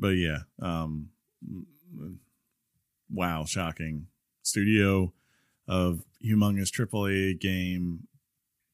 [0.00, 1.10] But yeah, um,
[1.46, 2.16] mm,
[3.10, 4.06] wow, shocking.
[4.42, 5.12] Studio
[5.68, 8.08] of humongous AAA game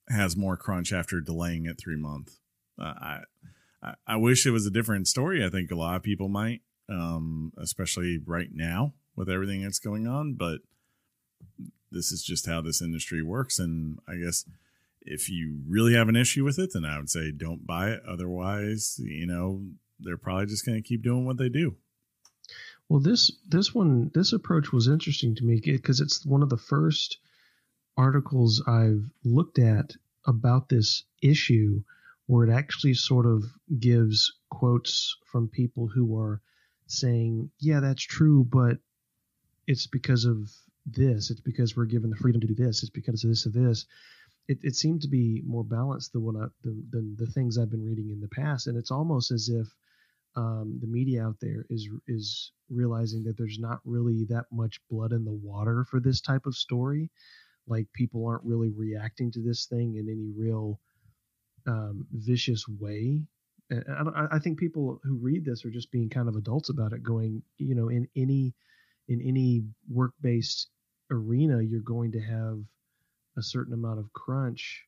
[0.08, 2.38] has more crunch after delaying it three months.
[2.80, 2.94] Uh,
[3.82, 5.44] I I wish it was a different story.
[5.44, 10.06] I think a lot of people might, um, especially right now with everything that's going
[10.06, 10.34] on.
[10.34, 10.60] But
[11.90, 14.44] this is just how this industry works, and I guess
[15.06, 18.02] if you really have an issue with it, then I would say don't buy it.
[18.06, 19.62] Otherwise, you know,
[20.00, 21.76] they're probably just going to keep doing what they do.
[22.88, 26.56] Well, this this one this approach was interesting to me because it's one of the
[26.56, 27.18] first
[27.96, 29.94] articles I've looked at
[30.26, 31.82] about this issue
[32.26, 33.44] where it actually sort of
[33.78, 36.40] gives quotes from people who are
[36.86, 38.78] saying, "Yeah, that's true, but
[39.66, 40.52] it's because of
[40.84, 41.30] this.
[41.30, 42.82] It's because we're given the freedom to do this.
[42.82, 43.86] It's because of this or this."
[44.48, 47.70] It, it seemed to be more balanced than what I, than, than the things I've
[47.70, 49.66] been reading in the past, and it's almost as if
[50.36, 55.12] um, the media out there is is realizing that there's not really that much blood
[55.12, 57.10] in the water for this type of story.
[57.66, 60.80] Like people aren't really reacting to this thing in any real
[61.66, 63.26] um, vicious way.
[63.70, 67.02] I- I think people who read this are just being kind of adults about it,
[67.02, 68.54] going, you know, in any
[69.08, 70.70] in any work based
[71.10, 72.62] arena, you're going to have
[73.36, 74.84] a certain amount of crunch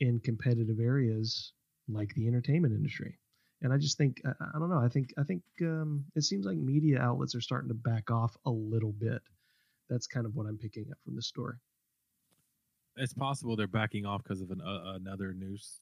[0.00, 1.52] in competitive areas
[1.88, 3.18] like the entertainment industry
[3.62, 4.78] and I just think I, I don't know.
[4.78, 8.36] I think I think um, it seems like media outlets are starting to back off
[8.44, 9.22] a little bit.
[9.88, 11.56] That's kind of what I'm picking up from this story.
[12.96, 15.80] It's possible they're backing off because of an, uh, another news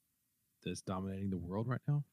[0.65, 2.05] that's dominating the world right now.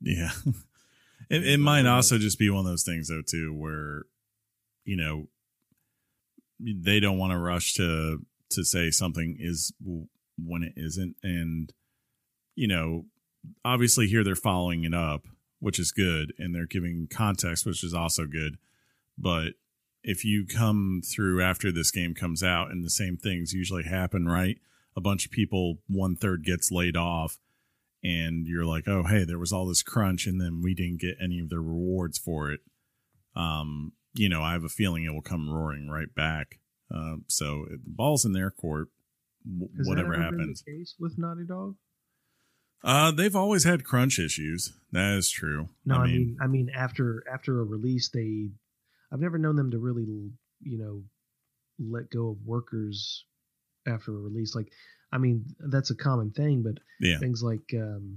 [0.00, 0.30] Yeah.
[1.30, 4.02] it, it might also just be one of those things though too where
[4.84, 5.28] you know
[6.60, 9.72] they don't want to rush to to say something is
[10.38, 11.72] when it isn't and
[12.54, 13.04] you know
[13.64, 15.24] obviously here they're following it up
[15.60, 18.58] which is good and they're giving context which is also good
[19.18, 19.54] but
[20.02, 24.26] if you come through after this game comes out and the same things usually happen
[24.26, 24.58] right
[24.96, 27.38] a bunch of people one third gets laid off
[28.06, 31.16] and you're like, oh, hey, there was all this crunch, and then we didn't get
[31.20, 32.60] any of the rewards for it.
[33.34, 36.60] Um, you know, I have a feeling it will come roaring right back.
[36.90, 38.88] Um, so the ball's in their court.
[39.44, 41.76] w- whatever happens, been the case with Naughty Dog?
[42.84, 44.72] uh, they've always had crunch issues.
[44.92, 45.68] That is true.
[45.84, 48.50] No, I mean, I mean, after after a release, they
[49.12, 50.04] I've never known them to really,
[50.62, 51.02] you know,
[51.78, 53.24] let go of workers
[53.86, 54.54] after a release.
[54.54, 54.70] Like,
[55.12, 58.16] I mean, that's a common thing, but yeah, things like um,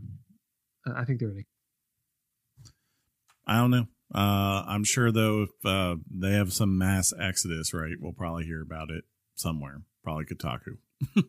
[0.85, 1.45] I I think they're in a
[3.51, 3.87] I don't know.
[4.13, 8.61] Uh, I'm sure though, if uh, they have some mass exodus, right, we'll probably hear
[8.61, 9.03] about it
[9.35, 9.81] somewhere.
[10.03, 10.77] Probably Kotaku.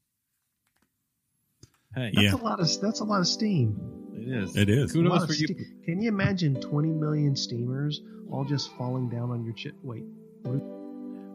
[1.95, 2.35] Hey, That's Yeah.
[2.35, 3.79] a lot of that's a lot of steam.
[4.17, 4.57] it is.
[4.57, 4.95] It is.
[4.95, 5.47] A lot Kudos of for you.
[5.49, 8.01] ste- Can you imagine 20 million steamers
[8.31, 9.75] all just falling down on your chip?
[9.83, 10.05] Wait,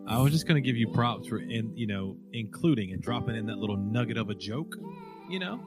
[0.10, 3.46] I was just gonna give you props for in you know including and dropping in
[3.46, 4.76] that little nugget of a joke.
[5.30, 5.60] You know.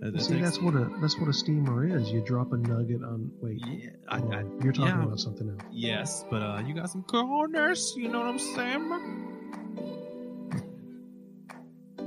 [0.00, 2.10] That- that see, takes- that's what a that's what a steamer is.
[2.12, 3.30] You drop a nugget on.
[3.42, 5.02] Wait, Yeah, I, I, you're talking yeah.
[5.04, 5.60] about something else.
[5.72, 7.94] yes, but uh, you got some corners.
[7.96, 8.88] You know what I'm saying?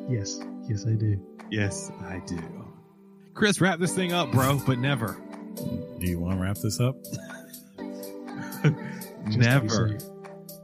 [0.10, 1.20] Yes, yes, I do.
[1.50, 2.40] Yes, I do.
[3.34, 5.18] Chris, wrap this thing up, bro, but never,
[6.00, 6.96] Do you want to wrap this up?
[8.64, 9.98] Just to be never.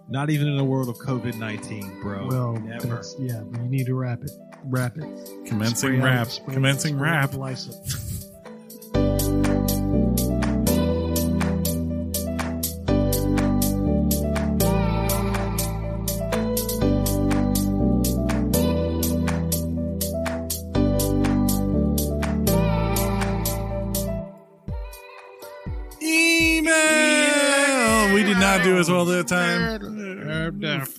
[0.08, 0.12] Safe.
[0.12, 2.28] Not even in a world of COVID nineteen, bro.
[2.28, 2.88] Well, never.
[2.88, 4.32] that's yeah, but you need to wrap it.
[4.66, 5.30] Wrap it.
[5.46, 6.28] Commencing Spray out- rap.
[6.28, 7.32] spray- Commencing spray rap.
[7.32, 8.28] the license.
[26.38, 28.14] Email.
[28.14, 29.97] We did not do as well that time.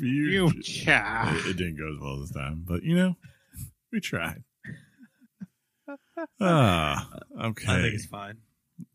[0.01, 1.35] You cha.
[1.37, 3.16] It, it didn't go as well this time, but you know,
[3.93, 4.45] we tried.
[6.41, 7.09] Ah,
[7.45, 7.73] okay.
[7.73, 8.39] I think it's fine.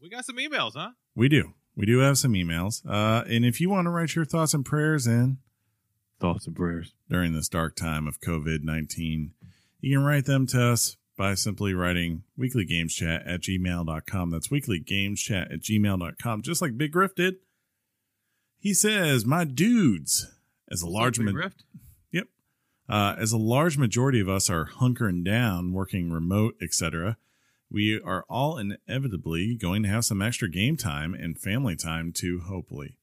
[0.02, 0.90] We got some emails, huh?
[1.16, 1.54] we do.
[1.76, 2.86] We do have some emails.
[2.86, 5.38] Uh, and if you want to write your thoughts and prayers in
[6.20, 6.94] Thoughts and prayers.
[7.10, 9.32] during this dark time of COVID 19,
[9.82, 14.30] you can write them to us by simply writing weeklygameschat at gmail.com.
[14.30, 17.36] That's weeklygameschat at gmail.com, just like Big Griff did.
[18.60, 20.33] He says, My dudes,
[20.74, 21.64] as a large ma- rift.
[22.90, 27.18] Uh, as a large majority of us are hunkering down, working remote, etc.,
[27.72, 32.42] we are all inevitably going to have some extra game time and family time too,
[32.42, 32.98] hopefully.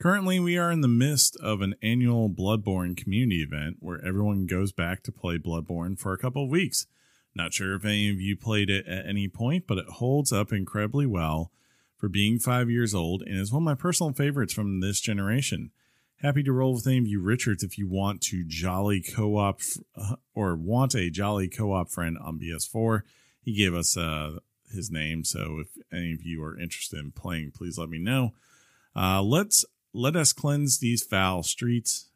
[0.00, 4.70] Currently, we are in the midst of an annual Bloodborne community event where everyone goes
[4.70, 6.86] back to play Bloodborne for a couple of weeks.
[7.34, 10.52] Not sure if any of you played it at any point, but it holds up
[10.52, 11.50] incredibly well
[11.96, 15.70] for being five years old and is one of my personal favorites from this generation.
[16.22, 19.78] Happy to roll with any of you Richards if you want to jolly co-op f-
[19.94, 23.02] uh, or want a jolly co-op friend on PS4.
[23.42, 24.38] He gave us uh,
[24.72, 28.32] his name, so if any of you are interested in playing, please let me know.
[28.94, 32.08] Uh, let's let us cleanse these foul streets.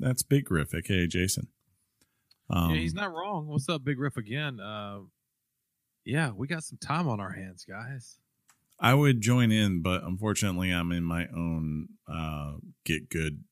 [0.00, 1.46] That's Big Riff, aka Jason.
[2.50, 3.46] Um, yeah, he's not wrong.
[3.46, 4.58] What's up, Big Riff again?
[4.58, 4.98] Uh,
[6.04, 8.18] yeah, we got some time on our hands, guys.
[8.82, 12.54] I would join in, but unfortunately, I'm in my own uh,
[12.84, 13.44] get good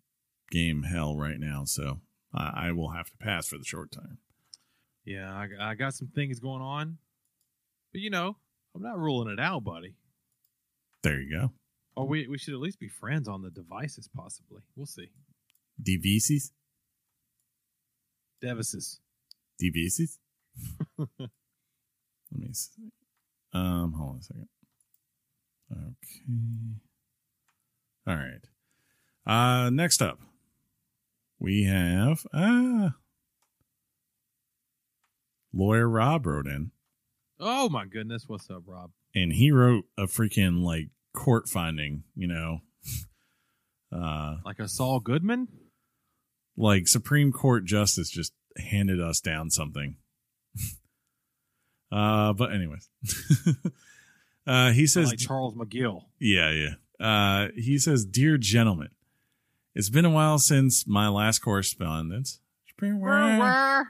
[0.51, 2.01] game hell right now, so
[2.35, 4.19] I, I will have to pass for the short time.
[5.05, 6.98] Yeah, I, I got some things going on,
[7.93, 8.36] but you know,
[8.74, 9.94] I'm not ruling it out, buddy.
[11.05, 11.52] There you go.
[11.94, 14.62] Or we we should at least be friends on the devices, possibly.
[14.74, 15.11] We'll see.
[15.81, 16.51] DVCs?
[18.40, 19.01] Devices.
[19.62, 20.19] DVCs?
[20.98, 21.09] Let
[22.32, 22.90] me see.
[23.52, 24.48] Um, hold on a second.
[25.72, 26.76] Okay.
[28.06, 28.40] All right.
[29.26, 30.18] Uh, next up,
[31.38, 32.94] we have ah,
[35.52, 36.70] lawyer Rob wrote in,
[37.38, 38.90] Oh my goodness, what's up, Rob?
[39.14, 42.05] and he wrote a freaking like court finding.
[42.14, 42.59] You know,
[43.92, 45.48] uh, Like a Saul Goodman?
[46.56, 49.97] like Supreme Court justice just handed us down something.
[51.92, 52.88] uh, but anyways,
[54.46, 56.04] uh, he says, like Charles McGill.
[56.18, 56.74] yeah, yeah.
[57.04, 58.90] Uh, he says, dear gentlemen,
[59.74, 62.40] it's been a while since my last correspondence.
[62.66, 63.86] It's been a while.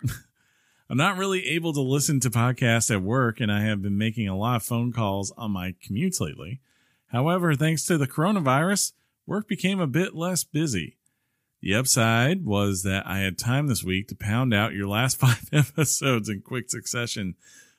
[0.90, 4.28] I'm not really able to listen to podcasts at work, and I have been making
[4.28, 6.60] a lot of phone calls on my commutes lately.
[7.06, 8.92] However, thanks to the coronavirus,
[9.26, 10.96] work became a bit less busy.
[11.62, 15.48] The upside was that I had time this week to pound out your last five
[15.52, 17.36] episodes in quick succession,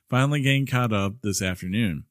[0.09, 2.05] finally getting caught up this afternoon.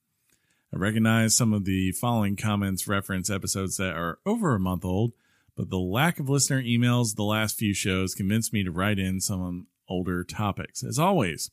[0.73, 5.13] I recognize some of the following comments reference episodes that are over a month old,
[5.57, 9.21] but the lack of listener emails the last few shows convinced me to write in
[9.21, 10.85] some older topics.
[10.85, 11.51] As always,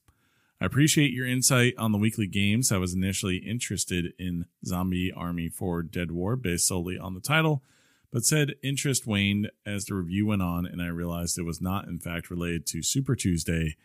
[0.61, 2.71] I appreciate your insight on the weekly games.
[2.71, 7.63] I was initially interested in Zombie Army 4 Dead War based solely on the title,
[8.11, 11.87] but said interest waned as the review went on, and I realized it was not,
[11.87, 13.77] in fact, related to Super Tuesday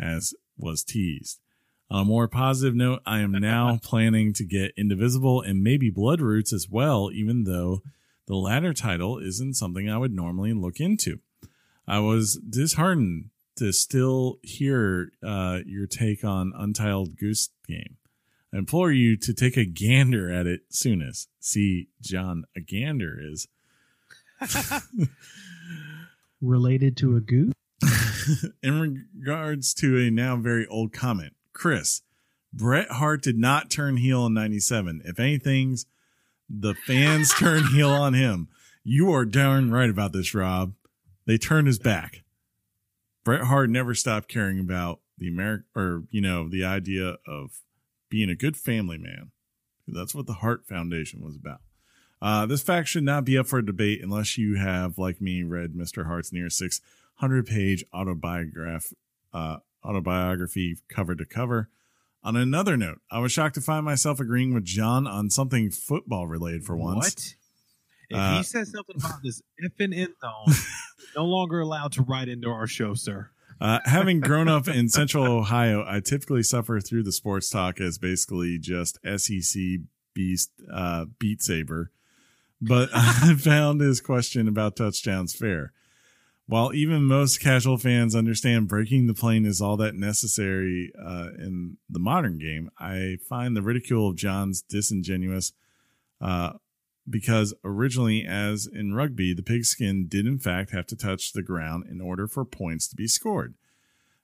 [0.00, 1.40] as was teased.
[1.90, 6.20] On a more positive note, I am now planning to get Indivisible and maybe Blood
[6.20, 7.82] Roots as well, even though
[8.26, 11.20] the latter title isn't something I would normally look into.
[11.86, 17.96] I was disheartened to still hear uh, your take on Untitled Goose Game.
[18.52, 21.28] I implore you to take a gander at it soonest.
[21.40, 23.48] See, John, a gander is
[26.40, 27.52] Related to a goose?
[28.62, 31.34] in regards to a now very old comment.
[31.58, 32.02] Chris,
[32.52, 35.02] Bret Hart did not turn heel in 97.
[35.04, 35.86] If anything's,
[36.48, 38.48] the fans turned heel on him.
[38.84, 40.72] You are darn right about this, Rob.
[41.26, 42.22] They turned his back.
[43.24, 47.60] Bret Hart never stopped caring about the American, or, you know, the idea of
[48.08, 49.32] being a good family man.
[49.86, 51.60] That's what the Hart Foundation was about.
[52.22, 55.74] Uh, this fact should not be up for debate unless you have, like me, read
[55.74, 56.06] Mr.
[56.06, 58.92] Hart's near 600 page autobiograph,
[59.32, 61.68] uh, autobiography cover to cover.
[62.24, 66.26] On another note, I was shocked to find myself agreeing with John on something football
[66.26, 66.96] related for once.
[66.96, 67.34] What?
[68.10, 70.54] If Uh, he says something about this effing end zone,
[71.16, 73.30] no longer allowed to write into our show, sir.
[73.60, 77.98] Uh, having grown up in central Ohio, I typically suffer through the sports talk as
[77.98, 79.62] basically just SEC
[80.14, 81.90] beast uh, beat saber.
[82.60, 85.72] But I found his question about touchdowns fair.
[86.48, 91.76] While even most casual fans understand breaking the plane is all that necessary uh, in
[91.90, 95.52] the modern game, I find the ridicule of John's disingenuous
[96.22, 96.54] uh,
[97.08, 101.84] because originally, as in rugby, the pigskin did in fact have to touch the ground
[101.86, 103.52] in order for points to be scored,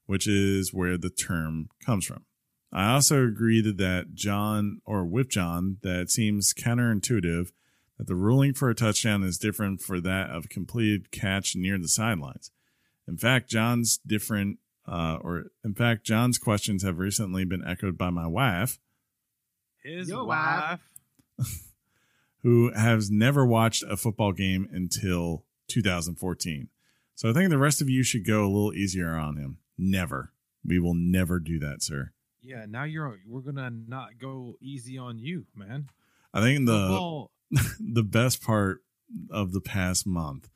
[0.06, 2.24] which is where the term comes from.
[2.72, 7.52] I also agree that, John, or with John, that seems counterintuitive
[7.98, 11.78] that the ruling for a touchdown is different for that of a completed catch near
[11.78, 12.50] the sidelines.
[13.06, 18.10] In fact, John's different, uh, or in fact, John's questions have recently been echoed by
[18.10, 18.78] my wife,
[19.82, 20.80] His Your wife.
[22.42, 26.68] who has never watched a football game until 2014.
[27.14, 29.58] So I think the rest of you should go a little easier on him.
[29.78, 30.32] Never.
[30.64, 32.12] We will never do that, sir.
[32.42, 35.88] Yeah, now you're we're gonna not go easy on you, man.
[36.34, 37.30] I think the Football-
[37.80, 38.82] the best part
[39.30, 40.48] of the past month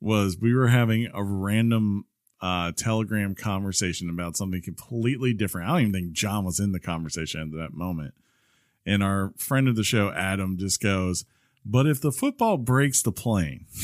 [0.00, 2.06] was we were having a random
[2.40, 5.68] uh, telegram conversation about something completely different.
[5.68, 8.14] I don't even think John was in the conversation at that moment.
[8.84, 11.24] And our friend of the show, Adam, just goes,
[11.64, 13.66] But if the football breaks the plane,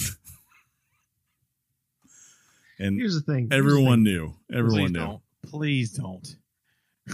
[2.78, 3.48] and Here's the thing.
[3.48, 4.04] Here's the everyone thing.
[4.04, 4.98] knew, everyone please knew.
[4.98, 5.20] don't.
[5.46, 6.36] Please don't.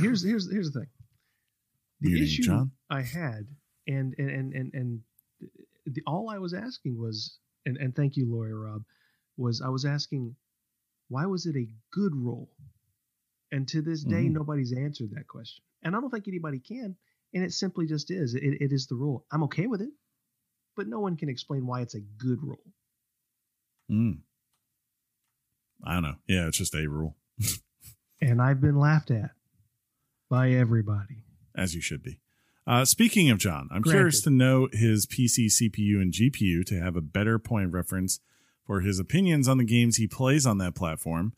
[0.00, 0.88] Here's here's here's the thing.
[2.00, 2.70] The Muting issue John?
[2.90, 3.46] I had,
[3.86, 5.00] and and and and, and
[5.86, 8.84] the, all I was asking was, and and thank you, lawyer Rob,
[9.36, 10.34] was I was asking,
[11.08, 12.50] why was it a good rule?
[13.52, 14.32] And to this day, Mhm.
[14.32, 16.96] nobody's answered that question, and I don't think anybody can.
[17.34, 18.34] And it simply just is.
[18.34, 19.26] It, it is the rule.
[19.32, 19.90] I'm okay with it,
[20.76, 22.62] but no one can explain why it's a good rule.
[23.90, 24.20] Mm.
[25.84, 26.16] I don't know.
[26.28, 27.16] Yeah, it's just a rule,
[28.20, 29.32] And I've been laughed at
[30.30, 31.24] by everybody.
[31.56, 32.20] as you should be.
[32.66, 33.98] Uh, speaking of John, I'm Granted.
[33.98, 38.20] curious to know his PC, CPU, and GPU to have a better point of reference
[38.66, 41.34] for his opinions on the games he plays on that platform.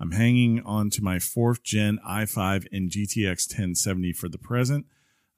[0.00, 4.86] I'm hanging on to my fourth gen i5 and GTX 1070 for the present,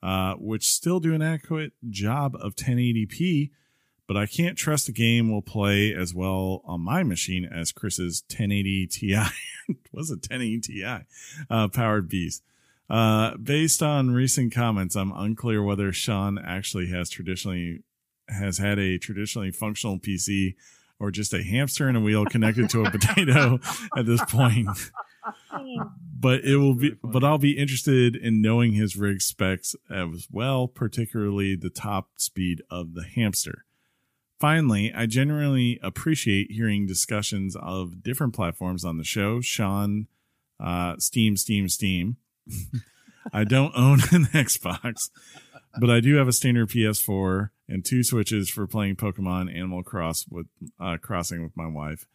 [0.03, 3.51] uh, which still do an adequate job of 1080p,
[4.07, 8.23] but I can't trust the game will play as well on my machine as Chris's
[8.29, 9.15] 1080 Ti.
[9.93, 10.85] was a 1080 Ti
[11.49, 12.43] uh, powered beast.
[12.91, 17.85] Uh, based on recent comments, I'm unclear whether Sean actually has traditionally
[18.29, 20.55] has had a traditionally functional PC
[20.99, 23.59] or just a hamster in a wheel connected to a potato
[23.97, 24.69] at this point.
[26.19, 30.69] But it will be, but I'll be interested in knowing his rig specs as well,
[30.69, 33.65] particularly the top speed of the hamster.
[34.39, 39.41] Finally, I generally appreciate hearing discussions of different platforms on the show.
[39.41, 40.07] Sean,
[40.59, 42.17] uh, Steam, Steam, Steam.
[43.33, 45.11] I don't own an Xbox,
[45.79, 50.27] but I do have a standard PS4 and two Switches for playing Pokemon Animal Cross
[50.31, 50.47] with
[50.79, 52.07] uh, Crossing with my wife.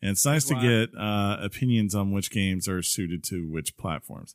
[0.00, 4.34] And it's nice to get uh, opinions on which games are suited to which platforms.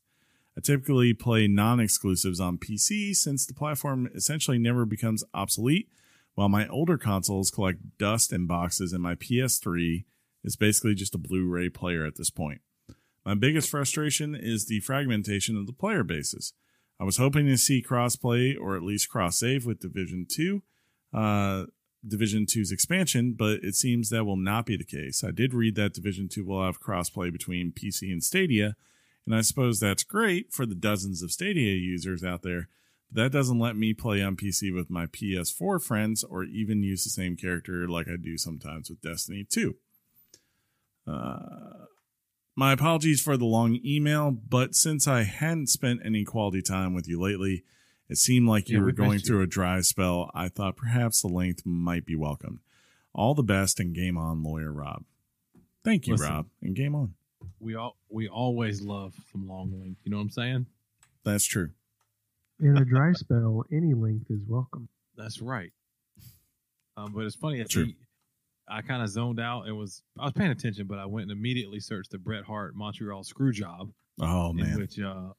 [0.58, 5.90] I typically play non-exclusives on PC since the platform essentially never becomes obsolete,
[6.36, 10.06] while my older consoles collect dust and boxes, and my PS3
[10.44, 12.62] is basically just a Blu-ray player at this point.
[13.28, 16.54] My biggest frustration is the fragmentation of the player bases.
[16.98, 20.64] I was hoping to see crossplay or at least cross save with Division 2,
[21.14, 21.66] uh,
[22.08, 25.26] Division 2's expansion, but it seems that will not be the case.
[25.26, 28.78] I did read that Division 2 will have crossplay between PC and Stadia,
[29.26, 32.70] And I suppose that's great for the dozens of Stadia users out there,
[33.12, 37.04] but that doesn't let me play on PC with my PS4 friends or even use
[37.04, 39.76] the same character like I do sometimes with Destiny 2.
[41.06, 41.88] Uh,
[42.58, 47.08] my apologies for the long email, but since I hadn't spent any quality time with
[47.08, 47.64] you lately,
[48.10, 49.36] it seemed like you Yeah, were going missed you.
[49.36, 50.32] through a dry spell.
[50.34, 52.60] I thought perhaps the length might be welcomed.
[53.14, 55.04] All the best and game on, lawyer Rob.
[55.84, 56.30] Thank you, Listen.
[56.34, 57.14] Rob, and game on.
[57.60, 60.02] We all we always love some long length.
[60.04, 60.66] You know what I'm saying?
[61.24, 61.70] That's true.
[62.60, 64.90] In a dry spell, any length is welcome.
[65.16, 65.72] That's right.
[66.96, 67.62] Um, but it's funny.
[67.62, 67.86] At True.
[67.86, 67.96] the,
[68.70, 71.32] I kind of zoned out and was I was paying attention, but I went and
[71.32, 73.92] immediately searched the Bret Hart Montreal screw job,
[74.22, 75.30] Oh in man, which uh,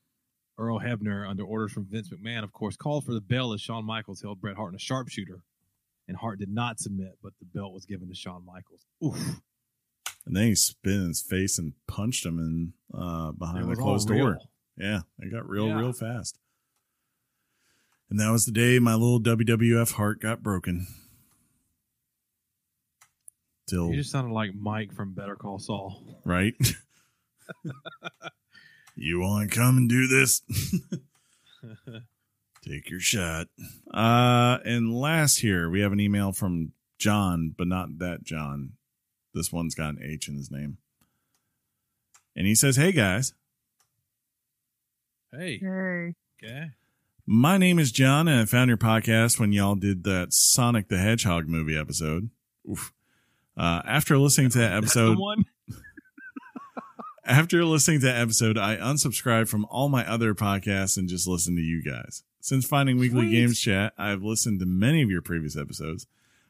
[0.56, 3.84] Earl Hebner, under orders from Vince McMahon, of course, called for the bell as Shawn
[3.84, 5.42] Michaels held Bret Hart in a sharpshooter,
[6.08, 8.86] and Hart did not submit, but the belt was given to Shawn Michaels.
[9.04, 9.40] Oof,
[10.26, 14.08] and then he spit in his face and punched him in uh, behind the closed
[14.08, 14.38] door.
[14.76, 15.78] Yeah, it got real, Yeah.
[15.78, 16.38] real fast.
[18.10, 20.86] And that was the day my little WWF heart got broken.
[23.68, 26.20] Till You just sounded like Mike from Better Call Saul.
[26.24, 26.54] right?
[28.96, 30.42] you want to come and do this?
[32.64, 33.48] Take your shot.
[33.92, 38.72] Uh, and last here, we have an email from John, but not that John.
[39.34, 40.78] This one's got an H in his name.
[42.34, 43.34] And he says, Hey guys,
[45.32, 46.14] hey, Hey.
[46.42, 46.70] okay.
[47.26, 50.98] my name is John, and I found your podcast when y'all did that Sonic the
[50.98, 52.30] Hedgehog movie episode.
[52.70, 52.92] Oof.
[53.58, 55.18] Uh, after listening to that episode.
[57.28, 61.58] After listening to that episode, I unsubscribed from all my other podcasts and just listened
[61.58, 62.22] to you guys.
[62.40, 63.32] Since finding Weekly Sweet.
[63.32, 66.06] Games Chat, I've listened to many of your previous episodes.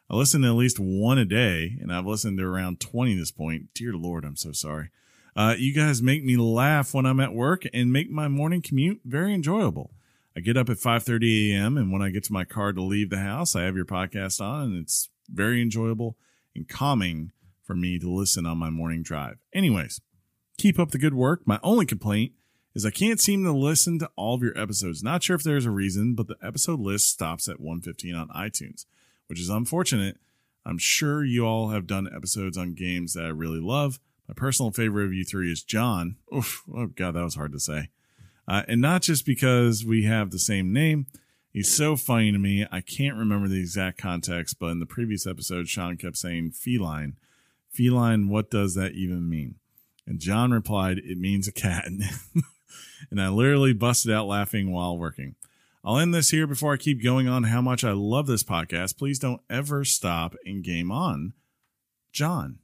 [0.09, 3.19] I listen to at least one a day, and I've listened to around 20 at
[3.19, 3.75] this point.
[3.75, 4.91] Dear Lord, I'm so sorry.
[5.35, 9.01] Uh, you guys make me laugh when I'm at work and make my morning commute
[9.05, 9.91] very enjoyable.
[10.37, 11.77] I get up at 5:30 a.m.
[11.77, 14.41] and when I get to my car to leave the house, I have your podcast
[14.41, 16.17] on, and it's very enjoyable
[16.59, 17.31] and calming
[17.63, 19.39] for me to listen on my morning drive.
[19.55, 20.01] Anyways,
[20.59, 21.47] keep up the good work.
[21.47, 22.33] My only complaint
[22.75, 25.03] is I can't seem to listen to all of your episodes.
[25.03, 28.85] Not sure if there's a reason, but the episode list stops at 115 on iTunes,
[29.29, 30.19] which is unfortunate.
[30.67, 34.01] I'm sure you all have done episodes on games that I really love.
[34.27, 36.17] My personal favorite of you three is John.
[36.35, 37.89] Oof, oh god, that was hard to say.
[38.47, 41.07] Uh, and not just because we have the same name.
[41.59, 42.65] He's so funny to me.
[42.71, 47.17] I can't remember the exact context, but in the previous episode, Sean kept saying feline.
[47.69, 49.57] Feline, what does that even mean?
[50.07, 51.87] And John replied, It means a cat.
[53.11, 55.35] and I literally busted out laughing while working.
[55.85, 58.97] I'll end this here before I keep going on how much I love this podcast.
[58.97, 61.33] Please don't ever stop and game on.
[62.13, 62.61] John.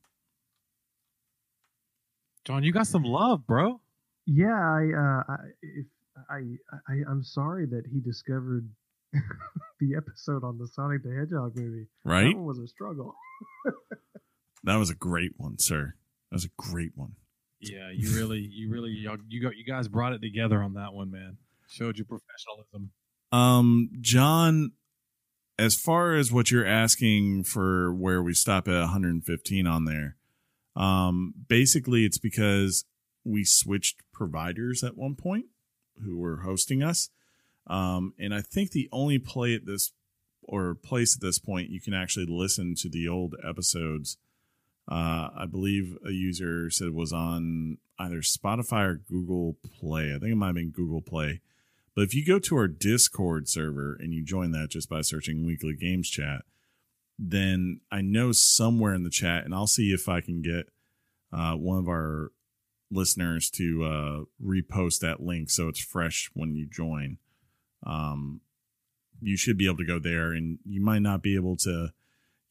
[2.44, 3.80] John, you got some love, bro.
[4.24, 5.86] Yeah, I, uh, I, if,
[6.30, 6.38] I,
[6.88, 8.68] I, I'm sorry that he discovered
[9.80, 11.86] the episode on the Sonic the Hedgehog movie.
[12.04, 12.24] Right?
[12.28, 13.14] That one was a struggle.
[14.64, 15.94] That was a great one, sir.
[16.30, 17.12] That was a great one.
[17.60, 21.10] Yeah, you really, you really, y'all- got, you guys brought it together on that one,
[21.10, 21.36] man.
[21.68, 22.90] Showed your professionalism.
[23.30, 24.72] Um, John,
[25.58, 30.16] as far as what you're asking for where we stop at 115 on there,
[30.76, 32.84] um, basically it's because
[33.22, 35.46] we switched providers at one point
[36.02, 37.10] who were hosting us.
[37.66, 39.92] Um, and I think the only play at this
[40.42, 44.18] or place at this point you can actually listen to the old episodes.
[44.90, 50.14] Uh, I believe a user said was on either Spotify or Google Play.
[50.14, 51.40] I think it might have been Google Play.
[51.94, 55.46] But if you go to our Discord server and you join that just by searching
[55.46, 56.42] Weekly Games Chat,
[57.18, 60.68] then I know somewhere in the chat, and I'll see if I can get
[61.32, 62.32] uh, one of our
[62.90, 67.18] listeners to uh, repost that link so it's fresh when you join.
[67.84, 68.40] Um,
[69.20, 71.92] you should be able to go there, and you might not be able to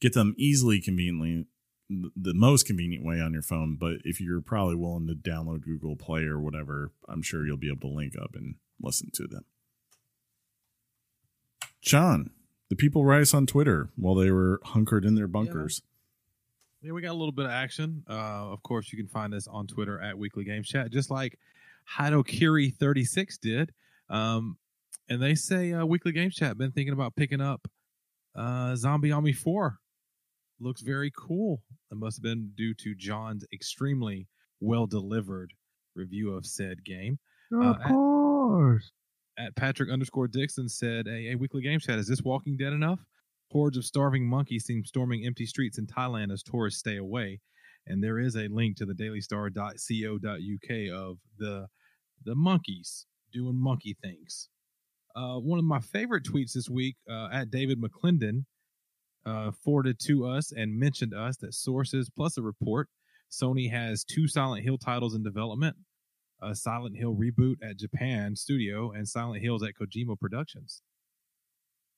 [0.00, 1.46] get them easily, conveniently,
[1.88, 3.76] the most convenient way on your phone.
[3.78, 7.70] But if you're probably willing to download Google Play or whatever, I'm sure you'll be
[7.70, 9.44] able to link up and listen to them.
[11.82, 12.30] John,
[12.70, 15.82] the people write us on Twitter while they were hunkered in their bunkers.
[16.80, 18.04] Yeah, we got a little bit of action.
[18.08, 21.38] Uh, of course, you can find us on Twitter at Weekly Games Chat, just like
[21.96, 23.72] Hidokiri36 did.
[24.10, 24.58] Um,
[25.08, 27.66] and they say uh, Weekly Games Chat been thinking about picking up
[28.36, 29.78] uh, Zombie Army 4.
[30.60, 31.62] Looks very cool.
[31.90, 34.28] It must have been due to John's extremely
[34.60, 35.52] well delivered
[35.94, 37.18] review of said game.
[37.52, 38.90] Of at- course.
[39.36, 43.00] At Patrick underscore Dixon said, "A hey, Weekly Game Chat, is this Walking Dead enough?
[43.50, 47.40] Hordes of starving monkeys seem storming empty streets in Thailand as tourists stay away.
[47.86, 51.66] And there is a link to the dailystar.co.uk of the
[52.24, 54.48] the monkeys doing monkey things.
[55.16, 58.44] Uh, one of my favorite tweets this week uh, at David McClendon
[59.26, 62.88] uh, forwarded to us and mentioned us that sources plus a report
[63.30, 65.76] Sony has two Silent Hill titles in development
[66.42, 70.82] a Silent Hill reboot at Japan Studio and Silent Hills at Kojima Productions.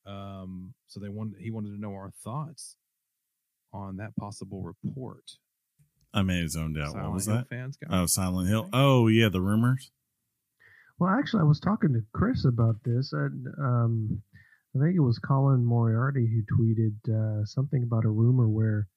[0.05, 2.77] Um, so they wanted he wanted to know our thoughts
[3.73, 5.23] on that possible report.
[6.13, 6.91] I may have zoned out.
[6.91, 7.49] Silent what was Hill that?
[7.49, 8.69] Fans got Oh, Silent Hill.
[8.71, 9.91] Oh, yeah, the rumors.
[10.99, 13.13] Well, actually, I was talking to Chris about this.
[13.13, 14.21] And, um,
[14.75, 18.87] I think it was Colin Moriarty who tweeted uh, something about a rumor where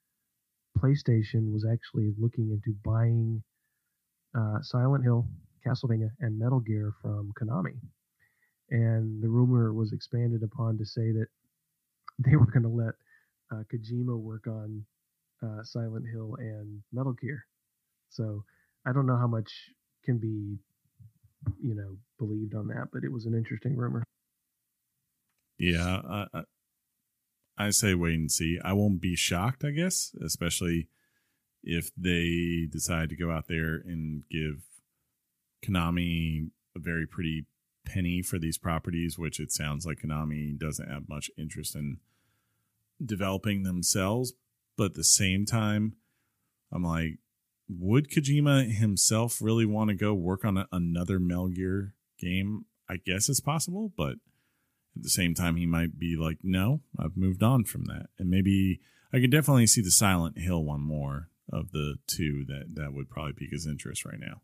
[0.79, 3.43] PlayStation was actually looking into buying
[4.37, 5.27] uh, Silent Hill,
[5.67, 7.79] Castlevania, and Metal Gear from Konami.
[8.71, 11.27] And the rumor was expanded upon to say that
[12.19, 12.95] they were going to let
[13.53, 14.85] uh, Kojima work on
[15.43, 17.47] uh, Silent Hill and Metal Gear.
[18.11, 18.45] So
[18.87, 19.51] I don't know how much
[20.05, 20.59] can be,
[21.63, 24.05] you know, believed on that, but it was an interesting rumor.
[25.59, 26.43] Yeah, I,
[27.59, 28.59] I, say wait and see.
[28.65, 30.89] I won't be shocked, I guess, especially
[31.63, 34.63] if they decide to go out there and give
[35.63, 37.47] Konami a very pretty
[37.85, 41.99] penny for these properties, which it sounds like Konami doesn't have much interest in
[43.05, 44.33] developing themselves.
[44.77, 45.97] But at the same time,
[46.73, 47.19] I'm like,
[47.79, 52.65] would Kojima himself really want to go work on a, another Metal Gear game?
[52.89, 54.15] I guess it's possible, but
[54.97, 58.07] at the same time, he might be like, no, I've moved on from that.
[58.19, 58.81] And maybe
[59.13, 63.09] I could definitely see the Silent Hill one more of the two that that would
[63.09, 64.43] probably pique his interest right now.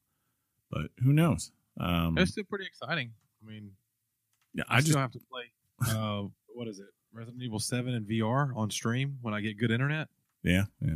[0.70, 1.50] But who knows?
[1.80, 3.12] Um, It's still pretty exciting.
[3.42, 3.72] I mean,
[4.54, 5.44] yeah, I, I just have to play.
[5.88, 6.24] Uh,
[6.54, 6.86] what is it?
[7.12, 10.08] Resident Evil Seven in VR on stream when I get good internet.
[10.42, 10.94] yeah yeah.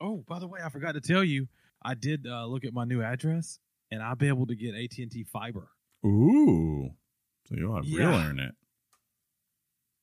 [0.00, 1.48] Oh, by the way, I forgot to tell you,
[1.82, 3.58] I did uh, look at my new address,
[3.90, 5.70] and I'll be able to get AT and T fiber.
[6.06, 6.90] Ooh,
[7.46, 8.20] so you'll have real Yeah.
[8.20, 8.52] internet.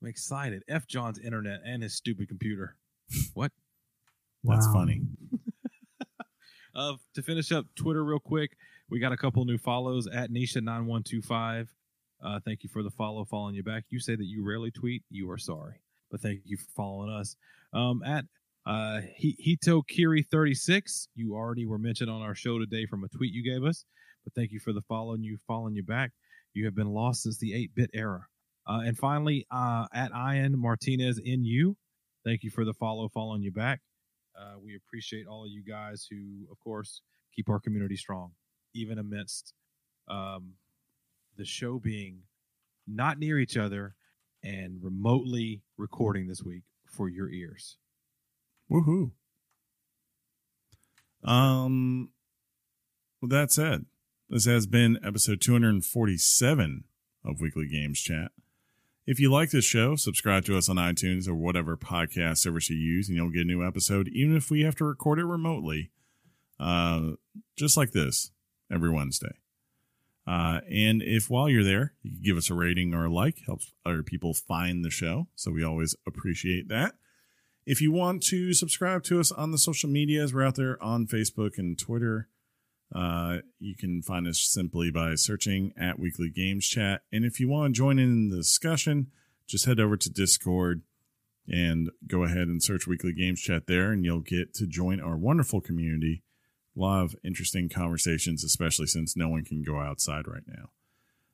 [0.01, 0.63] I'm excited.
[0.67, 2.75] F John's internet and his stupid computer.
[3.33, 3.51] what?
[4.43, 4.73] That's Wow.
[4.73, 5.01] funny.
[6.77, 8.57] Uh, to finish up Twitter real quick,
[8.89, 11.69] we got a couple new follows at Nisha9125.
[12.21, 13.85] Uh, thank you for the follow, following you back.
[13.89, 15.01] You say that you rarely tweet.
[15.09, 15.75] You are sorry,
[16.11, 17.37] but thank you for following us.
[17.71, 18.25] Um, at
[18.65, 23.43] uh, Hito Kiri36, you already were mentioned on our show today from a tweet you
[23.43, 23.85] gave us,
[24.23, 26.11] but thank you for the follow and you following you back.
[26.53, 28.25] You have been lost since the 8 bit era.
[28.67, 31.77] Uh, and finally, uh, at Ian Martinez in you,
[32.23, 33.81] thank you for the follow, following you back.
[34.39, 37.01] Uh, we appreciate all of you guys who, of course,
[37.35, 38.31] keep our community strong,
[38.73, 39.53] even amidst
[40.09, 40.53] um,
[41.37, 42.23] the show being
[42.87, 43.95] not near each other
[44.43, 47.77] and remotely recording this week for your ears.
[48.69, 49.11] Woohoo.
[51.23, 52.09] Um,
[53.21, 53.85] with that said,
[54.29, 56.83] this has been episode 247
[57.23, 58.31] of Weekly Games Chat.
[59.07, 62.75] If you like this show, subscribe to us on iTunes or whatever podcast service you
[62.75, 65.91] use, and you'll get a new episode, even if we have to record it remotely,
[66.59, 67.11] uh,
[67.55, 68.31] just like this
[68.71, 69.37] every Wednesday.
[70.27, 73.73] Uh, and if while you're there, you give us a rating or a like, helps
[73.85, 75.27] other people find the show.
[75.35, 76.95] So we always appreciate that.
[77.65, 81.07] If you want to subscribe to us on the social medias, we're out there on
[81.07, 82.29] Facebook and Twitter.
[82.93, 87.01] Uh, you can find us simply by searching at Weekly Games Chat.
[87.11, 89.07] And if you want to join in the discussion,
[89.47, 90.83] just head over to Discord
[91.47, 95.17] and go ahead and search Weekly Games Chat there, and you'll get to join our
[95.17, 96.23] wonderful community.
[96.77, 100.69] A lot of interesting conversations, especially since no one can go outside right now.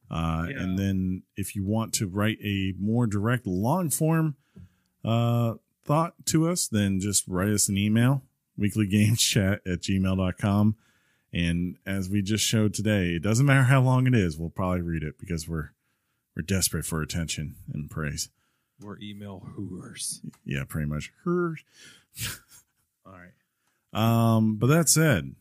[0.09, 0.61] Uh, Yeah.
[0.61, 4.35] And then if you want to write a more direct, long form
[5.03, 8.23] uh, thought to us, then just write us an email,
[8.59, 10.75] weeklygameschat at gmail.com.
[11.33, 14.81] And as we just showed today, it doesn't matter how long it is, we'll probably
[14.81, 15.71] read it because we're
[16.35, 18.29] we're desperate for attention and praise.
[18.79, 20.21] We're email hooers.
[20.45, 21.11] Yeah, pretty much.
[21.23, 21.57] Her.
[23.05, 23.33] All right.
[23.93, 25.35] Um, but that said,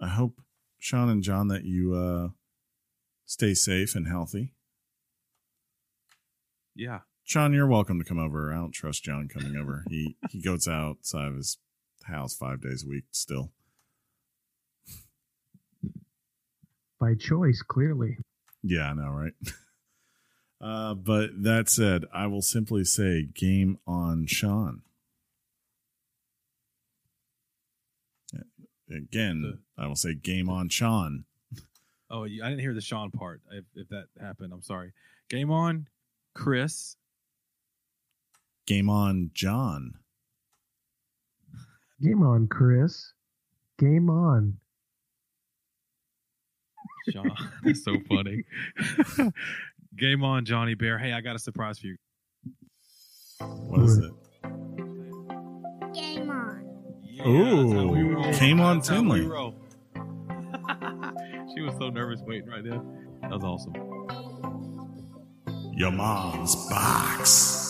[0.00, 0.40] I hope
[0.78, 2.28] Sean and John that you uh
[3.26, 4.52] stay safe and healthy.
[6.74, 7.00] Yeah.
[7.30, 8.52] Sean, you're welcome to come over.
[8.52, 9.84] I don't trust John coming over.
[9.88, 11.58] He he goes outside of his
[12.02, 13.52] house five days a week still.
[16.98, 18.16] By choice, clearly.
[18.64, 19.32] Yeah, I know, right?
[20.62, 24.82] Uh, but that said, I will simply say game on Sean.
[28.94, 31.24] Again, I will say game on Sean.
[32.10, 33.40] Oh, I didn't hear the Sean part.
[33.50, 34.92] If, if that happened, I'm sorry.
[35.30, 35.86] Game on,
[36.34, 36.98] Chris.
[38.70, 39.94] Game on John.
[42.00, 43.14] Game on, Chris.
[43.80, 44.58] Game on.
[47.10, 47.32] John,
[47.64, 48.44] that's so funny.
[49.98, 50.98] Game on, Johnny Bear.
[50.98, 51.96] Hey, I got a surprise for you.
[53.40, 54.12] What is it?
[55.92, 56.64] Game on.
[57.02, 58.02] Yeah, Ooh, we.
[58.38, 59.22] Game on That's how we Tinley.
[61.56, 62.80] she was so nervous waiting right there.
[63.22, 63.74] That was awesome.
[65.74, 67.69] Your mom's box.